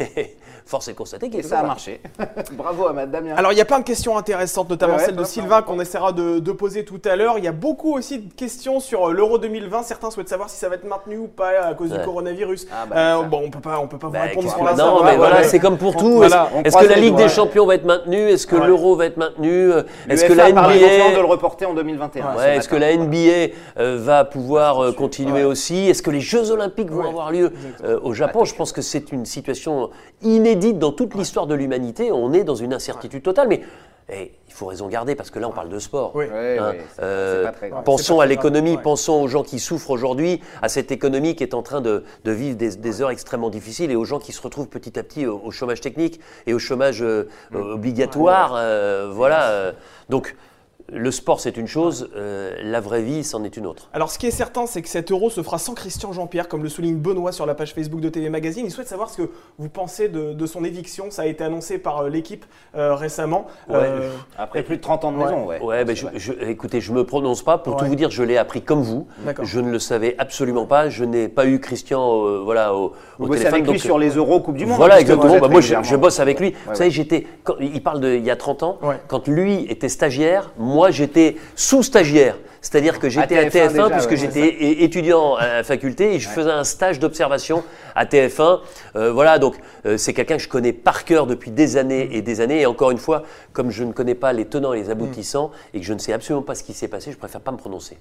Force 0.66 0.88
est 0.88 0.92
de 0.92 0.96
constater 0.96 1.30
qu'il 1.30 1.38
Et 1.38 1.42
ça 1.44 1.60
a 1.60 1.62
marché. 1.62 2.00
Bravo 2.52 2.88
à 2.88 3.06
Damien. 3.06 3.34
Alors 3.36 3.52
il 3.52 3.56
y 3.58 3.60
a 3.60 3.64
plein 3.64 3.78
de 3.78 3.84
questions 3.84 4.18
intéressantes, 4.18 4.68
notamment 4.68 4.96
Ouais, 4.96 5.04
celle 5.04 5.14
de 5.14 5.22
Sylvain 5.22 5.62
qu'on 5.62 5.78
essaiera 5.78 6.10
de, 6.10 6.40
de 6.40 6.52
poser 6.52 6.84
tout 6.84 7.00
à 7.04 7.14
l'heure. 7.14 7.38
Il 7.38 7.44
y 7.44 7.48
a 7.48 7.52
beaucoup 7.52 7.94
aussi 7.96 8.18
de 8.18 8.34
questions 8.34 8.80
sur 8.80 9.08
euh, 9.08 9.12
l'Euro 9.12 9.38
2020. 9.38 9.84
Certains 9.84 10.10
souhaitent 10.10 10.28
savoir 10.28 10.50
si 10.50 10.56
ça 10.56 10.68
va 10.68 10.74
être 10.74 10.84
maintenu 10.84 11.18
ou 11.18 11.28
pas 11.28 11.50
à 11.68 11.74
cause 11.74 11.92
Ouais. 11.92 11.98
du 11.98 12.04
coronavirus. 12.04 12.66
Ah, 12.72 12.84
bah, 12.90 12.96
Euh, 12.96 13.22
bon, 13.22 13.42
on 13.46 13.50
peut 13.50 13.60
pas, 13.60 13.78
on 13.78 13.86
peut 13.86 13.96
pas 13.96 14.08
vous 14.08 14.12
Bah, 14.14 14.22
répondre 14.22 14.42
qu'est-ce 14.46 14.56
sans 14.58 14.64
que- 14.64 14.70
la 14.70 14.84
non, 14.84 15.04
mais 15.04 15.16
voilà, 15.16 15.36
Ouais. 15.36 15.44
c'est 15.44 15.60
comme 15.60 15.78
pour 15.78 15.94
On- 15.96 16.00
tout. 16.00 16.22
Est-ce 16.24 16.76
que 16.76 16.84
la 16.86 16.96
Ligue 16.96 17.14
des 17.14 17.28
Champions 17.28 17.64
va 17.64 17.76
être 17.76 17.84
maintenue? 17.84 18.28
Est-ce 18.28 18.48
que 18.48 18.56
l'Euro 18.56 18.96
va 18.96 19.06
être 19.06 19.18
maintenu? 19.18 19.70
Est-ce 20.08 20.24
que 20.24 20.32
la 20.32 20.48
NBA 20.50 21.12
de 21.14 21.20
le 21.20 21.24
reporter 21.26 21.66
en 21.70 21.74
2021. 21.74 22.32
ce 22.32 22.38
Ouais, 22.38 22.56
est-ce 22.56 22.68
que 22.68 22.74
la 22.74 22.92
NBA 22.96 23.52
euh, 23.78 23.98
va 24.00 24.24
pouvoir 24.24 24.82
euh, 24.82 24.90
continuer 24.92 25.44
aussi? 25.44 25.88
Est-ce 25.88 26.02
que 26.02 26.10
les 26.10 26.20
Jeux 26.20 26.50
Olympiques 26.50 26.90
vont 26.90 27.06
avoir 27.08 27.30
lieu 27.30 27.52
euh, 27.84 28.00
au 28.02 28.14
Japon? 28.14 28.44
Je 28.44 28.54
pense 28.56 28.72
que 28.72 28.82
c'est 28.82 29.12
une 29.12 29.26
situation 29.26 29.90
inédite 30.22 30.55
dans 30.56 30.92
toute 30.92 31.14
l'histoire 31.14 31.46
de 31.46 31.54
l'humanité. 31.54 32.10
On 32.12 32.32
est 32.32 32.44
dans 32.44 32.54
une 32.54 32.72
incertitude 32.74 33.22
totale, 33.22 33.48
mais 33.48 33.60
eh, 34.08 34.32
il 34.46 34.52
faut 34.54 34.66
raison 34.66 34.88
garder 34.88 35.14
parce 35.16 35.30
que 35.30 35.38
là, 35.38 35.48
on 35.48 35.52
parle 35.52 35.68
de 35.68 35.78
sport. 35.78 36.12
Oui. 36.14 36.26
Hein, 36.32 36.74
euh, 37.02 37.44
pas 37.44 37.52
très 37.52 37.68
grave. 37.70 37.84
pensons 37.84 38.18
pas 38.18 38.22
à 38.22 38.26
l'économie, 38.26 38.78
pensons 38.78 39.20
aux 39.20 39.28
gens 39.28 39.42
qui 39.42 39.58
souffrent 39.58 39.90
aujourd'hui, 39.90 40.40
à 40.62 40.68
cette 40.68 40.92
économie 40.92 41.34
qui 41.34 41.42
est 41.42 41.54
en 41.54 41.62
train 41.62 41.80
de, 41.80 42.04
de 42.24 42.30
vivre 42.30 42.56
des, 42.56 42.76
des 42.76 43.02
heures 43.02 43.10
extrêmement 43.10 43.50
difficiles 43.50 43.90
et 43.90 43.96
aux 43.96 44.04
gens 44.04 44.18
qui 44.20 44.32
se 44.32 44.40
retrouvent 44.40 44.68
petit 44.68 44.98
à 44.98 45.02
petit 45.02 45.26
au, 45.26 45.40
au 45.44 45.50
chômage 45.50 45.80
technique 45.80 46.20
et 46.46 46.54
au 46.54 46.58
chômage 46.58 47.02
euh, 47.02 47.24
Mm. 47.50 47.56
euh, 47.56 47.74
obligatoire. 47.74 48.54
euh, 48.56 49.10
voilà. 49.12 49.72
donc, 50.08 50.36
le 50.92 51.10
sport, 51.10 51.40
c'est 51.40 51.56
une 51.56 51.66
chose, 51.66 52.10
euh, 52.16 52.54
la 52.62 52.80
vraie 52.80 53.02
vie, 53.02 53.24
c'en 53.24 53.42
est 53.44 53.56
une 53.56 53.66
autre. 53.66 53.88
Alors, 53.92 54.10
ce 54.10 54.18
qui 54.18 54.26
est 54.26 54.30
certain, 54.30 54.66
c'est 54.66 54.82
que 54.82 54.88
cet 54.88 55.10
euro 55.10 55.30
se 55.30 55.42
fera 55.42 55.58
sans 55.58 55.74
Christian 55.74 56.12
Jean-Pierre, 56.12 56.48
comme 56.48 56.62
le 56.62 56.68
souligne 56.68 56.96
Benoît 56.96 57.32
sur 57.32 57.44
la 57.44 57.54
page 57.54 57.74
Facebook 57.74 58.00
de 58.00 58.08
TV 58.08 58.28
Magazine. 58.30 58.64
Il 58.66 58.70
souhaite 58.70 58.86
savoir 58.86 59.10
ce 59.10 59.22
que 59.22 59.30
vous 59.58 59.68
pensez 59.68 60.08
de, 60.08 60.32
de 60.32 60.46
son 60.46 60.62
éviction. 60.64 61.06
Ça 61.10 61.22
a 61.22 61.26
été 61.26 61.42
annoncé 61.42 61.78
par 61.78 62.02
euh, 62.04 62.08
l'équipe 62.08 62.44
euh, 62.76 62.94
récemment. 62.94 63.46
Euh, 63.70 64.10
Après 64.38 64.62
plus 64.62 64.76
de 64.76 64.82
30 64.82 65.04
ans 65.04 65.12
de 65.12 65.16
maison, 65.18 65.46
ouais. 65.46 65.60
Ouais, 65.60 65.84
ben 65.84 65.96
je, 65.96 66.32
écoutez, 66.48 66.80
je 66.80 66.92
me 66.92 67.04
prononce 67.04 67.42
pas. 67.42 67.58
Pour 67.58 67.76
tout 67.76 67.84
vous 67.86 67.96
dire, 67.96 68.10
je 68.10 68.22
l'ai 68.22 68.36
appris 68.36 68.62
comme 68.62 68.82
vous. 68.82 69.08
Je 69.42 69.58
ne 69.60 69.70
le 69.70 69.78
savais 69.80 70.14
absolument 70.18 70.66
pas. 70.66 70.88
Je 70.88 71.04
n'ai 71.04 71.28
pas 71.28 71.46
eu 71.46 71.58
Christian, 71.60 72.24
euh, 72.24 72.40
voilà, 72.44 72.74
au, 72.74 72.92
Vous 73.18 73.26
au 73.26 73.28
téléphone. 73.30 73.54
avec 73.54 73.64
lui 73.66 73.72
donc, 73.72 73.80
sur 73.82 73.98
les 73.98 74.10
Euros 74.10 74.40
Coupe 74.40 74.56
du 74.56 74.66
Monde. 74.66 74.76
Voilà, 74.76 74.96
vous 74.96 75.00
exactement. 75.00 75.38
Bah, 75.40 75.48
moi, 75.48 75.60
je, 75.60 75.96
bosse 75.96 76.20
avec 76.20 76.38
lui. 76.38 76.48
Ouais, 76.50 76.54
vous 76.68 76.74
savez, 76.76 76.90
j'étais. 76.90 77.26
quand- 77.42 77.56
Il 77.60 77.82
parle 77.82 78.00
de 78.00 78.14
il 78.14 78.24
y 78.24 78.30
a 78.30 78.36
30 78.36 78.62
ans. 78.62 78.78
Ouais. 78.82 79.00
Quand 79.08 79.26
lui 79.26 79.64
était 79.68 79.88
stagiaire, 79.88 80.52
moi, 80.56 80.75
j'étais 80.90 81.36
sous-stagiaire. 81.54 82.36
C'est-à-dire 82.66 82.98
que 82.98 83.08
j'étais 83.08 83.38
à 83.38 83.44
TF1 83.44 83.50
TF1, 83.50 83.72
déjà, 83.72 83.90
puisque 83.90 84.10
ouais, 84.10 84.16
j'étais 84.16 84.82
étudiant 84.82 85.36
à 85.36 85.46
la 85.46 85.62
faculté 85.62 86.14
et 86.14 86.18
je 86.18 86.28
faisais 86.28 86.50
un 86.50 86.64
stage 86.64 86.98
d'observation 86.98 87.62
à 87.94 88.06
TF1. 88.06 88.58
Euh, 88.96 89.12
voilà, 89.12 89.38
donc 89.38 89.54
euh, 89.86 89.96
c'est 89.96 90.12
quelqu'un 90.12 90.36
que 90.36 90.42
je 90.42 90.48
connais 90.48 90.72
par 90.72 91.04
cœur 91.04 91.28
depuis 91.28 91.52
des 91.52 91.76
années 91.76 92.08
et 92.10 92.22
des 92.22 92.40
années. 92.40 92.62
Et 92.62 92.66
encore 92.66 92.90
une 92.90 92.98
fois, 92.98 93.22
comme 93.52 93.70
je 93.70 93.84
ne 93.84 93.92
connais 93.92 94.16
pas 94.16 94.32
les 94.32 94.46
tenants 94.46 94.72
et 94.72 94.80
les 94.80 94.90
aboutissants 94.90 95.52
et 95.74 95.78
que 95.80 95.86
je 95.86 95.92
ne 95.92 96.00
sais 96.00 96.12
absolument 96.12 96.42
pas 96.42 96.56
ce 96.56 96.64
qui 96.64 96.72
s'est 96.72 96.88
passé, 96.88 97.12
je 97.12 97.16
préfère 97.16 97.40
pas 97.40 97.52
me 97.52 97.56
prononcer. 97.56 97.98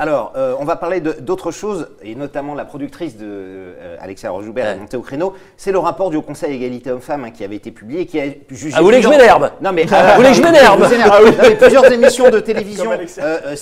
Alors, 0.00 0.32
euh, 0.36 0.54
on 0.60 0.64
va 0.64 0.76
parler 0.76 1.00
d'autres 1.00 1.50
choses, 1.50 1.88
et 2.04 2.14
notamment 2.14 2.54
la 2.54 2.64
productrice 2.64 3.16
de 3.16 3.26
euh, 3.26 3.96
Alexia 4.00 4.30
Rojoubert 4.30 4.64
Ouais. 4.66 4.72
est 4.72 4.76
montée 4.76 4.96
au 4.96 5.00
créneau. 5.02 5.34
C'est 5.56 5.72
le 5.72 5.80
rapport 5.80 6.10
du 6.10 6.16
Haut 6.16 6.22
Conseil 6.22 6.54
égalité 6.54 6.92
hommes-femmes 6.92 7.24
hein, 7.24 7.30
qui 7.32 7.42
avait 7.42 7.56
été 7.56 7.72
publié, 7.72 8.06
qui 8.06 8.20
a 8.20 8.26
jugé. 8.48 8.74
Ah, 8.76 8.78
vous 8.78 8.84
voulez 8.86 8.98
que 8.98 9.04
je 9.04 9.08
m'énerve 9.08 9.50
Non 9.60 9.72
mais 9.72 9.84
Vous 9.86 9.96
voulez 10.16 10.28
que 10.28 10.34
je 10.36 10.42
m'énerve 10.42 11.56
plusieurs 11.58 11.90
émissions 11.92 12.30
de 12.30 12.38
télévision 12.38 12.90
Comme 12.92 13.56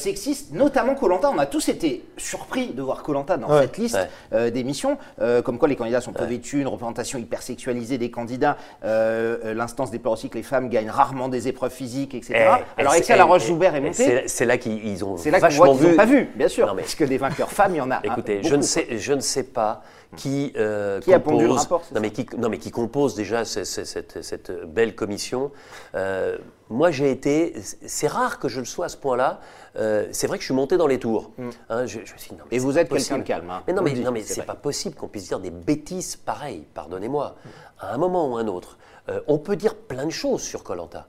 Notamment 0.52 0.94
Colanta. 0.94 1.30
On 1.30 1.38
a 1.38 1.46
tous 1.46 1.68
été 1.68 2.04
surpris 2.16 2.68
de 2.72 2.82
voir 2.82 3.02
Colanta 3.02 3.36
dans 3.36 3.48
Ouais. 3.50 3.62
cette 3.62 3.78
liste 3.78 3.96
Ouais. 3.96 4.08
euh, 4.32 4.50
d'émissions, 4.50 4.98
euh, 5.20 5.42
comme 5.42 5.58
quoi 5.58 5.68
les 5.68 5.76
candidats 5.76 6.00
sont 6.00 6.12
peu 6.12 6.24
vêtus, 6.24 6.60
une 6.60 6.66
représentation 6.68 7.18
hyper 7.18 7.42
sexualisée 7.42 7.98
des 7.98 8.10
candidats. 8.10 8.56
euh, 8.84 9.36
euh, 9.44 9.54
L'instance 9.54 9.90
déplore 9.90 10.14
aussi 10.14 10.28
que 10.28 10.36
les 10.36 10.42
femmes 10.42 10.68
gagnent 10.68 10.90
rarement 10.90 11.28
des 11.28 11.48
épreuves 11.48 11.72
physiques, 11.72 12.14
etc. 12.14 12.34
Eh, 12.36 12.42
Alors 12.42 12.58
eh, 12.78 12.86
Alexia 12.86 13.14
eh, 13.14 13.18
Laroche-Joubert 13.18 13.74
est 13.74 13.78
eh, 13.78 13.80
montée. 13.80 14.22
c'est- 14.26 14.44
là 14.44 14.58
qu'ils 14.58 14.86
ils 14.86 15.04
ont 15.04 15.16
C'est 15.16 15.30
là 15.30 15.38
qu'on 15.40 15.46
vachement 15.46 15.64
voit 15.66 15.74
qu'ils 15.76 15.86
vu. 15.90 15.96
pas 15.96 16.04
vu, 16.06 16.28
bien 16.34 16.48
sûr, 16.48 16.66
Non, 16.66 16.74
mais- 16.74 16.82
parce 16.82 16.94
que 16.94 17.04
des 17.04 17.18
vainqueurs 17.18 17.50
femmes, 17.50 17.74
il 17.74 17.78
y 17.78 17.80
en 17.80 17.90
a. 17.90 18.00
Écoutez, 18.04 18.40
je 18.42 18.54
ne 18.54 18.62
sais, 18.62 18.86
je 18.98 19.12
ne 19.12 19.20
sais 19.20 19.42
pas 19.44 19.82
qui, 20.14 20.52
euh, 20.56 21.00
Qui 21.00 21.12
a 21.12 21.18
pondu 21.20 21.42
le 21.42 21.48
compose- 21.48 21.62
rapport, 21.62 21.80
non, 21.90 21.94
ça 21.94 22.00
mais 22.00 22.10
qui, 22.10 22.26
non 22.38 22.48
mais 22.48 22.58
qui 22.58 22.70
compose 22.70 23.14
déjà 23.16 23.44
ce- 23.44 23.64
ce- 23.64 23.84
cette, 23.84 24.22
cette 24.22 24.52
belle 24.66 24.94
commission. 24.94 25.50
Euh, 25.94 26.38
moi, 26.70 26.90
j'ai 26.90 27.10
été. 27.10 27.54
C'est 27.86 28.06
rare 28.06 28.38
que 28.38 28.48
je 28.48 28.60
le 28.60 28.66
sois 28.66 28.86
à 28.86 28.88
ce 28.88 28.96
point-là. 28.96 29.40
Euh, 29.76 30.06
c'est 30.12 30.26
vrai 30.26 30.38
que 30.38 30.42
je 30.42 30.46
suis 30.46 30.54
monté 30.54 30.76
dans 30.76 30.86
les 30.86 30.98
tours. 30.98 31.32
Hein, 31.68 31.86
je, 31.86 31.98
je 32.04 32.12
me 32.12 32.18
suis 32.18 32.30
dit, 32.30 32.36
non, 32.36 32.44
mais 32.50 32.56
Mm. 32.56 32.56
Et 32.56 32.58
vous 32.60 32.78
êtes 32.78 32.88
quelqu'un 32.88 32.94
possible. 32.96 33.18
de 33.20 33.24
calme, 33.26 33.50
hein. 33.50 33.62
Mais 33.66 33.72
non, 33.72 33.82
On 33.82 33.84
mais, 33.84 33.94
non, 33.94 34.10
mais 34.12 34.22
c'est 34.22 34.42
pas 34.42 34.54
possible 34.54 34.94
qu'on 34.94 35.08
puisse 35.08 35.28
dire 35.28 35.40
des 35.40 35.50
bêtises 35.50 36.16
pareilles. 36.16 36.64
Pardonnez-moi. 36.74 37.36
À 37.80 37.92
un 37.94 37.98
moment 37.98 38.28
ou 38.32 38.36
un 38.36 38.46
autre, 38.46 38.78
euh, 39.08 39.20
on 39.28 39.38
peut 39.38 39.56
dire 39.56 39.74
plein 39.74 40.06
de 40.06 40.10
choses 40.10 40.42
sur 40.42 40.62
Colanta. 40.64 41.08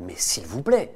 Mais 0.00 0.14
s'il 0.16 0.44
vous 0.46 0.62
plaît, 0.62 0.92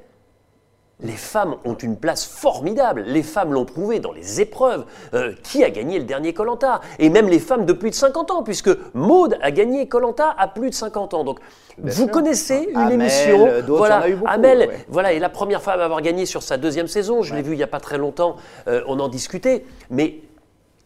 les 1.01 1.13
femmes 1.17 1.55
ont 1.65 1.73
une 1.73 1.97
place 1.97 2.25
formidable. 2.25 3.03
Les 3.07 3.23
femmes 3.23 3.53
l'ont 3.53 3.65
prouvé 3.65 3.99
dans 3.99 4.11
les 4.11 4.39
épreuves. 4.41 4.85
Euh, 5.13 5.33
qui 5.43 5.63
a 5.63 5.69
gagné 5.69 5.99
le 5.99 6.05
dernier 6.05 6.33
Colanta? 6.33 6.81
Et 6.99 7.09
même 7.09 7.27
les 7.27 7.39
femmes 7.39 7.65
de 7.65 7.73
plus 7.73 7.89
de 7.89 7.95
50 7.95 8.31
ans, 8.31 8.43
puisque 8.43 8.69
Maude 8.93 9.37
a 9.41 9.51
gagné 9.51 9.87
Colanta 9.87 10.33
à 10.37 10.47
plus 10.47 10.69
de 10.69 10.75
50 10.75 11.13
ans. 11.13 11.23
Donc, 11.23 11.39
vous 11.77 11.91
sûr. 11.91 12.11
connaissez 12.11 12.67
une 12.69 12.77
Amel, 12.77 12.93
émission. 13.01 13.47
voilà, 13.67 13.95
il 13.95 14.01
y 14.01 14.01
en 14.01 14.01
a 14.01 14.09
eu 14.09 14.15
beaucoup, 14.15 14.31
Amel, 14.31 14.59
ouais. 14.59 14.85
voilà, 14.87 15.13
et 15.13 15.19
la 15.19 15.29
première 15.29 15.61
femme 15.61 15.79
à 15.79 15.85
avoir 15.85 16.01
gagné 16.01 16.25
sur 16.25 16.43
sa 16.43 16.57
deuxième 16.57 16.87
saison. 16.87 17.21
Je 17.23 17.33
l'ai 17.35 17.41
vu 17.41 17.53
il 17.53 17.57
n'y 17.57 17.63
a 17.63 17.67
pas 17.67 17.79
très 17.79 17.97
longtemps. 17.97 18.35
euh, 18.67 18.81
on 18.87 18.99
en 18.99 19.07
discutait. 19.09 19.65
Mais 19.89 20.19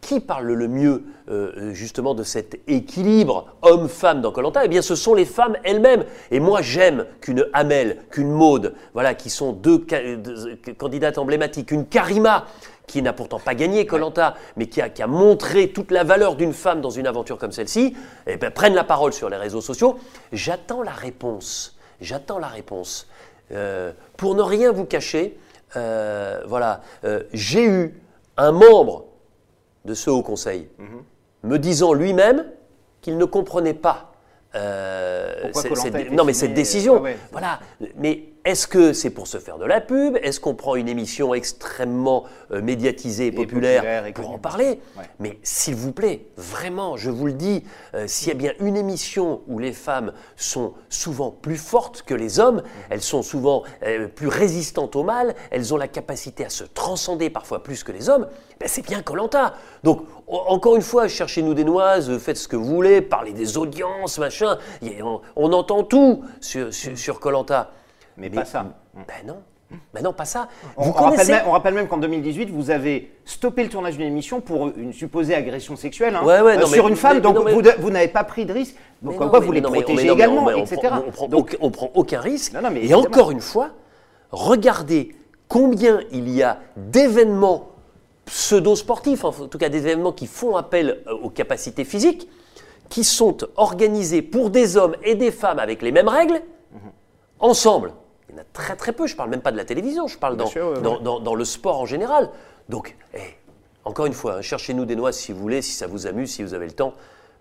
qui 0.01 0.19
parle 0.19 0.51
le 0.51 0.67
mieux 0.67 1.03
euh, 1.29 1.73
justement 1.73 2.13
de 2.13 2.23
cet 2.23 2.59
équilibre 2.67 3.57
homme-femme 3.61 4.21
dans 4.21 4.31
Colanta? 4.31 4.63
Eh 4.63 4.67
bien, 4.67 4.81
ce 4.81 4.95
sont 4.95 5.13
les 5.13 5.25
femmes 5.25 5.57
elles-mêmes. 5.63 6.05
Et 6.31 6.39
moi, 6.39 6.61
j'aime 6.61 7.05
qu'une 7.21 7.45
Amel, 7.53 7.97
qu'une 8.11 8.31
Maude, 8.31 8.73
voilà, 8.93 9.15
qui 9.15 9.29
sont 9.29 9.51
deux, 9.51 9.85
deux 10.17 10.57
candidates 10.77 11.17
emblématiques, 11.17 11.71
une 11.71 11.85
Karima 11.85 12.45
qui 12.87 13.01
n'a 13.01 13.11
pourtant 13.11 13.39
pas 13.39 13.53
gagné 13.53 13.85
Colanta, 13.85 14.35
mais 14.55 14.67
qui 14.67 14.81
a, 14.81 14.89
qui 14.89 15.03
a 15.03 15.07
montré 15.07 15.69
toute 15.71 15.91
la 15.91 16.05
valeur 16.05 16.35
d'une 16.35 16.53
femme 16.53 16.79
dans 16.79 16.89
une 16.89 17.05
aventure 17.05 17.37
comme 17.37 17.51
celle-ci, 17.51 17.95
eh 18.25 18.37
ben, 18.37 18.49
prennent 18.49 18.75
la 18.75 18.85
parole 18.85 19.11
sur 19.11 19.29
les 19.29 19.35
réseaux 19.35 19.61
sociaux. 19.61 19.97
J'attends 20.31 20.83
la 20.83 20.91
réponse. 20.91 21.77
J'attends 21.99 22.39
la 22.39 22.47
réponse. 22.47 23.07
Euh, 23.51 23.91
pour 24.15 24.35
ne 24.35 24.41
rien 24.41 24.71
vous 24.71 24.85
cacher, 24.85 25.37
euh, 25.75 26.41
voilà, 26.47 26.81
euh, 27.03 27.23
j'ai 27.33 27.65
eu 27.65 28.01
un 28.37 28.51
membre 28.53 29.05
de 29.87 29.93
ce 29.95 30.09
Haut 30.11 30.21
Conseil, 30.21 30.67
me 31.43 31.57
disant 31.57 31.93
lui-même 31.93 32.45
qu'il 33.01 33.17
ne 33.17 33.25
comprenait 33.25 33.73
pas. 33.73 34.11
euh, 34.55 35.51
cette- 35.53 36.11
non 36.11 36.23
mais 36.23 36.33
cette 36.33 36.53
décision, 36.53 36.95
ouais, 36.95 37.11
ouais. 37.11 37.17
voilà. 37.31 37.59
Mais 37.95 38.23
est-ce 38.47 38.65
que 38.65 38.93
c'est 38.93 39.09
pour 39.09 39.27
se 39.27 39.39
faire 39.39 39.57
de 39.57 39.65
la 39.65 39.81
pub? 39.81 40.17
Est-ce 40.23 40.39
qu'on 40.39 40.55
prend 40.55 40.77
une 40.77 40.87
émission 40.87 41.33
extrêmement 41.33 42.23
euh, 42.51 42.61
médiatisée 42.61 43.25
et 43.25 43.31
populaire, 43.33 43.81
populaire 43.81 44.05
et 44.05 44.13
pour 44.13 44.31
en 44.31 44.37
parler? 44.37 44.79
Ouais. 44.97 45.03
Mais 45.19 45.37
s'il 45.43 45.75
vous 45.75 45.91
plaît, 45.91 46.27
vraiment, 46.37 46.95
je 46.95 47.09
vous 47.09 47.25
le 47.25 47.33
dis, 47.33 47.65
euh, 47.93 48.07
s'il 48.07 48.29
y 48.29 48.31
a 48.31 48.35
bien 48.35 48.53
une 48.61 48.77
émission 48.77 49.41
où 49.47 49.59
les 49.59 49.73
femmes 49.73 50.13
sont 50.37 50.75
souvent 50.87 51.29
plus 51.29 51.57
fortes 51.57 52.03
que 52.03 52.13
les 52.13 52.39
hommes, 52.39 52.63
elles 52.89 53.01
sont 53.01 53.21
souvent 53.21 53.63
euh, 53.83 54.07
plus 54.07 54.29
résistantes 54.29 54.95
au 54.95 55.03
mal, 55.03 55.35
elles 55.51 55.73
ont 55.73 55.77
la 55.77 55.89
capacité 55.89 56.45
à 56.45 56.49
se 56.49 56.63
transcender 56.63 57.29
parfois 57.29 57.61
plus 57.63 57.83
que 57.83 57.91
les 57.91 58.07
hommes, 58.07 58.27
ben 58.61 58.69
c'est 58.69 58.81
bien 58.81 59.01
Colanta. 59.01 59.55
Donc 59.83 60.05
encore 60.25 60.77
une 60.77 60.81
fois, 60.81 61.09
cherchez-nous 61.09 61.53
des 61.53 61.65
noises, 61.65 62.17
faites 62.17 62.37
ce 62.37 62.47
que 62.47 62.55
vous 62.55 62.63
voulez, 62.63 63.01
parlez 63.01 63.33
des 63.33 63.57
audiences, 63.57 64.19
machin. 64.19 64.57
On, 65.03 65.19
on 65.35 65.51
entend 65.51 65.83
tout 65.83 66.23
sur 66.39 66.73
sur 66.73 67.19
Colanta. 67.19 67.71
Mais 68.17 68.29
pas 68.29 68.45
ça. 68.45 68.65
Ben 68.95 69.03
non. 69.25 69.37
Ben 69.93 70.01
non, 70.01 70.13
pas 70.13 70.23
ça. 70.23 70.47
On, 70.77 70.91
rappelle 70.91 71.27
même, 71.27 71.43
on 71.45 71.51
rappelle 71.51 71.73
même 71.73 71.87
qu'en 71.89 71.97
2018, 71.97 72.49
vous 72.49 72.71
avez 72.71 73.11
stoppé 73.25 73.63
le 73.63 73.69
tournage 73.69 73.97
d'une 73.97 74.07
émission 74.07 74.39
pour 74.39 74.69
une 74.69 74.93
supposée 74.93 75.35
agression 75.35 75.75
sexuelle 75.75 76.15
hein, 76.15 76.23
Ouais, 76.23 76.39
ouais, 76.39 76.57
non, 76.57 76.67
sur 76.67 76.85
mais- 76.85 76.89
une 76.91 76.95
femme. 76.95 77.15
mais- 77.15 77.21
donc 77.21 77.35
non, 77.35 77.43
mais- 77.43 77.51
vous, 77.53 77.61
vous 77.79 77.89
n'avez 77.89 78.07
pas 78.07 78.23
pris 78.23 78.45
de 78.45 78.53
risque. 78.53 78.75
Donc 79.01 79.13
Mais 79.13 79.17
comme 79.19 79.29
quoi 79.29 79.39
mais- 79.41 79.45
vous 79.45 79.51
les 79.51 79.59
mais- 79.61 79.67
protégez 79.67 79.95
mais 79.97 80.03
mais 80.07 80.13
également, 80.13 80.45
mais 80.45 80.59
etc. 80.61 80.77
prend- 80.83 81.01
On 81.05 81.11
prend, 81.11 81.27
Donc, 81.27 81.39
aucun, 81.51 81.57
on 81.59 81.71
prend 81.71 81.91
aucun 81.95 82.19
risque. 82.21 82.53
Non, 82.53 82.61
mais 82.71 82.85
et 82.85 82.93
encore 82.93 83.29
une 83.31 83.41
fois, 83.41 83.71
regardez 84.31 85.13
combien 85.49 85.99
il 86.13 86.29
y 86.29 86.43
a 86.43 86.59
d'événements 86.77 87.67
pseudo-sportifs, 88.25 89.25
en 89.25 89.31
tout 89.31 89.57
cas 89.57 89.67
des 89.69 89.79
événements 89.79 90.11
qui 90.13 90.27
font 90.27 90.55
appel 90.55 91.01
euh, 91.07 91.13
aux 91.23 91.29
capacités 91.29 91.83
physiques, 91.83 92.29
qui 92.89 93.03
sont 93.03 93.37
organisés 93.57 94.21
pour 94.21 94.49
des 94.49 94.77
hommes 94.77 94.95
et 95.03 95.15
des 95.15 95.31
femmes 95.31 95.59
avec 95.59 95.81
les 95.81 95.91
mêmes 95.91 96.07
règles, 96.07 96.41
Mhm. 96.71 96.79
ensemble. 97.39 97.91
Il 98.29 98.35
y 98.35 98.37
en 98.37 98.41
a 98.41 98.45
très 98.53 98.75
très 98.75 98.91
peu, 98.93 99.07
je 99.07 99.15
parle 99.15 99.29
même 99.29 99.41
pas 99.41 99.51
de 99.51 99.57
la 99.57 99.65
télévision, 99.65 100.07
je 100.07 100.17
parle 100.17 100.35
dans, 100.37 100.47
sûr, 100.47 100.67
ouais, 100.69 100.81
dans, 100.81 100.97
ouais. 100.97 101.03
dans- 101.03 101.19
dans 101.19 101.35
le 101.35 101.45
sport 101.45 101.79
en 101.79 101.85
général. 101.85 102.29
Donc, 102.69 102.95
eh, 103.13 103.19
encore 103.85 104.05
une 104.05 104.13
fois, 104.13 104.35
hein, 104.37 104.41
cherchez-nous 104.41 104.85
des 104.85 104.95
noises 104.97 105.15
si 105.17 105.31
vous 105.31 105.39
voulez, 105.39 105.61
si 105.61 105.71
ça 105.71 105.87
vous 105.87 106.07
amuse, 106.07 106.31
si 106.31 106.43
vous 106.43 106.53
avez 106.53 106.65
le 106.65 106.73
temps, 106.73 106.93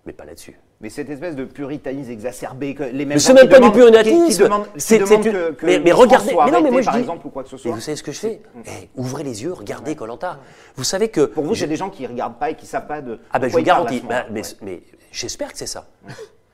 mais 0.05 0.13
pas 0.13 0.23
là-dessus. 0.25 0.57
mais 0.79 0.89
cette 0.91 1.09
espèce 1.09 1.35
de 1.35 1.43
puritanisme 1.43 2.11
exacerbé, 2.11 2.75
que 2.75 2.83
les 2.83 2.91
mêmes 2.99 3.09
Mais 3.15 3.19
c'est 3.19 3.33
même 3.33 3.49
pas 3.49 3.59
du 3.59 3.71
puritanisme. 3.71 4.47
C'est- 4.77 4.99
que, 4.99 5.51
que 5.51 5.65
mais- 5.65 5.79
mais 5.79 5.91
regardez- 5.91 6.29
soit 6.31 6.45
mais 6.45 6.51
non, 6.51 6.61
mais 6.61 6.69
moi, 6.71 6.81
je 6.81 6.85
par 6.85 6.93
dis- 6.93 6.99
exemple, 7.01 7.25
ou 7.27 7.29
quoi 7.31 7.43
que 7.43 7.49
ce 7.49 7.57
soit. 7.57 7.71
vous 7.71 7.81
savez 7.81 7.97
ce 7.97 8.03
que 8.03 8.11
je 8.11 8.19
fais 8.19 8.41
Eh, 8.65 8.89
Ouvrez 8.95 9.23
les 9.23 9.41
yeux, 9.43 9.51
regardez 9.53 9.95
Colanta. 9.95 10.39
Vous 10.75 10.83
savez 10.85 11.09
que. 11.09 11.21
Pour 11.21 11.43
vous, 11.43 11.55
c'est 11.55 11.65
des 11.67 11.75
gens 11.77 11.89
qui 11.89 12.03
ne 12.03 12.07
regardent 12.09 12.37
pas 12.37 12.51
et 12.51 12.55
qui 12.55 12.65
ne 12.65 12.69
savent 12.69 12.85
pas 12.87 13.01
de. 13.01 13.19
Ah 13.33 13.39
ben 13.39 13.49
je 13.49 13.57
vous 13.57 13.63
garantis. 13.63 14.03
mais 14.29 14.41
Ouais. 14.41 14.47
mais 14.61 14.83
j'espère 15.11 15.51
que 15.51 15.57
c'est 15.57 15.65
ça. 15.67 15.87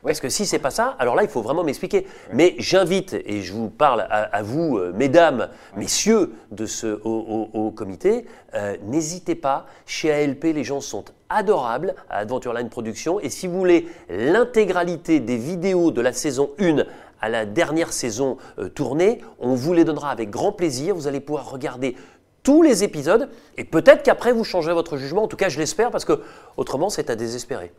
Parce 0.04 0.20
que 0.20 0.30
si 0.30 0.46
c'est 0.46 0.60
pas 0.60 0.70
ça, 0.70 0.96
alors 1.00 1.16
là, 1.16 1.24
il 1.24 1.30
faut 1.30 1.42
vraiment 1.42 1.64
m'expliquer. 1.64 2.06
Mais 2.34 2.56
j'invite, 2.58 3.14
et 3.14 3.42
je 3.42 3.54
vous 3.54 3.70
parle 3.70 4.02
à, 4.02 4.24
à 4.24 4.44
vous, 4.44 4.78
euh, 4.78 4.92
mesdames, 4.96 5.50
messieurs 5.78 6.34
de 6.52 6.66
ce 6.66 7.00
haut 7.04 7.72
comité, 7.72 8.26
euh, 8.54 8.76
n'hésitez 8.84 9.36
pas. 9.36 9.66
Chez 9.86 10.12
ALP, 10.12 10.44
les 10.46 10.64
gens 10.64 10.82
sont 10.82 11.06
adorables 11.30 11.96
à 12.10 12.18
Adventureline 12.20 12.70
Productions. 12.70 13.20
Et 13.20 13.30
si 13.30 13.48
vous 13.48 13.58
voulez 13.58 13.88
l'intégralité 14.10 15.20
des 15.20 15.38
vidéos 15.38 15.92
de 15.92 16.02
la 16.02 16.14
saison 16.14 16.52
1 16.60 16.84
à 17.22 17.30
la 17.30 17.46
dernière 17.46 17.94
saison 17.94 18.38
euh, 18.60 18.70
tournée, 18.70 19.22
on 19.40 19.56
vous 19.56 19.74
les 19.74 19.86
donnera 19.86 20.12
avec 20.12 20.30
grand 20.30 20.52
plaisir. 20.52 20.96
Vous 20.96 21.08
allez 21.08 21.22
pouvoir 21.22 21.50
regarder 21.50 21.96
tous 22.44 22.62
les 22.62 22.84
épisodes 22.84 23.30
et 23.58 23.64
peut-être 23.64 24.04
qu'après 24.04 24.34
vous 24.34 24.44
changerez 24.44 24.74
votre 24.74 24.98
jugement. 24.98 25.24
En 25.24 25.28
tout 25.28 25.38
cas, 25.38 25.48
je 25.48 25.58
l'espère 25.58 25.92
parce 25.92 26.04
que 26.04 26.22
autrement, 26.58 26.90
c'est 26.90 27.10
à 27.10 27.16
désespérer. 27.16 27.72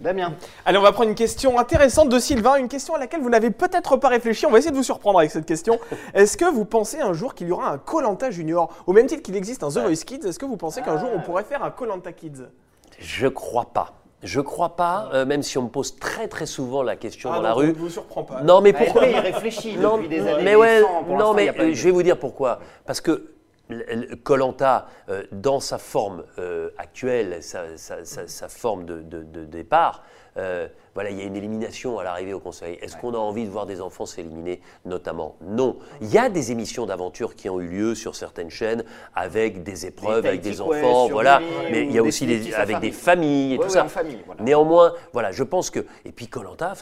Damien. 0.00 0.32
Allez, 0.64 0.78
on 0.78 0.82
va 0.82 0.92
prendre 0.92 1.08
une 1.10 1.14
question 1.14 1.58
intéressante 1.58 2.08
de 2.08 2.18
Sylvain, 2.18 2.56
une 2.56 2.68
question 2.68 2.94
à 2.94 2.98
laquelle 2.98 3.20
vous 3.20 3.28
n'avez 3.30 3.50
peut-être 3.50 3.96
pas 3.96 4.08
réfléchi. 4.08 4.46
On 4.46 4.50
va 4.50 4.58
essayer 4.58 4.70
de 4.70 4.76
vous 4.76 4.82
surprendre 4.82 5.18
avec 5.18 5.30
cette 5.30 5.46
question. 5.46 5.78
Est-ce 6.14 6.36
que 6.36 6.46
vous 6.46 6.64
pensez 6.64 7.00
un 7.00 7.12
jour 7.12 7.34
qu'il 7.34 7.48
y 7.48 7.52
aura 7.52 7.70
un 7.70 7.78
Colanta 7.78 8.30
Junior? 8.30 8.72
Au 8.86 8.92
même 8.92 9.06
titre 9.06 9.22
qu'il 9.22 9.36
existe 9.36 9.62
un 9.62 9.68
The 9.68 9.78
Voice 9.78 10.04
Kids, 10.06 10.26
est-ce 10.26 10.38
que 10.38 10.46
vous 10.46 10.56
pensez 10.56 10.80
qu'un 10.82 10.98
jour 10.98 11.10
on 11.14 11.20
pourrait 11.20 11.44
faire 11.44 11.62
un 11.62 11.70
Colanta 11.70 12.12
Kids? 12.12 12.46
Je 12.98 13.26
crois 13.28 13.66
pas. 13.72 13.92
Je 14.22 14.40
crois 14.42 14.76
pas, 14.76 15.08
euh, 15.14 15.24
même 15.24 15.42
si 15.42 15.56
on 15.56 15.62
me 15.62 15.68
pose 15.68 15.96
très 15.98 16.28
très 16.28 16.44
souvent 16.44 16.82
la 16.82 16.94
question 16.96 17.30
Ah, 17.32 17.36
dans 17.36 17.42
la 17.42 17.52
rue. 17.54 17.72
vous 17.72 17.88
surprend 17.88 18.22
pas. 18.22 18.42
Non, 18.42 18.60
mais 18.60 18.74
pourquoi 18.74 19.06
il 19.06 19.16
réfléchit 19.18 19.78
Non, 19.78 19.96
depuis 19.96 20.08
des 20.10 20.20
années. 20.20 20.42
mais 20.44 20.56
ouais, 20.56 20.82
non, 21.08 21.32
mais 21.32 21.46
y 21.46 21.48
a 21.48 21.54
pas 21.54 21.62
euh, 21.62 21.66
eu 21.68 21.70
de- 21.70 21.74
je 21.74 21.84
vais 21.84 21.90
vous 21.90 22.02
dire 22.02 22.18
pourquoi. 22.18 22.58
Parce 22.84 23.00
que 23.00 23.30
Colanta, 24.22 24.86
dans 25.32 25.60
sa 25.60 25.78
forme 25.78 26.24
euh, 26.38 26.70
actuelle, 26.78 27.42
sa, 27.42 28.48
forme 28.48 28.84
de 28.84 29.44
départ, 29.44 30.02
euh, 30.36 30.68
voilà, 30.94 31.10
il 31.10 31.18
y 31.18 31.22
a 31.22 31.24
une 31.24 31.36
élimination 31.36 31.98
à 31.98 32.04
l'arrivée 32.04 32.32
au 32.32 32.40
Conseil. 32.40 32.78
Est-ce 32.82 32.96
qu'on 32.96 33.14
a 33.14 33.18
envie 33.18 33.44
de 33.44 33.50
voir 33.50 33.66
des 33.66 33.80
enfants 33.80 34.06
s'éliminer, 34.06 34.60
notamment 34.84 35.36
Non. 35.40 35.76
Il 36.00 36.08
y 36.08 36.18
a 36.18 36.28
des 36.28 36.50
émissions 36.52 36.86
d'aventure 36.86 37.36
qui 37.36 37.48
ont 37.48 37.60
eu 37.60 37.68
lieu 37.68 37.94
sur 37.94 38.14
certaines 38.16 38.50
chaînes 38.50 38.84
avec 39.14 39.62
des 39.62 39.86
épreuves, 39.86 40.26
avec 40.26 40.40
des 40.40 40.60
enfants, 40.60 41.08
voilà. 41.08 41.40
Mais 41.70 41.84
il 41.84 41.92
y 41.92 41.98
a 41.98 42.02
aussi 42.02 42.26
des, 42.26 42.54
avec 42.54 42.80
des 42.80 42.90
familles 42.92 43.54
et 43.54 43.58
Ouais, 43.58 43.64
tout 43.66 43.70
ça. 43.70 43.84
famille, 43.84 44.18
voilà. 44.26 44.42
Néanmoins, 44.42 44.94
voilà, 45.12 45.32
je 45.32 45.42
pense 45.44 45.70
que. 45.70 45.80
Et 46.04 46.12
puis 46.12 46.26
Colanta, 46.28 46.72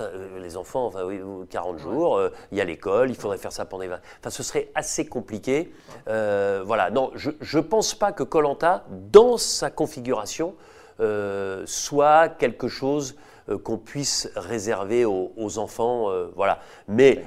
les 0.41 0.57
enfants, 0.57 0.87
enfin, 0.87 1.05
oui, 1.05 1.21
40 1.51 1.79
jours, 1.79 2.17
euh, 2.17 2.31
il 2.53 2.59
y 2.59 2.61
a 2.61 2.65
l'école, 2.65 3.11
il 3.11 3.17
faudrait 3.17 3.39
faire 3.39 3.53
ça 3.53 3.65
pendant 3.65 3.83
les 3.83 3.89
20. 3.89 4.01
Enfin, 4.21 4.31
ce 4.31 4.43
serait 4.43 4.71
assez 4.75 5.07
compliqué. 5.07 5.73
Euh, 6.09 6.63
voilà, 6.65 6.91
non, 6.91 7.11
je 7.15 7.31
ne 7.31 7.63
pense 7.63 7.95
pas 7.95 8.13
que 8.13 8.23
Colanta, 8.23 8.85
dans 8.91 9.37
sa 9.37 9.71
configuration, 9.71 10.55
euh, 11.01 11.63
soit 11.67 12.29
quelque 12.29 12.67
chose 12.67 13.15
euh, 13.15 13.28
qu'on 13.57 13.79
puisse 13.79 14.31
réserver 14.37 15.05
aux, 15.05 15.59
enfants. 15.59 16.11
euh, 16.11 16.29
voilà. 16.37 16.61
Mais. 16.87 17.25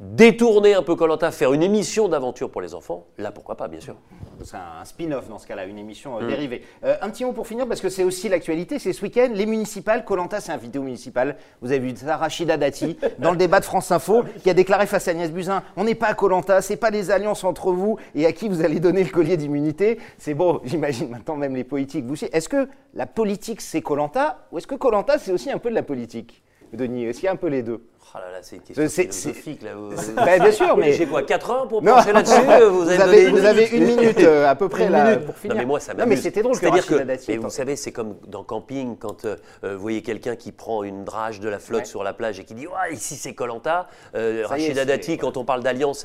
Détourner 0.00 0.72
un 0.72 0.82
peu 0.82 0.96
Colanta, 0.96 1.30
faire 1.30 1.52
une 1.52 1.62
émission 1.62 2.08
d'aventure 2.08 2.50
pour 2.50 2.62
les 2.62 2.74
enfants, 2.74 3.06
là, 3.18 3.30
pourquoi 3.30 3.54
pas, 3.54 3.68
bien 3.68 3.80
sûr. 3.80 3.96
C'est 4.42 4.56
un 4.56 4.84
spin-off 4.86 5.28
dans 5.28 5.38
ce 5.38 5.46
cas-là, 5.46 5.66
une 5.66 5.76
émission 5.78 6.18
Mm. 6.18 6.22
euh, 6.22 6.26
dérivée. 6.26 6.62
Euh, 6.84 6.96
un 7.02 7.10
petit 7.10 7.22
mot 7.22 7.32
pour 7.32 7.46
finir, 7.46 7.68
parce 7.68 7.82
que 7.82 7.90
c'est 7.90 8.02
aussi 8.02 8.30
l'actualité, 8.30 8.78
c'est 8.78 8.94
ce 8.94 9.02
week-end, 9.02 9.28
les 9.34 9.44
municipales, 9.44 10.06
Colanta 10.06 10.40
c'est 10.40 10.52
un 10.52 10.56
vidéo 10.56 10.82
municipal, 10.82 11.36
vous 11.60 11.70
avez 11.70 11.80
vu 11.80 11.94
ça, 11.94 12.16
Rachida 12.16 12.56
Dati, 12.56 12.96
dans 13.18 13.30
le 13.30 13.36
débat 13.36 13.60
de 13.60 13.66
France 13.66 13.92
Info, 13.92 14.24
qui 14.42 14.48
a 14.48 14.54
déclaré 14.54 14.86
face 14.86 15.06
à 15.06 15.10
Agnès 15.10 15.30
Buzyn, 15.30 15.62
on 15.76 15.84
n'est 15.84 15.94
pas 15.94 16.06
à 16.08 16.14
Colanta, 16.14 16.62
c'est 16.62 16.78
pas 16.78 16.90
des 16.90 17.10
alliances 17.10 17.44
entre 17.44 17.70
vous 17.70 17.98
et 18.14 18.24
à 18.24 18.32
qui 18.32 18.48
vous 18.48 18.64
allez 18.64 18.80
donner 18.80 19.04
le 19.04 19.10
collier 19.10 19.36
d'immunité. 19.36 19.98
C'est 20.16 20.32
bon, 20.34 20.60
j'imagine 20.64 21.10
maintenant 21.10 21.36
même 21.36 21.54
les 21.54 21.64
politiques, 21.64 22.06
vous 22.06 22.14
aussi. 22.14 22.28
Est-ce 22.32 22.48
que 22.48 22.68
la 22.94 23.06
politique 23.06 23.60
c'est 23.60 23.82
Colanta, 23.82 24.46
ou 24.50 24.56
est-ce 24.56 24.66
que 24.66 24.76
Colanta 24.76 25.18
c'est 25.18 25.32
aussi 25.32 25.50
un 25.50 25.58
peu 25.58 25.68
de 25.68 25.74
la 25.74 25.82
politique? 25.82 26.42
Denis, 26.72 27.06
est-ce 27.06 27.18
qu'il 27.18 27.26
y 27.26 27.28
a 27.28 27.32
un 27.32 27.36
peu 27.36 27.48
les 27.48 27.62
deux? 27.62 27.80
Oh 28.12 28.18
là 28.18 28.32
là, 28.32 28.38
c'est 28.42 28.56
une 28.56 28.62
question 28.62 28.88
philosophique, 28.88 29.62
là. 29.62 29.70
Vous- 29.76 29.90
Bah, 30.16 30.36
Bien 30.38 30.50
sûr, 30.50 30.76
mais... 30.76 30.92
J'ai 30.94 31.06
quoi, 31.06 31.22
4 31.22 31.50
heures 31.50 31.68
pour 31.68 31.80
Non. 31.80 31.92
pencher 31.94 32.12
là-dessus 32.12 32.40
Vous 32.70 32.88
avez, 32.90 32.98
donné 33.26 33.28
vous 33.28 33.44
avez 33.44 33.66
une 33.68 33.84
minute 33.84 34.18
euh, 34.20 34.48
à 34.48 34.56
peu 34.56 34.68
près 34.68 34.86
Une 34.86 34.92
là 34.92 35.10
minute. 35.10 35.26
pour 35.26 35.36
finir. 35.36 35.54
Non 35.54 35.60
mais 35.60 35.66
moi 35.66 35.78
ça 35.78 35.92
Non 35.92 35.98
m'amuse. 36.00 36.16
mais 36.16 36.22
c'était 36.22 36.42
drôle. 36.42 36.56
C'est-à-dire 36.56 36.86
que, 36.86 36.94
Rachida 36.94 37.04
Dati 37.14 37.30
mais 37.30 37.36
vous 37.36 37.50
savez, 37.50 37.76
c'est 37.76 37.92
comme 37.92 38.16
dans 38.26 38.42
camping 38.42 38.96
quand 38.98 39.26
euh, 39.26 39.36
vous 39.62 39.78
voyez 39.78 40.02
quelqu'un 40.02 40.34
qui 40.34 40.50
prend 40.50 40.82
une 40.82 41.04
drage 41.04 41.38
de 41.38 41.48
la 41.48 41.60
flotte 41.60 41.80
Ouais. 41.82 41.86
sur 41.86 42.02
la 42.02 42.12
plage 42.12 42.40
et 42.40 42.44
qui 42.44 42.54
dit 42.54 42.66
ici 42.90 43.14
c'est 43.14 43.34
Colanta. 43.34 43.86
Euh, 44.16 44.42
Rachida 44.44 44.84
Dati 44.84 45.16
quand 45.16 45.36
on 45.36 45.44
parle 45.44 45.62
d'alliance, 45.62 46.04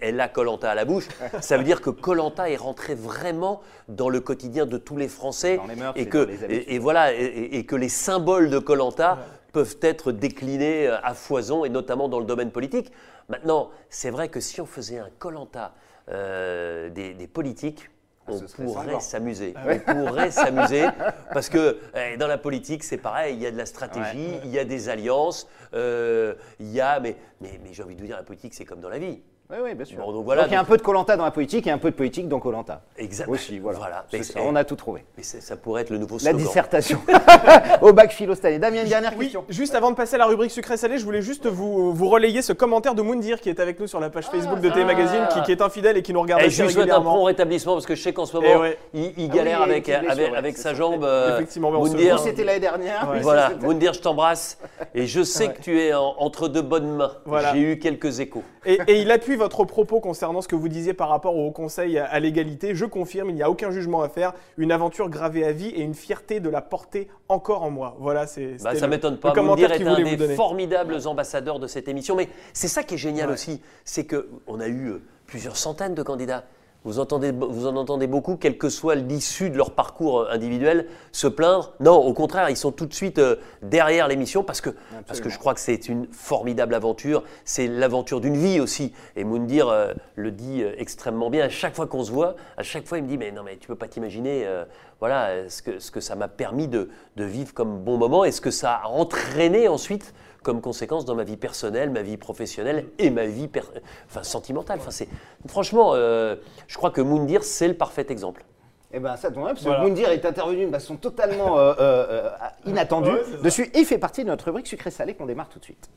elle, 0.00 0.20
a 0.20 0.26
Colanta 0.28 0.70
à 0.72 0.74
la 0.74 0.84
bouche. 0.84 1.06
ça 1.40 1.56
veut 1.56 1.64
dire 1.64 1.80
que 1.80 1.90
Colanta 1.90 2.50
est 2.50 2.56
rentré 2.56 2.96
vraiment 2.96 3.60
dans 3.88 4.08
le 4.08 4.18
quotidien 4.18 4.66
de 4.66 4.76
tous 4.78 4.96
les 4.96 5.08
Français 5.08 5.56
Dans 5.58 5.66
les 5.66 5.76
mœurs 5.76 5.92
et 5.94 6.06
que 6.06 6.28
et, 6.48 6.78
voilà 6.80 7.12
et 7.12 7.64
que 7.64 7.76
les 7.76 7.88
symboles 7.88 8.50
de 8.50 8.58
Colanta 8.58 9.18
peuvent 9.54 9.78
être 9.80 10.12
déclinés 10.12 10.88
euh, 10.88 10.98
à 11.02 11.14
foison 11.14 11.64
et 11.64 11.70
notamment 11.70 12.10
dans 12.10 12.20
le 12.20 12.26
domaine 12.26 12.50
politique. 12.50 12.92
Maintenant, 13.30 13.70
c'est 13.88 14.10
vrai 14.10 14.28
que 14.28 14.40
si 14.40 14.60
on 14.60 14.66
faisait 14.66 14.98
un 14.98 15.08
Colanta 15.18 15.72
des, 16.06 17.14
des 17.14 17.26
politiques, 17.26 17.88
on 18.26 18.38
Ah, 18.38 18.46
serait 18.46 18.64
pourrait 18.64 19.00
s'amuser. 19.00 19.54
On 19.86 20.06
pourrait 20.06 20.30
s'amuser 20.42 20.86
parce 21.32 21.48
que 21.48 21.78
eh, 21.94 22.16
dans 22.16 22.26
la 22.26 22.38
politique, 22.38 22.84
c'est 22.84 22.96
pareil. 22.96 23.34
Il 23.34 23.42
y 23.42 23.46
a 23.46 23.50
de 23.50 23.56
la 23.56 23.66
stratégie, 23.66 24.38
il 24.44 24.50
y 24.50 24.58
a 24.58 24.64
des 24.64 24.88
alliances, 24.88 25.48
euh, 25.74 26.34
il 26.58 26.70
y 26.72 26.80
a. 26.80 27.00
Mais, 27.00 27.16
mais, 27.40 27.60
mais 27.62 27.72
j'ai 27.72 27.82
envie 27.82 27.94
de 27.94 28.00
vous 28.00 28.06
dire, 28.06 28.16
la 28.16 28.22
politique, 28.22 28.54
c'est 28.54 28.64
comme 28.64 28.80
dans 28.80 28.88
la 28.88 28.98
vie. 28.98 29.22
Oui, 29.50 29.56
oui, 29.62 29.74
bien 29.74 29.84
sûr. 29.84 29.98
Bon, 29.98 30.10
donc 30.10 30.24
voilà, 30.24 30.46
il 30.46 30.52
y 30.52 30.56
a 30.56 30.60
un 30.60 30.64
peu 30.64 30.78
de 30.78 30.82
Colanta 30.82 31.18
dans 31.18 31.24
la 31.24 31.30
politique 31.30 31.66
et 31.66 31.70
un 31.70 31.76
peu 31.76 31.90
de 31.90 31.94
politique 31.96 32.28
dans 32.28 32.40
Colanta. 32.40 32.80
Exactement. 32.96 33.34
Aussi, 33.34 33.58
voilà. 33.58 33.78
Voilà. 33.78 34.04
C'est 34.10 34.16
Mais 34.18 34.22
ça, 34.24 34.32
c'est- 34.34 34.40
on 34.40 34.56
a 34.56 34.64
tout 34.64 34.74
trouvé. 34.74 35.04
Mais 35.18 35.22
ça 35.22 35.56
pourrait 35.56 35.82
être 35.82 35.90
le 35.90 35.98
nouveau 35.98 36.14
La 36.16 36.30
slogan. 36.30 36.38
dissertation 36.38 36.98
au 37.82 37.92
bac 37.92 38.10
philo 38.12 38.34
cette 38.34 38.46
année. 38.46 38.58
Damien, 38.58 38.82
une 38.82 38.88
dernière 38.88 39.12
Oui, 39.18 39.26
question. 39.26 39.44
juste 39.50 39.74
avant 39.74 39.90
de 39.90 39.96
passer 39.96 40.14
à 40.14 40.18
la 40.18 40.24
rubrique 40.26 40.50
sucré-salé, 40.50 40.96
je 40.96 41.04
voulais 41.04 41.20
juste 41.20 41.46
vous, 41.46 41.92
vous 41.92 42.08
relayer 42.08 42.40
ce 42.40 42.54
commentaire 42.54 42.94
de 42.94 43.02
Moundir 43.02 43.38
qui 43.38 43.50
est 43.50 43.60
avec 43.60 43.78
nous 43.80 43.86
sur 43.86 44.00
la 44.00 44.08
page 44.08 44.24
Facebook 44.28 44.60
de 44.60 44.70
Télé 44.70 44.86
Magazine, 44.86 45.28
qui, 45.32 45.42
qui 45.42 45.52
est 45.52 45.60
infidèle 45.60 45.98
et 45.98 46.02
qui 46.02 46.14
nous 46.14 46.22
regarde 46.22 46.40
Et 46.40 46.46
assez 46.46 46.56
je 46.56 46.62
lui 46.62 46.68
souhaite 46.72 46.76
un 46.90 46.94
régulièrement. 46.94 47.10
prompt 47.16 47.24
rétablissement 47.26 47.74
parce 47.74 47.86
que 47.86 47.94
je 47.94 48.02
sais 48.02 48.14
qu'en 48.14 48.24
ce 48.24 48.34
moment, 48.36 48.48
Eh 48.50 48.56
ouais. 48.56 48.78
il, 48.94 49.12
il 49.18 49.28
Ah 49.30 49.34
galère 49.36 49.58
oui, 49.64 49.70
avec, 49.72 49.88
avec, 49.90 50.14
blessure, 50.14 50.36
avec 50.36 50.56
sa 50.56 50.62
ça. 50.70 50.74
jambe. 50.74 51.04
euh, 51.04 51.36
Effectivement, 51.36 51.70
mais 51.70 51.76
on 51.76 51.84
se- 51.84 51.90
Moundir, 51.90 52.18
c'était 52.18 52.44
l'année 52.44 52.60
dernière. 52.60 53.12
Voilà, 53.20 53.50
Moundir, 53.60 53.92
je 53.92 54.00
t'embrasse 54.00 54.58
et 54.94 55.06
je 55.06 55.22
sais 55.22 55.52
que 55.52 55.60
tu 55.60 55.78
es 55.80 55.92
en- 55.92 56.14
entre 56.18 56.48
de 56.48 56.62
bonnes 56.62 56.96
mains. 56.96 57.12
J'ai 57.52 57.60
eu 57.60 57.78
quelques 57.78 58.20
échos. 58.20 58.42
Et, 58.66 58.78
et 58.88 59.02
il 59.02 59.10
appuie 59.10 59.33
votre 59.36 59.64
propos 59.64 60.00
concernant 60.00 60.40
ce 60.42 60.48
que 60.48 60.56
vous 60.56 60.68
disiez 60.68 60.94
par 60.94 61.08
rapport 61.08 61.36
au 61.36 61.50
Conseil 61.50 61.98
à, 61.98 62.18
l'égalité. 62.20 62.74
Je 62.74 62.84
confirme, 62.84 63.30
il 63.30 63.34
n'y 63.34 63.42
a 63.42 63.50
aucun 63.50 63.70
jugement 63.70 64.02
à 64.02 64.08
faire, 64.08 64.32
une 64.56 64.72
aventure 64.72 65.08
gravée 65.08 65.44
à 65.44 65.52
vie 65.52 65.68
et 65.68 65.82
une 65.82 65.94
fierté 65.94 66.40
de 66.40 66.48
la 66.48 66.60
porter 66.60 67.08
encore 67.28 67.62
en 67.62 67.70
moi. 67.70 67.96
Voilà, 68.00 68.26
c'est 68.26 68.62
Bah, 68.62 68.74
ça 68.74 68.86
le- 68.86 68.90
m'étonne 68.90 69.14
le 69.14 69.20
pas. 69.20 69.34
Moundir 69.42 69.70
qu'il 69.72 69.82
est 69.86 69.88
un 69.88 70.02
des 70.02 70.16
donner. 70.16 70.34
formidables 70.34 71.06
ambassadeurs 71.06 71.58
de 71.58 71.66
cette 71.66 71.88
émission. 71.88 72.16
Mais 72.16 72.28
c'est 72.52 72.68
ça 72.68 72.82
qui 72.82 72.94
est 72.94 72.98
génial 72.98 73.28
Ouais. 73.28 73.34
aussi, 73.34 73.60
c'est 73.84 74.04
que 74.04 74.28
on 74.46 74.60
a 74.60 74.68
eu 74.68 74.88
euh, 74.90 75.02
plusieurs 75.26 75.56
centaines 75.56 75.94
de 75.94 76.02
candidats. 76.02 76.44
Vous, 76.84 76.98
entendez, 76.98 77.32
vous 77.32 77.66
en 77.66 77.76
entendez 77.76 78.06
beaucoup, 78.06 78.36
quel 78.36 78.58
que 78.58 78.68
soit 78.68 78.94
l'issue 78.94 79.48
de 79.48 79.56
leur 79.56 79.70
parcours 79.70 80.20
euh, 80.20 80.30
individuel, 80.30 80.86
se 81.12 81.26
plaindre. 81.26 81.72
Non, 81.80 81.96
au 81.96 82.12
contraire, 82.12 82.50
ils 82.50 82.58
sont 82.58 82.72
tout 82.72 82.84
de 82.84 82.92
suite 82.92 83.18
euh, 83.18 83.36
derrière 83.62 84.06
l'émission 84.06 84.44
parce 84.44 84.60
que, 84.60 84.70
parce 85.06 85.20
que 85.20 85.30
je 85.30 85.38
crois 85.38 85.54
que 85.54 85.60
c'est 85.60 85.88
une 85.88 86.06
formidable 86.12 86.74
aventure. 86.74 87.22
C'est 87.46 87.68
l'aventure 87.68 88.20
d'une 88.20 88.36
vie 88.36 88.60
aussi. 88.60 88.92
Et 89.16 89.24
Moundir 89.24 89.68
euh, 89.68 89.94
le 90.14 90.30
dit 90.30 90.62
extrêmement 90.76 91.30
bien. 91.30 91.46
À 91.46 91.48
chaque 91.48 91.74
fois 91.74 91.86
qu'on 91.86 92.04
se 92.04 92.12
voit, 92.12 92.36
à 92.56 92.62
chaque 92.62 92.86
fois, 92.86 92.98
il 92.98 93.04
me 93.04 93.08
dit 93.08 93.16
Mais 93.16 93.32
non, 93.32 93.42
mais 93.42 93.56
tu 93.56 93.66
peux 93.66 93.76
pas 93.76 93.88
t'imaginer 93.88 94.46
euh, 94.46 94.64
voilà, 95.00 95.48
ce, 95.48 95.62
que, 95.62 95.78
ce 95.78 95.90
que 95.90 96.00
ça 96.00 96.16
m'a 96.16 96.28
permis 96.28 96.68
de, 96.68 96.90
de 97.16 97.24
vivre 97.24 97.54
comme 97.54 97.78
bon 97.78 97.96
moment 97.96 98.24
et 98.24 98.32
ce 98.32 98.40
que 98.40 98.50
ça 98.50 98.74
a 98.84 98.88
entraîné 98.88 99.68
ensuite 99.68 100.14
comme 100.44 100.60
conséquence 100.60 101.04
dans 101.04 101.16
ma 101.16 101.24
vie 101.24 101.36
personnelle, 101.36 101.90
ma 101.90 102.02
vie 102.02 102.16
professionnelle 102.16 102.86
et 102.98 103.10
ma 103.10 103.26
vie 103.26 103.48
per- 103.48 103.62
enfin, 104.06 104.22
sentimentale. 104.22 104.78
Enfin, 104.80 104.92
c'est, 104.92 105.08
franchement, 105.48 105.92
euh, 105.94 106.36
je 106.68 106.76
crois 106.76 106.90
que 106.92 107.00
Moundir, 107.00 107.42
c'est 107.42 107.66
le 107.66 107.74
parfait 107.74 108.06
exemple. 108.10 108.44
Eh 108.92 109.00
ben 109.00 109.16
ça 109.16 109.28
tombe 109.32 109.42
bien, 109.42 109.54
parce 109.54 109.60
que 109.60 109.64
Voilà. 109.64 109.82
Moundir 109.82 110.10
est 110.10 110.24
intervenu 110.24 110.66
de 110.66 110.70
façon 110.70 110.94
totalement 110.96 111.58
euh, 111.58 111.74
euh, 111.80 112.30
inattendue 112.66 113.10
Ouais, 113.10 113.22
dessus 113.42 113.68
et 113.74 113.80
il 113.80 113.84
fait 113.84 113.98
partie 113.98 114.22
de 114.22 114.28
notre 114.28 114.44
rubrique 114.44 114.68
sucré-salé 114.68 115.14
qu'on 115.14 115.26
démarre 115.26 115.48
tout 115.48 115.58
de 115.58 115.64
suite. 115.64 115.88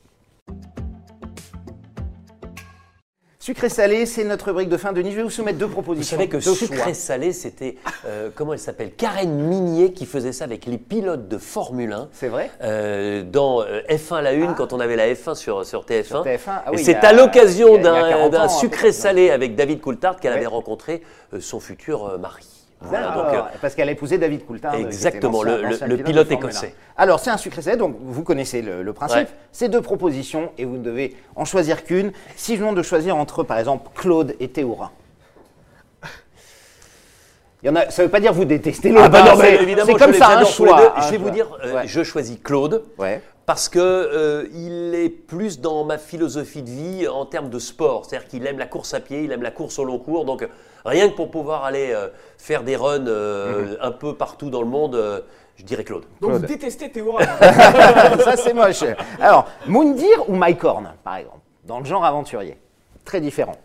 Sucré-salé, 3.48 4.06
c'est 4.06 4.26
notre 4.26 4.48
rubrique 4.48 4.68
de 4.68 4.76
fin. 4.76 4.92
Denis, 4.92 5.12
je 5.12 5.16
vais 5.16 5.24
vous 5.24 5.30
soumettre 5.30 5.58
deux 5.58 5.68
Vous 5.68 5.72
propositions. 5.72 6.18
savez 6.18 6.28
que 6.28 6.42
sucré 6.42 6.94
salé, 6.94 7.32
c'était 7.32 7.78
euh, 8.06 8.30
comment 8.36 8.52
elle 8.52 8.60
s'appelle? 8.60 8.92
Karen 8.92 9.34
Minier 9.34 9.94
qui 9.94 10.06
faisait 10.06 10.34
ça 10.34 10.44
avec 10.44 10.66
les 10.66 10.78
pilotes 10.78 11.30
de 11.30 11.38
Formule 11.38 11.94
1. 11.94 12.10
C'est 12.12 12.28
vrai? 12.28 12.52
Euh, 12.62 13.24
dans 13.24 13.62
euh, 13.62 13.80
F1 13.90 14.22
la 14.22 14.34
une, 14.34 14.54
quand 14.54 14.74
on 14.74 14.82
avait 14.82 14.98
la 14.98 15.08
F1 15.14 15.36
sur, 15.36 15.66
sur 15.66 15.86
TF1. 15.86 16.04
Sur 16.04 16.26
TF1, 16.26 16.40
ah 16.48 16.64
oui, 16.74 16.84
c'est 16.84 16.96
à 16.96 17.14
l'occasion 17.14 17.78
d'un 17.78 18.10
40 18.10 18.26
ans, 18.26 18.30
d'un 18.32 18.42
un 18.42 18.48
peu 18.48 18.54
sucré 18.54 18.92
salé 18.92 19.30
avec 19.30 19.56
David 19.56 19.80
Coulthard 19.80 20.20
qu'elle 20.20 20.32
Ouais. 20.34 20.40
avait 20.40 20.46
rencontré 20.48 21.02
son 21.40 21.62
futur 21.62 22.20
mari. 22.20 22.57
Voilà, 22.80 23.08
donc, 23.12 23.26
euh, 23.34 23.42
parce 23.60 23.74
qu'elle 23.74 23.90
a 23.90 23.92
épousé 23.92 24.18
David 24.20 24.46
Coulthard. 24.46 24.76
Exactement, 24.76 25.42
le- 25.42 25.98
pilote 25.98 26.32
écossais. 26.32 26.76
1. 26.98 27.02
Alors, 27.04 27.20
c'est 27.20 27.32
un 27.32 27.38
sucré 27.38 27.62
salé, 27.64 27.76
donc 27.78 27.96
vous 28.00 28.24
connaissez 28.24 28.62
le, 28.62 28.84
le 28.84 28.94
principe. 28.94 29.18
Ouais. 29.18 29.28
C'est 29.52 29.68
deux 29.70 29.82
propositions 29.82 30.52
et 30.60 30.66
vous 30.66 30.78
ne 30.78 30.84
devez 30.84 31.16
en 31.36 31.44
choisir 31.44 31.84
qu'une. 31.84 32.12
Si 32.36 32.54
je 32.54 32.58
vous 32.60 32.66
demande 32.66 32.78
de 32.78 32.84
choisir 32.84 33.18
entre, 33.18 33.44
par 33.44 33.58
exemple, 33.58 33.90
Claude 33.96 34.36
et 34.40 34.48
Théoura. 34.50 34.92
Il 37.64 37.68
y 37.68 37.70
en 37.72 37.76
a, 37.76 37.90
ça 37.90 38.04
ne 38.04 38.08
veut 38.08 38.12
pas 38.12 38.20
dire 38.20 38.34
vous 38.34 38.46
détestez 38.46 38.90
l'autre. 38.90 39.06
Ah 39.06 39.10
bah 39.10 39.20
hein, 39.24 39.32
non, 39.34 39.38
mais 39.42 39.58
c'est- 39.58 39.64
évidemment, 39.64 39.88
c'est 39.92 39.98
comme 40.06 40.14
ça, 40.14 40.38
un 40.38 40.46
choix. 40.46 40.94
Je 41.02 41.10
vais 41.12 41.18
vous 41.18 41.32
dire, 41.32 41.48
euh, 41.64 41.74
Ouais. 41.74 41.88
je 41.88 42.04
choisis 42.04 42.38
Claude. 42.44 42.84
Ouais. 43.00 43.22
Parce 43.48 43.70
que 43.70 43.80
euh, 43.80 44.46
il 44.54 44.94
est 44.94 45.10
plus 45.10 45.60
dans 45.62 45.84
ma 45.86 45.98
philosophie 45.98 46.62
de 46.62 46.70
vie 46.70 47.08
en 47.08 47.26
termes 47.26 47.50
de 47.50 47.60
sport. 47.60 48.06
C'est-à-dire 48.06 48.28
qu'il 48.28 48.46
aime 48.46 48.60
la 48.60 48.68
course 48.68 48.94
à 48.94 49.00
pied, 49.00 49.24
il 49.24 49.32
aime 49.32 49.42
la 49.42 49.52
course 49.52 49.80
au 49.80 49.86
long 49.86 49.98
cours. 50.00 50.26
Donc 50.26 50.48
rien 50.86 51.10
que 51.10 51.16
pour 51.16 51.30
pouvoir 51.32 51.64
aller 51.64 51.92
euh, 51.94 52.08
faire 52.38 52.64
des 52.64 52.76
runs 52.76 53.08
euh, 53.08 53.62
Mhm. 53.72 53.78
un 53.82 53.92
peu 53.92 54.16
partout 54.16 54.50
dans 54.50 54.62
le 54.62 54.68
monde, 54.68 54.96
euh, 54.96 55.22
je 55.56 55.64
dirais 55.64 55.84
Claude. 55.84 56.04
Donc 56.22 56.32
vous 56.32 56.46
détestez 56.46 56.90
Théora. 56.92 57.24
ça, 58.24 58.38
c'est 58.38 58.54
moche. 58.54 58.84
Alors, 59.20 59.48
Moundir 59.66 60.30
ou 60.30 60.36
Mike 60.36 60.64
Horn, 60.64 60.94
par 61.04 61.18
exemple, 61.18 61.40
dans 61.64 61.80
le 61.80 61.86
genre 61.86 62.06
aventurier? 62.06 62.58
Très 63.06 63.22
différent. 63.22 63.56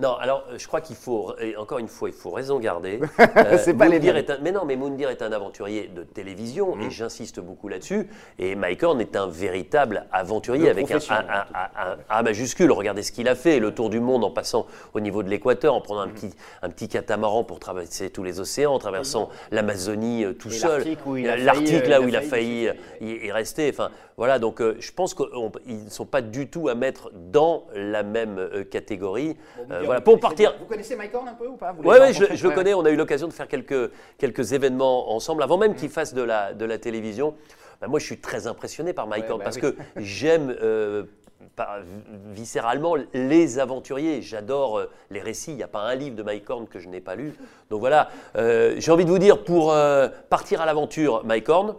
Non, 0.00 0.14
alors 0.16 0.44
euh, 0.50 0.54
je 0.58 0.66
crois 0.66 0.80
qu'il 0.80 0.96
faut, 0.96 1.34
et 1.40 1.56
encore 1.56 1.78
une 1.78 1.88
fois, 1.88 2.08
il 2.08 2.14
faut 2.14 2.30
raison 2.30 2.58
garder. 2.58 3.00
C'est 3.58 3.74
pas 3.74 3.86
les 3.86 3.96
Moundir 3.96 4.14
mêmes. 4.14 4.24
est 4.24 4.30
un- 4.30 4.38
mais 4.42 4.52
non, 4.52 4.64
mais 4.64 4.76
Moundir 4.76 5.10
est 5.10 5.20
un 5.22 5.30
aventurier 5.32 5.88
de 5.94 6.02
télévision 6.04 6.74
Mhm. 6.76 6.82
et 6.82 6.90
j'insiste 6.90 7.40
beaucoup 7.40 7.68
là-dessus. 7.68 8.08
Et 8.38 8.54
Mike 8.54 8.82
Horn 8.82 9.00
est 9.00 9.14
un 9.16 9.26
véritable 9.26 10.06
aventurier 10.12 10.70
avec 10.70 10.90
un, 10.90 11.00
A 12.08 12.22
majuscule. 12.22 12.72
Regardez 12.72 13.02
ce 13.02 13.12
qu'il 13.12 13.28
a 13.28 13.34
fait, 13.34 13.58
le 13.58 13.72
tour 13.74 13.90
du 13.90 14.00
monde 14.00 14.24
en 14.24 14.30
passant 14.30 14.66
au 14.94 15.00
niveau 15.00 15.22
de 15.22 15.28
l'équateur, 15.28 15.74
en 15.74 15.80
prenant 15.80 16.00
un, 16.00 16.08
petit, 16.08 16.30
un 16.62 16.70
petit 16.70 16.88
catamaran 16.88 17.44
pour 17.44 17.58
traverser 17.60 18.10
tous 18.10 18.22
les 18.22 18.40
océans, 18.40 18.74
en 18.74 18.78
traversant 18.78 19.28
l'Amazonie 19.50 20.24
euh, 20.24 20.32
tout 20.32 20.48
Et 20.48 20.52
seul. 20.52 20.84
l'Arctique 21.44 21.84
euh, 21.84 21.88
là 21.88 22.00
où 22.00 22.08
il 22.08 22.16
a 22.16 22.22
failli- 22.22 22.70
y, 23.00 23.30
rester. 23.30 23.68
Enfin, 23.70 23.90
voilà, 24.16 24.38
donc 24.38 24.60
euh, 24.60 24.76
je 24.80 24.92
pense 24.92 25.14
qu'ils 25.14 25.84
ne 25.84 25.90
sont 25.90 26.06
pas 26.06 26.20
du 26.22 26.48
tout 26.48 26.68
à 26.68 26.74
mettre 26.74 27.10
dans 27.14 27.64
la 27.74 28.02
même 28.02 28.38
euh, 28.38 28.64
catégorie. 28.64 29.36
Euh, 29.70 29.82
voilà, 29.90 30.00
pour 30.00 30.20
partir. 30.20 30.54
Vous 30.60 30.66
connaissez 30.66 30.94
Mike 30.96 31.14
Horn 31.14 31.26
un 31.28 31.34
peu 31.34 31.46
ou 31.48 31.56
pas 31.56 31.74
Oui, 31.78 31.86
ouais, 31.98 32.12
je, 32.12 32.46
le- 32.46 32.54
connais. 32.54 32.74
On 32.74 32.84
a 32.84 32.90
eu 32.90 32.96
l'occasion 32.96 33.26
de 33.26 33.32
faire 33.32 33.48
quelques, 33.48 33.90
quelques 34.18 34.52
événements 34.52 35.12
ensemble, 35.12 35.42
avant 35.42 35.58
même 35.58 35.74
qu'il 35.74 35.88
fasse 35.90 36.14
de 36.14 36.22
la, 36.22 36.54
de 36.54 36.64
la 36.64 36.78
télévision. 36.78 37.34
Bah, 37.80 37.88
moi, 37.88 37.98
je 37.98 38.04
suis 38.04 38.18
très 38.20 38.46
impressionné 38.46 38.92
par 38.92 39.06
Mike 39.06 39.24
Ouais, 39.24 39.30
Horn 39.30 39.38
bah 39.38 39.44
parce 39.44 39.56
oui. 39.56 39.62
que 39.62 39.74
j'aime 39.96 40.54
euh, 40.62 41.04
par- 41.56 41.78
viscéralement 42.32 42.94
les 43.14 43.58
aventuriers. 43.58 44.22
J'adore 44.22 44.78
euh, 44.78 44.90
les 45.10 45.20
récits. 45.20 45.50
Il 45.52 45.56
n'y 45.56 45.62
a 45.62 45.68
pas 45.68 45.80
un 45.80 45.94
livre 45.94 46.14
de 46.14 46.22
Mike 46.22 46.48
Horn 46.48 46.66
que 46.68 46.78
je 46.78 46.88
n'ai 46.88 47.00
pas 47.00 47.14
lu. 47.16 47.34
Donc 47.70 47.80
voilà, 47.80 48.08
euh, 48.36 48.74
j'ai 48.78 48.92
envie 48.92 49.04
de 49.04 49.10
vous 49.10 49.18
dire 49.18 49.42
pour 49.44 49.72
euh, 49.72 50.08
partir 50.28 50.60
à 50.60 50.66
l'aventure, 50.66 51.22
Mike 51.24 51.48
Horn, 51.48 51.74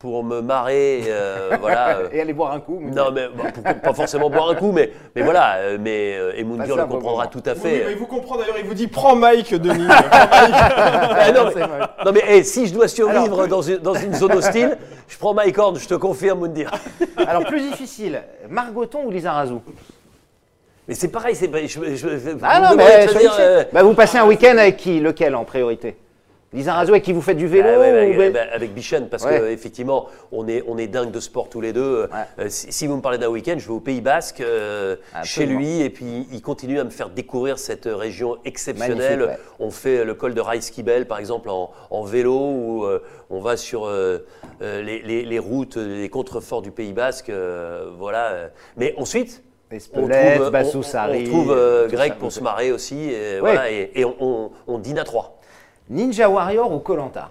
pour 0.00 0.24
me 0.24 0.40
marrer, 0.40 1.02
euh, 1.08 1.50
voilà. 1.60 1.98
euh, 1.98 2.08
Et 2.10 2.22
aller 2.22 2.32
boire 2.32 2.52
un 2.52 2.60
coup. 2.60 2.78
mais- 2.82 2.90
non, 2.90 3.12
mais 3.12 3.28
pour- 3.28 3.62
pas 3.82 3.92
forcément 3.92 4.30
boire 4.30 4.48
un 4.48 4.54
coup, 4.54 4.72
mais, 4.72 4.90
mais 5.14 5.20
voilà. 5.20 5.56
euh, 5.56 5.76
Mais 5.78 6.16
et 6.36 6.42
Moundir 6.42 6.68
Passer 6.68 6.80
le 6.80 6.86
bon 6.86 6.94
comprendra 6.96 7.26
tout 7.26 7.42
à 7.44 7.52
Oui, 7.52 7.58
fait. 7.60 7.84
mais 7.86 7.92
il 7.92 7.98
vous 7.98 8.06
comprend 8.06 8.38
d'ailleurs, 8.38 8.56
il 8.58 8.64
vous 8.64 8.72
dit 8.72 8.88
prends 8.88 9.14
Mike, 9.14 9.54
Denis. 9.54 9.86
Prends 10.10 10.28
Mike. 10.30 10.54
Ah, 10.54 11.32
non, 11.32 11.44
mais, 11.44 11.52
C'est 11.54 11.60
moche. 11.60 11.88
non, 12.06 12.12
mais 12.12 12.22
hey, 12.26 12.44
si 12.46 12.66
je 12.66 12.72
dois 12.72 12.88
survivre 12.88 13.34
Alors, 13.34 13.46
dans, 13.48 13.60
une, 13.60 13.76
dans 13.76 13.92
une 13.94 14.14
zone 14.14 14.32
hostile, 14.32 14.78
je 15.06 15.18
prends 15.18 15.34
Mike 15.34 15.58
Horn, 15.58 15.76
je 15.78 15.86
te 15.86 15.94
confirme, 15.94 16.38
Moundir. 16.40 16.70
Alors, 17.26 17.44
plus 17.44 17.60
difficile, 17.60 18.22
Margoton 18.48 19.00
ou 19.04 19.10
Lisa 19.10 19.32
Razou? 19.32 19.60
Mais 20.88 20.94
c'est 20.94 21.08
pareil, 21.08 21.36
c'est 21.36 21.48
pas- 21.48 21.60
je, 21.60 21.68
je- 21.68 21.94
je- 21.94 22.30
Ah 22.42 22.58
non, 22.58 22.74
mais 22.74 23.06
euh, 23.38 23.64
Bah, 23.70 23.82
vous 23.82 23.92
passez 23.92 24.16
un 24.16 24.24
week-end 24.26 24.56
avec 24.56 24.78
qui 24.78 24.98
Lequel 24.98 25.34
en 25.36 25.44
priorité? 25.44 25.94
Lisa 26.52 26.74
Razou 26.74 26.90
avec 26.90 27.04
qui 27.04 27.12
vous 27.12 27.20
faites 27.22 27.36
du 27.36 27.46
vélo 27.46 27.68
Ah 27.76 27.78
ouais, 27.78 28.12
ou- 28.14 28.18
bah, 28.18 28.30
bah, 28.30 28.40
avec 28.52 28.74
Bichen, 28.74 29.08
parce 29.08 29.24
qu'effectivement, 29.24 30.06
on 30.32 30.48
est, 30.48 30.64
on 30.66 30.78
est 30.78 30.88
dingue 30.88 31.12
de 31.12 31.20
sport 31.20 31.48
tous 31.48 31.60
les 31.60 31.72
deux. 31.72 32.08
Euh, 32.40 32.46
si, 32.48 32.72
si 32.72 32.86
vous 32.88 32.96
me 32.96 33.00
parlez 33.02 33.18
d'un 33.18 33.28
week-end, 33.28 33.54
je 33.56 33.66
vais 33.68 33.72
au 33.72 33.78
Pays 33.78 34.00
Basque, 34.00 34.40
euh, 34.40 34.96
chez 35.22 35.46
lui, 35.46 35.80
et 35.80 35.90
puis 35.90 36.26
il 36.32 36.42
continue 36.42 36.80
à 36.80 36.84
me 36.84 36.90
faire 36.90 37.08
découvrir 37.10 37.58
cette 37.60 37.84
région 37.86 38.36
exceptionnelle. 38.44 39.38
On 39.60 39.70
fait 39.70 40.04
le 40.04 40.14
col 40.14 40.34
de 40.34 40.40
Reiskibel, 40.40 41.06
par 41.06 41.18
exemple, 41.18 41.50
en, 41.50 41.70
en 41.90 42.02
vélo, 42.02 42.34
ou 42.36 42.84
euh, 42.84 43.00
on 43.30 43.38
va 43.40 43.56
sur 43.56 43.86
euh, 43.86 44.26
euh, 44.60 44.82
les, 44.82 45.02
les- 45.02 45.24
les 45.24 45.38
routes, 45.38 45.76
les 45.76 46.08
contreforts 46.08 46.62
du 46.62 46.72
Pays 46.72 46.92
Basque. 46.92 47.30
euh, 47.30 47.90
voilà. 47.96 48.50
Mais 48.76 48.94
ensuite, 48.96 49.44
on 49.70 49.76
Espelette, 49.76 50.34
trouve, 50.40 50.50
Bassou 50.50 50.78
on- 50.78 50.82
Sarri, 50.82 51.26
on 51.28 51.30
trouve, 51.30 51.52
euh, 51.52 51.86
Greg 51.86 52.14
pour 52.14 52.32
se 52.32 52.40
marrer 52.40 52.72
aussi, 52.72 52.96
et, 53.10 53.34
Ouais. 53.34 53.38
voilà, 53.40 53.70
et, 53.70 53.92
et 53.94 54.04
on, 54.04 54.16
on- 54.18 54.50
on 54.66 54.78
dîne 54.78 54.98
à 54.98 55.04
trois. 55.04 55.36
Ninja 55.90 56.28
Warrior 56.28 56.72
ou 56.72 56.78
Colanta? 56.78 57.30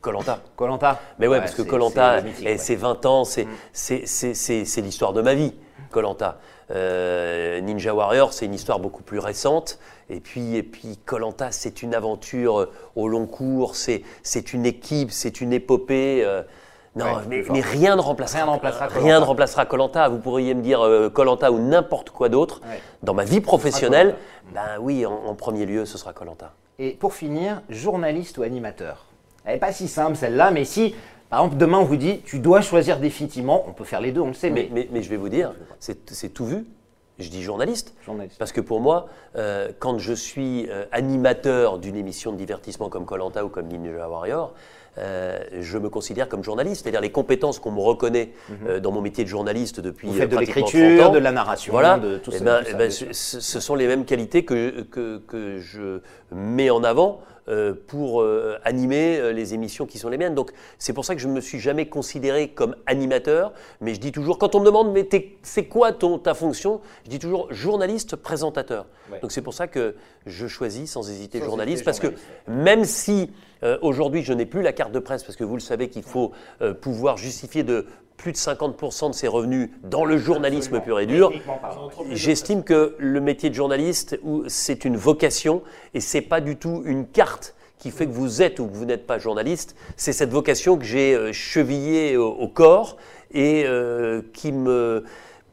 Colanta. 0.00 0.40
Colanta 0.56 1.00
Mais 1.18 1.26
ouais, 1.26 1.38
parce 1.38 1.54
que 1.54 1.62
Colanta, 1.62 2.18
c'est 2.18 2.24
mythique, 2.24 2.44
ouais. 2.46 2.54
Mm. 2.54 2.58
c'est 2.58 2.74
20 2.76 3.06
ans, 3.06 3.24
c'est 3.24 3.46
c'est- 3.72 4.80
l'histoire 4.82 5.12
de 5.12 5.22
ma 5.22 5.34
vie, 5.34 5.54
Colanta. 5.90 6.38
Ninja 6.70 7.94
Warrior, 7.94 8.32
c'est 8.32 8.46
une 8.46 8.54
histoire 8.54 8.78
beaucoup 8.80 9.02
plus 9.02 9.18
récente. 9.18 9.78
Et 10.10 10.20
puis, 10.20 10.56
et 10.56 10.62
puis 10.62 10.98
Colanta, 11.04 11.50
c'est 11.50 11.82
une 11.82 11.94
aventure 11.94 12.60
euh, 12.60 12.72
au 12.94 13.08
long 13.08 13.26
cours, 13.26 13.74
c'est 13.74 14.02
c'est 14.22 14.52
une 14.52 14.64
équipe, 14.66 15.10
c'est 15.10 15.40
une 15.40 15.52
épopée. 15.52 16.22
euh, 16.24 16.42
non, 16.96 17.04
Ouais, 17.04 17.42
mais, 17.50 17.60
rien 17.60 17.94
ne 17.94 18.00
remplacera. 18.00 18.38
Rien 18.38 18.46
ne 18.46 18.50
remplacera 18.50 18.86
Rien 18.88 19.20
ne 19.20 19.24
remplacera 19.24 19.66
Colanta. 19.66 20.08
Vous 20.08 20.18
pourriez 20.18 20.54
me 20.54 20.62
dire 20.62 20.80
Colanta 21.12 21.52
ou 21.52 21.58
n'importe 21.58 22.10
quoi 22.10 22.28
d'autre. 22.28 22.60
Ouais. 22.68 22.80
Dans 23.02 23.14
ma 23.14 23.24
vie 23.24 23.40
professionnelle, 23.40 24.16
ben 24.52 24.78
oui, 24.80 25.06
en, 25.06 25.12
en 25.12 25.34
premier 25.34 25.66
lieu, 25.66 25.84
ce 25.84 25.98
sera 25.98 26.12
Colanta. 26.12 26.52
Et 26.78 26.90
pour 26.90 27.14
finir, 27.14 27.62
journaliste 27.70 28.38
ou 28.38 28.42
animateur? 28.42 29.04
Elle 29.44 29.54
n'est 29.54 29.60
pas 29.60 29.72
si 29.72 29.88
simple 29.88 30.16
celle-là, 30.16 30.50
mais 30.50 30.64
si, 30.64 30.94
par 31.30 31.40
exemple, 31.40 31.56
demain 31.56 31.78
on 31.78 31.84
vous 31.84 31.96
dit 31.96 32.20
tu 32.24 32.38
dois 32.38 32.60
choisir 32.60 32.98
définitivement, 32.98 33.64
on 33.68 33.72
peut 33.72 33.84
faire 33.84 34.00
les 34.00 34.12
deux, 34.12 34.20
on 34.20 34.28
le 34.28 34.34
sait, 34.34 34.50
mais, 34.50 34.68
Mais, 34.72 34.82
mais, 34.82 34.88
mais 34.90 35.02
je 35.02 35.08
vais 35.10 35.16
vous 35.16 35.28
dire, 35.28 35.52
c'est 35.78 36.10
c'est 36.10 36.30
tout 36.30 36.46
vu. 36.46 36.66
Je 37.18 37.30
dis 37.30 37.42
journaliste. 37.42 37.94
journaliste. 38.04 38.36
Parce 38.38 38.52
que 38.52 38.60
pour 38.60 38.80
moi, 38.80 39.08
euh, 39.36 39.70
quand 39.78 39.98
je 39.98 40.12
suis 40.12 40.68
euh, 40.68 40.84
animateur 40.92 41.78
d'une 41.78 41.96
émission 41.96 42.30
de 42.30 42.36
divertissement 42.36 42.90
comme 42.90 43.06
Colanta 43.06 43.42
ou 43.42 43.48
comme 43.48 43.68
Ninja 43.68 44.06
Warrior, 44.06 44.52
euh, 44.98 45.38
je 45.60 45.78
me 45.78 45.88
considère 45.88 46.28
comme 46.28 46.42
journaliste. 46.42 46.82
C'est-à-dire 46.82 47.00
les 47.00 47.12
compétences 47.12 47.58
qu'on 47.58 47.72
me 47.72 47.80
reconnaît 47.80 48.32
euh, 48.66 48.80
dans 48.80 48.92
mon 48.92 49.00
métier 49.00 49.24
de 49.24 49.28
journaliste 49.28 49.80
depuis 49.80 50.06
Mhm. 50.08 50.12
Vous 50.12 50.18
euh, 50.18 50.20
faites 50.22 50.30
de 50.30 50.36
pratiquement 50.36 50.62
30 50.62 50.72
l'écriture, 50.74 51.10
de 51.10 51.18
la 51.18 51.32
narration, 51.32 51.72
voilà. 51.72 51.98
de 51.98 52.18
tout 52.18 52.30
Eh 52.34 52.38
ça. 52.38 52.44
ben, 52.44 52.58
tout 52.60 52.64
eh 52.68 52.70
ça, 52.72 52.76
ben, 52.78 52.90
ce, 52.90 53.40
ce 53.40 53.60
sont 53.60 53.74
les 53.74 53.86
mêmes 53.86 54.04
qualités 54.04 54.44
que, 54.44 54.82
que, 54.82 55.18
que 55.18 55.58
je 55.58 56.00
mets 56.32 56.70
en 56.70 56.82
avant 56.84 57.20
euh, 57.20 57.35
pour 57.86 58.22
euh, 58.22 58.58
animer 58.64 59.18
euh, 59.18 59.32
les 59.32 59.54
émissions 59.54 59.86
qui 59.86 59.98
sont 59.98 60.08
les 60.08 60.18
miennes. 60.18 60.34
Donc 60.34 60.50
c'est 60.78 60.92
pour 60.92 61.04
ça 61.04 61.14
que 61.14 61.20
je 61.20 61.28
ne 61.28 61.32
me 61.32 61.40
suis 61.40 61.60
jamais 61.60 61.86
considéré 61.86 62.48
comme 62.48 62.74
animateur, 62.86 63.52
mais 63.80 63.94
je 63.94 64.00
dis 64.00 64.12
toujours, 64.12 64.38
quand 64.38 64.54
on 64.54 64.60
me 64.60 64.66
demande, 64.66 64.92
mais 64.92 65.08
c'est 65.42 65.66
quoi 65.66 65.92
ton, 65.92 66.18
ta 66.18 66.34
fonction 66.34 66.80
Je 67.04 67.10
dis 67.10 67.18
toujours 67.18 67.52
journaliste, 67.52 68.16
présentateur. 68.16 68.86
Ouais. 69.12 69.20
Donc 69.20 69.32
c'est 69.32 69.42
pour 69.42 69.54
ça 69.54 69.68
que 69.68 69.94
je 70.26 70.46
choisis 70.48 70.90
sans 70.90 71.08
hésiter 71.08 71.38
Sans 71.38 71.46
journaliste, 71.46 71.76
hésiter 71.76 71.84
parce 71.84 72.00
que 72.00 72.50
même 72.50 72.84
si 72.84 73.30
euh, 73.62 73.78
aujourd'hui 73.80 74.22
je 74.22 74.32
n'ai 74.32 74.46
plus 74.46 74.62
la 74.62 74.72
carte 74.72 74.92
de 74.92 74.98
presse, 74.98 75.22
parce 75.22 75.36
que 75.36 75.44
vous 75.44 75.54
le 75.54 75.60
savez 75.60 75.88
qu'il 75.88 76.02
faut 76.02 76.32
euh, 76.62 76.74
pouvoir 76.74 77.16
justifier 77.16 77.62
de 77.62 77.86
plus 78.16 78.32
de 78.32 78.36
50% 78.36 79.10
de 79.10 79.14
ses 79.14 79.28
revenus 79.28 79.70
dans 79.84 80.04
le 80.04 80.16
journalisme 80.18 80.80
pur 80.80 80.98
et 81.00 81.06
dur. 81.06 81.32
J'estime 82.12 82.62
que 82.64 82.94
le 82.98 83.20
métier 83.20 83.50
de 83.50 83.54
journaliste, 83.54 84.18
ou- 84.22 84.44
c'est 84.48 84.84
une 84.84 84.96
vocation 84.96 85.62
et 85.94 86.00
c'est 86.00 86.20
pas 86.22 86.40
du 86.40 86.56
tout 86.56 86.82
une 86.86 87.06
carte 87.06 87.54
qui 87.78 87.90
fait 87.90 88.06
que 88.06 88.12
vous 88.12 88.40
êtes 88.42 88.58
ou 88.58 88.66
que 88.66 88.74
vous 88.74 88.86
n'êtes 88.86 89.06
pas 89.06 89.18
journaliste. 89.18 89.76
C'est 89.96 90.12
cette 90.12 90.30
vocation 90.30 90.78
que 90.78 90.84
j'ai 90.84 91.14
euh, 91.14 91.32
chevillée 91.32 92.16
au, 92.16 92.28
au 92.28 92.48
corps 92.48 92.96
et 93.34 93.64
euh, 93.66 94.22
qui 94.32 94.50
me 94.50 95.04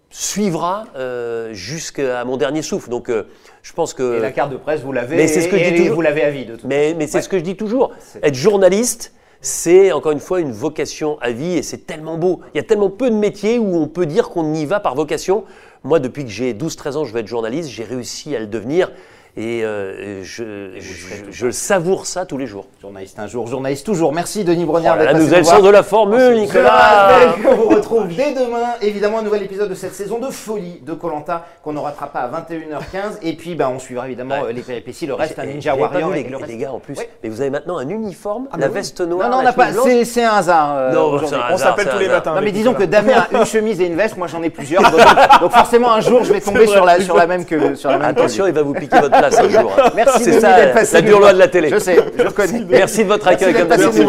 suivra 0.09 0.85
euh, 0.95 1.53
jusqu'à 1.53 2.23
mon 2.23 2.37
dernier 2.37 2.61
souffle. 2.61 2.89
Donc, 2.89 3.09
euh, 3.09 3.23
je 3.61 3.73
pense 3.73 3.93
que. 3.93 4.17
Et 4.17 4.19
la 4.19 4.31
carte 4.31 4.51
de 4.51 4.57
presse, 4.57 4.81
vous 4.81 4.91
l'avez, 4.91 5.17
Mais 5.17 5.27
c'est 5.27 5.41
ce 5.41 5.47
que 5.49 5.57
je 5.57 5.63
et- 5.63 5.71
dis 5.71 5.75
et 5.75 5.77
toujours. 5.79 5.95
vous 5.95 6.01
l'avez 6.01 6.23
à 6.23 6.29
vie 6.29 6.45
de 6.45 6.55
toute 6.55 6.63
Mais, 6.65 6.93
mais 6.97 7.07
c'est 7.07 7.17
Ouais. 7.17 7.21
ce 7.23 7.29
que 7.29 7.37
je 7.37 7.43
dis 7.43 7.55
toujours. 7.57 7.91
Être 8.21 8.35
journaliste, 8.35 9.13
c'est 9.43 9.91
encore 9.91 10.13
une 10.13 10.21
fois 10.21 10.39
une 10.39 10.53
vocation 10.53 11.19
à 11.19 11.31
vie 11.31 11.57
et 11.57 11.63
c'est 11.63 11.85
tellement 11.85 12.17
beau. 12.17 12.39
Il 12.53 12.57
y 12.57 12.61
a 12.61 12.63
tellement 12.63 12.89
peu 12.89 13.09
de 13.09 13.15
métiers 13.15 13.59
où 13.59 13.75
on 13.75 13.87
peut 13.87 14.05
dire 14.05 14.29
qu'on 14.29 14.53
y 14.53 14.65
va 14.65 14.79
par 14.79 14.95
vocation. 14.95 15.43
Moi, 15.83 15.99
depuis 15.99 16.23
que 16.23 16.29
j'ai 16.29 16.53
12-13 16.53 16.95
ans, 16.95 17.03
je 17.03 17.13
veux 17.13 17.19
être 17.19 17.27
journaliste, 17.27 17.69
j'ai 17.69 17.83
réussi 17.83 18.37
à 18.37 18.39
le 18.39 18.47
devenir 18.47 18.89
et 19.35 19.63
euh, 19.65 20.23
je, 20.23 20.71
je, 20.79 21.31
je 21.31 21.49
savoure 21.51 22.05
ça 22.05 22.25
tous 22.25 22.37
les 22.37 22.45
jours. 22.45 22.67
Journaliste 22.81 23.17
un 23.17 23.25
jour, 23.27 23.47
journaliste 23.47 23.83
toujours. 23.85 24.13
Merci 24.13 24.43
Denis 24.43 24.63
Voilà, 24.65 24.95
la 24.95 25.05
passé 25.05 25.17
nouvelle 25.19 25.39
nous 25.43 25.49
sort 25.49 25.61
de 25.63 25.69
la 25.69 25.81
formule, 25.83 26.35
Nicolas 26.35 27.09
On 27.49 27.55
vous 27.55 27.69
retrouve 27.69 28.07
dès 28.09 28.33
demain, 28.33 28.73
évidemment, 28.81 29.19
un 29.19 29.21
nouvel 29.23 29.41
épisode 29.43 29.69
de 29.69 29.75
cette 29.75 29.95
saison 29.95 30.19
de 30.19 30.27
folie 30.29 30.81
de 30.85 30.93
Colanta 30.93 31.45
qu'on 31.63 31.73
ne 31.73 31.79
rattrape 31.79 32.13
pas 32.13 32.19
à 32.19 32.27
21h15. 32.29 33.19
Et 33.23 33.33
puis, 33.33 33.55
ben, 33.55 33.69
on 33.73 33.79
suivra 33.79 34.05
évidemment 34.05 34.35
Ouais. 34.41 34.49
euh, 34.49 34.51
les 34.51 34.61
péripéties, 34.61 35.07
le 35.07 35.15
reste, 35.15 35.39
un 35.39 35.43
Et 35.43 35.53
Ninja 35.55 35.73
pas 35.73 35.79
Warrior. 35.81 36.09
vu, 36.09 36.15
les, 36.15 36.29
le 36.29 36.37
reste. 36.37 36.49
les 36.49 36.57
gars, 36.57 36.71
en 36.71 36.79
plus, 36.79 36.97
Ouais. 36.97 37.09
mais 37.23 37.29
vous 37.29 37.41
avez 37.41 37.49
maintenant 37.49 37.77
un 37.79 37.89
uniforme, 37.89 38.47
Ah, 38.51 38.57
la 38.57 38.67
bah 38.67 38.71
oui. 38.73 38.79
veste 38.79 39.01
noire, 39.01 39.29
Non, 39.29 39.35
non, 39.37 39.41
on 39.41 39.43
n'a 39.45 39.53
pas. 39.53 39.71
C'est 39.83 40.05
c'est 40.05 40.23
un 40.23 40.33
hasard. 40.33 40.75
euh, 40.77 40.93
Non, 40.93 41.19
On 41.51 41.57
s'appelle 41.57 41.89
tous 41.89 41.99
les 41.99 42.07
matins. 42.09 42.35
Non, 42.35 42.41
mais 42.41 42.51
disons 42.51 42.73
que. 42.75 42.83
Damien 42.83 43.25
a 43.31 43.37
une 43.39 43.45
chemise 43.45 43.81
et 43.81 43.87
une 43.87 43.95
veste, 43.95 44.17
moi 44.17 44.27
j'en 44.27 44.43
ai 44.43 44.49
plusieurs. 44.51 44.83
Donc, 45.41 45.51
forcément, 45.51 45.91
un 45.93 46.01
jour, 46.01 46.23
je 46.23 46.31
vais 46.33 46.41
tomber 46.41 46.67
sur 46.67 46.85
la, 46.85 46.99
sur 47.01 47.15
la 47.17 47.25
même 47.25 47.45
que 47.45 47.55
le-. 47.55 48.03
Attention, 48.03 48.45
il 48.45 48.53
va 48.53 48.61
vous 48.61 48.73
piquer 48.73 48.99
votre 48.99 49.22
place 49.29 49.39
un 49.39 49.49
jour. 49.49 49.71
Merci 49.95 50.23
C'est 50.23 50.29
Denis 50.31 50.41
ça, 50.41 50.55
d'être 50.55 50.73
passé 50.73 50.93
la 50.95 51.01
nous 51.01 51.07
dure 51.07 51.17
voir. 51.19 51.29
loi 51.29 51.33
de 51.33 51.39
la 51.39 51.47
télé. 51.47 51.69
Je 51.69 51.77
sais, 51.79 51.97
je 52.17 52.23
reconnais. 52.23 52.65
Merci 52.69 53.03
de 53.03 53.09
votre 53.09 53.27
accueil 53.27 53.53
comme 53.53 53.67
d'habitude. 53.67 54.07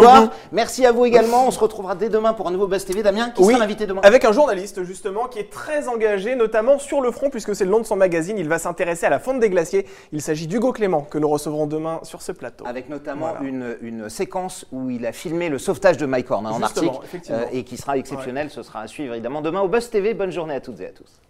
Merci 0.52 0.86
à 0.86 0.92
vous 0.92 1.04
également. 1.04 1.46
On 1.46 1.50
se 1.50 1.58
retrouvera 1.58 1.94
dès 1.94 2.08
demain 2.08 2.32
pour 2.32 2.48
un 2.48 2.50
nouveau 2.50 2.66
Buzz 2.66 2.84
TV. 2.84 3.02
Damien, 3.02 3.30
qui 3.30 3.42
Oui, 3.42 3.54
sera 3.54 3.60
l'invité 3.60 3.86
demain 3.86 4.00
Avec 4.04 4.24
un 4.24 4.32
journaliste 4.32 4.82
justement 4.84 5.26
qui 5.26 5.38
est 5.38 5.50
très 5.50 5.88
engagé, 5.88 6.34
notamment 6.36 6.78
sur 6.78 7.00
le 7.00 7.10
front, 7.10 7.30
puisque 7.30 7.54
c'est 7.54 7.64
le 7.64 7.70
nom 7.70 7.80
de 7.80 7.86
son 7.86 7.96
magazine. 7.96 8.38
Il 8.38 8.48
va 8.48 8.58
s'intéresser 8.58 9.06
à 9.06 9.10
la 9.10 9.18
fonte 9.18 9.40
des 9.40 9.50
glaciers. 9.50 9.86
Il 10.12 10.22
s'agit 10.22 10.46
d'Hugo 10.46 10.72
Clément 10.72 11.02
que 11.02 11.18
nous 11.18 11.28
recevrons 11.28 11.66
demain 11.66 12.00
sur 12.02 12.22
ce 12.22 12.32
plateau. 12.32 12.64
Avec 12.66 12.88
notamment 12.88 13.28
Voilà. 13.38 13.46
une, 13.48 13.76
une 13.82 14.08
séquence 14.08 14.66
où 14.72 14.90
il 14.90 15.06
a 15.06 15.12
filmé 15.12 15.48
le 15.48 15.58
sauvetage 15.58 15.96
de 15.96 16.06
Mike 16.06 16.30
Horn 16.30 16.46
hein, 16.46 16.50
en 16.52 16.62
Arctique 16.62 16.90
effectivement. 17.04 17.38
et 17.52 17.62
qui 17.64 17.76
sera 17.76 17.96
exceptionnel. 17.98 18.50
Ce 18.50 18.62
sera 18.62 18.80
à 18.80 18.86
suivre 18.86 19.14
évidemment 19.14 19.40
demain 19.42 19.60
au 19.60 19.68
Buzz 19.68 19.90
TV. 19.90 20.14
Bonne 20.14 20.32
journée 20.32 20.54
à 20.54 20.60
toutes 20.60 20.80
et 20.80 20.86
à 20.86 20.90
tous. 20.90 21.20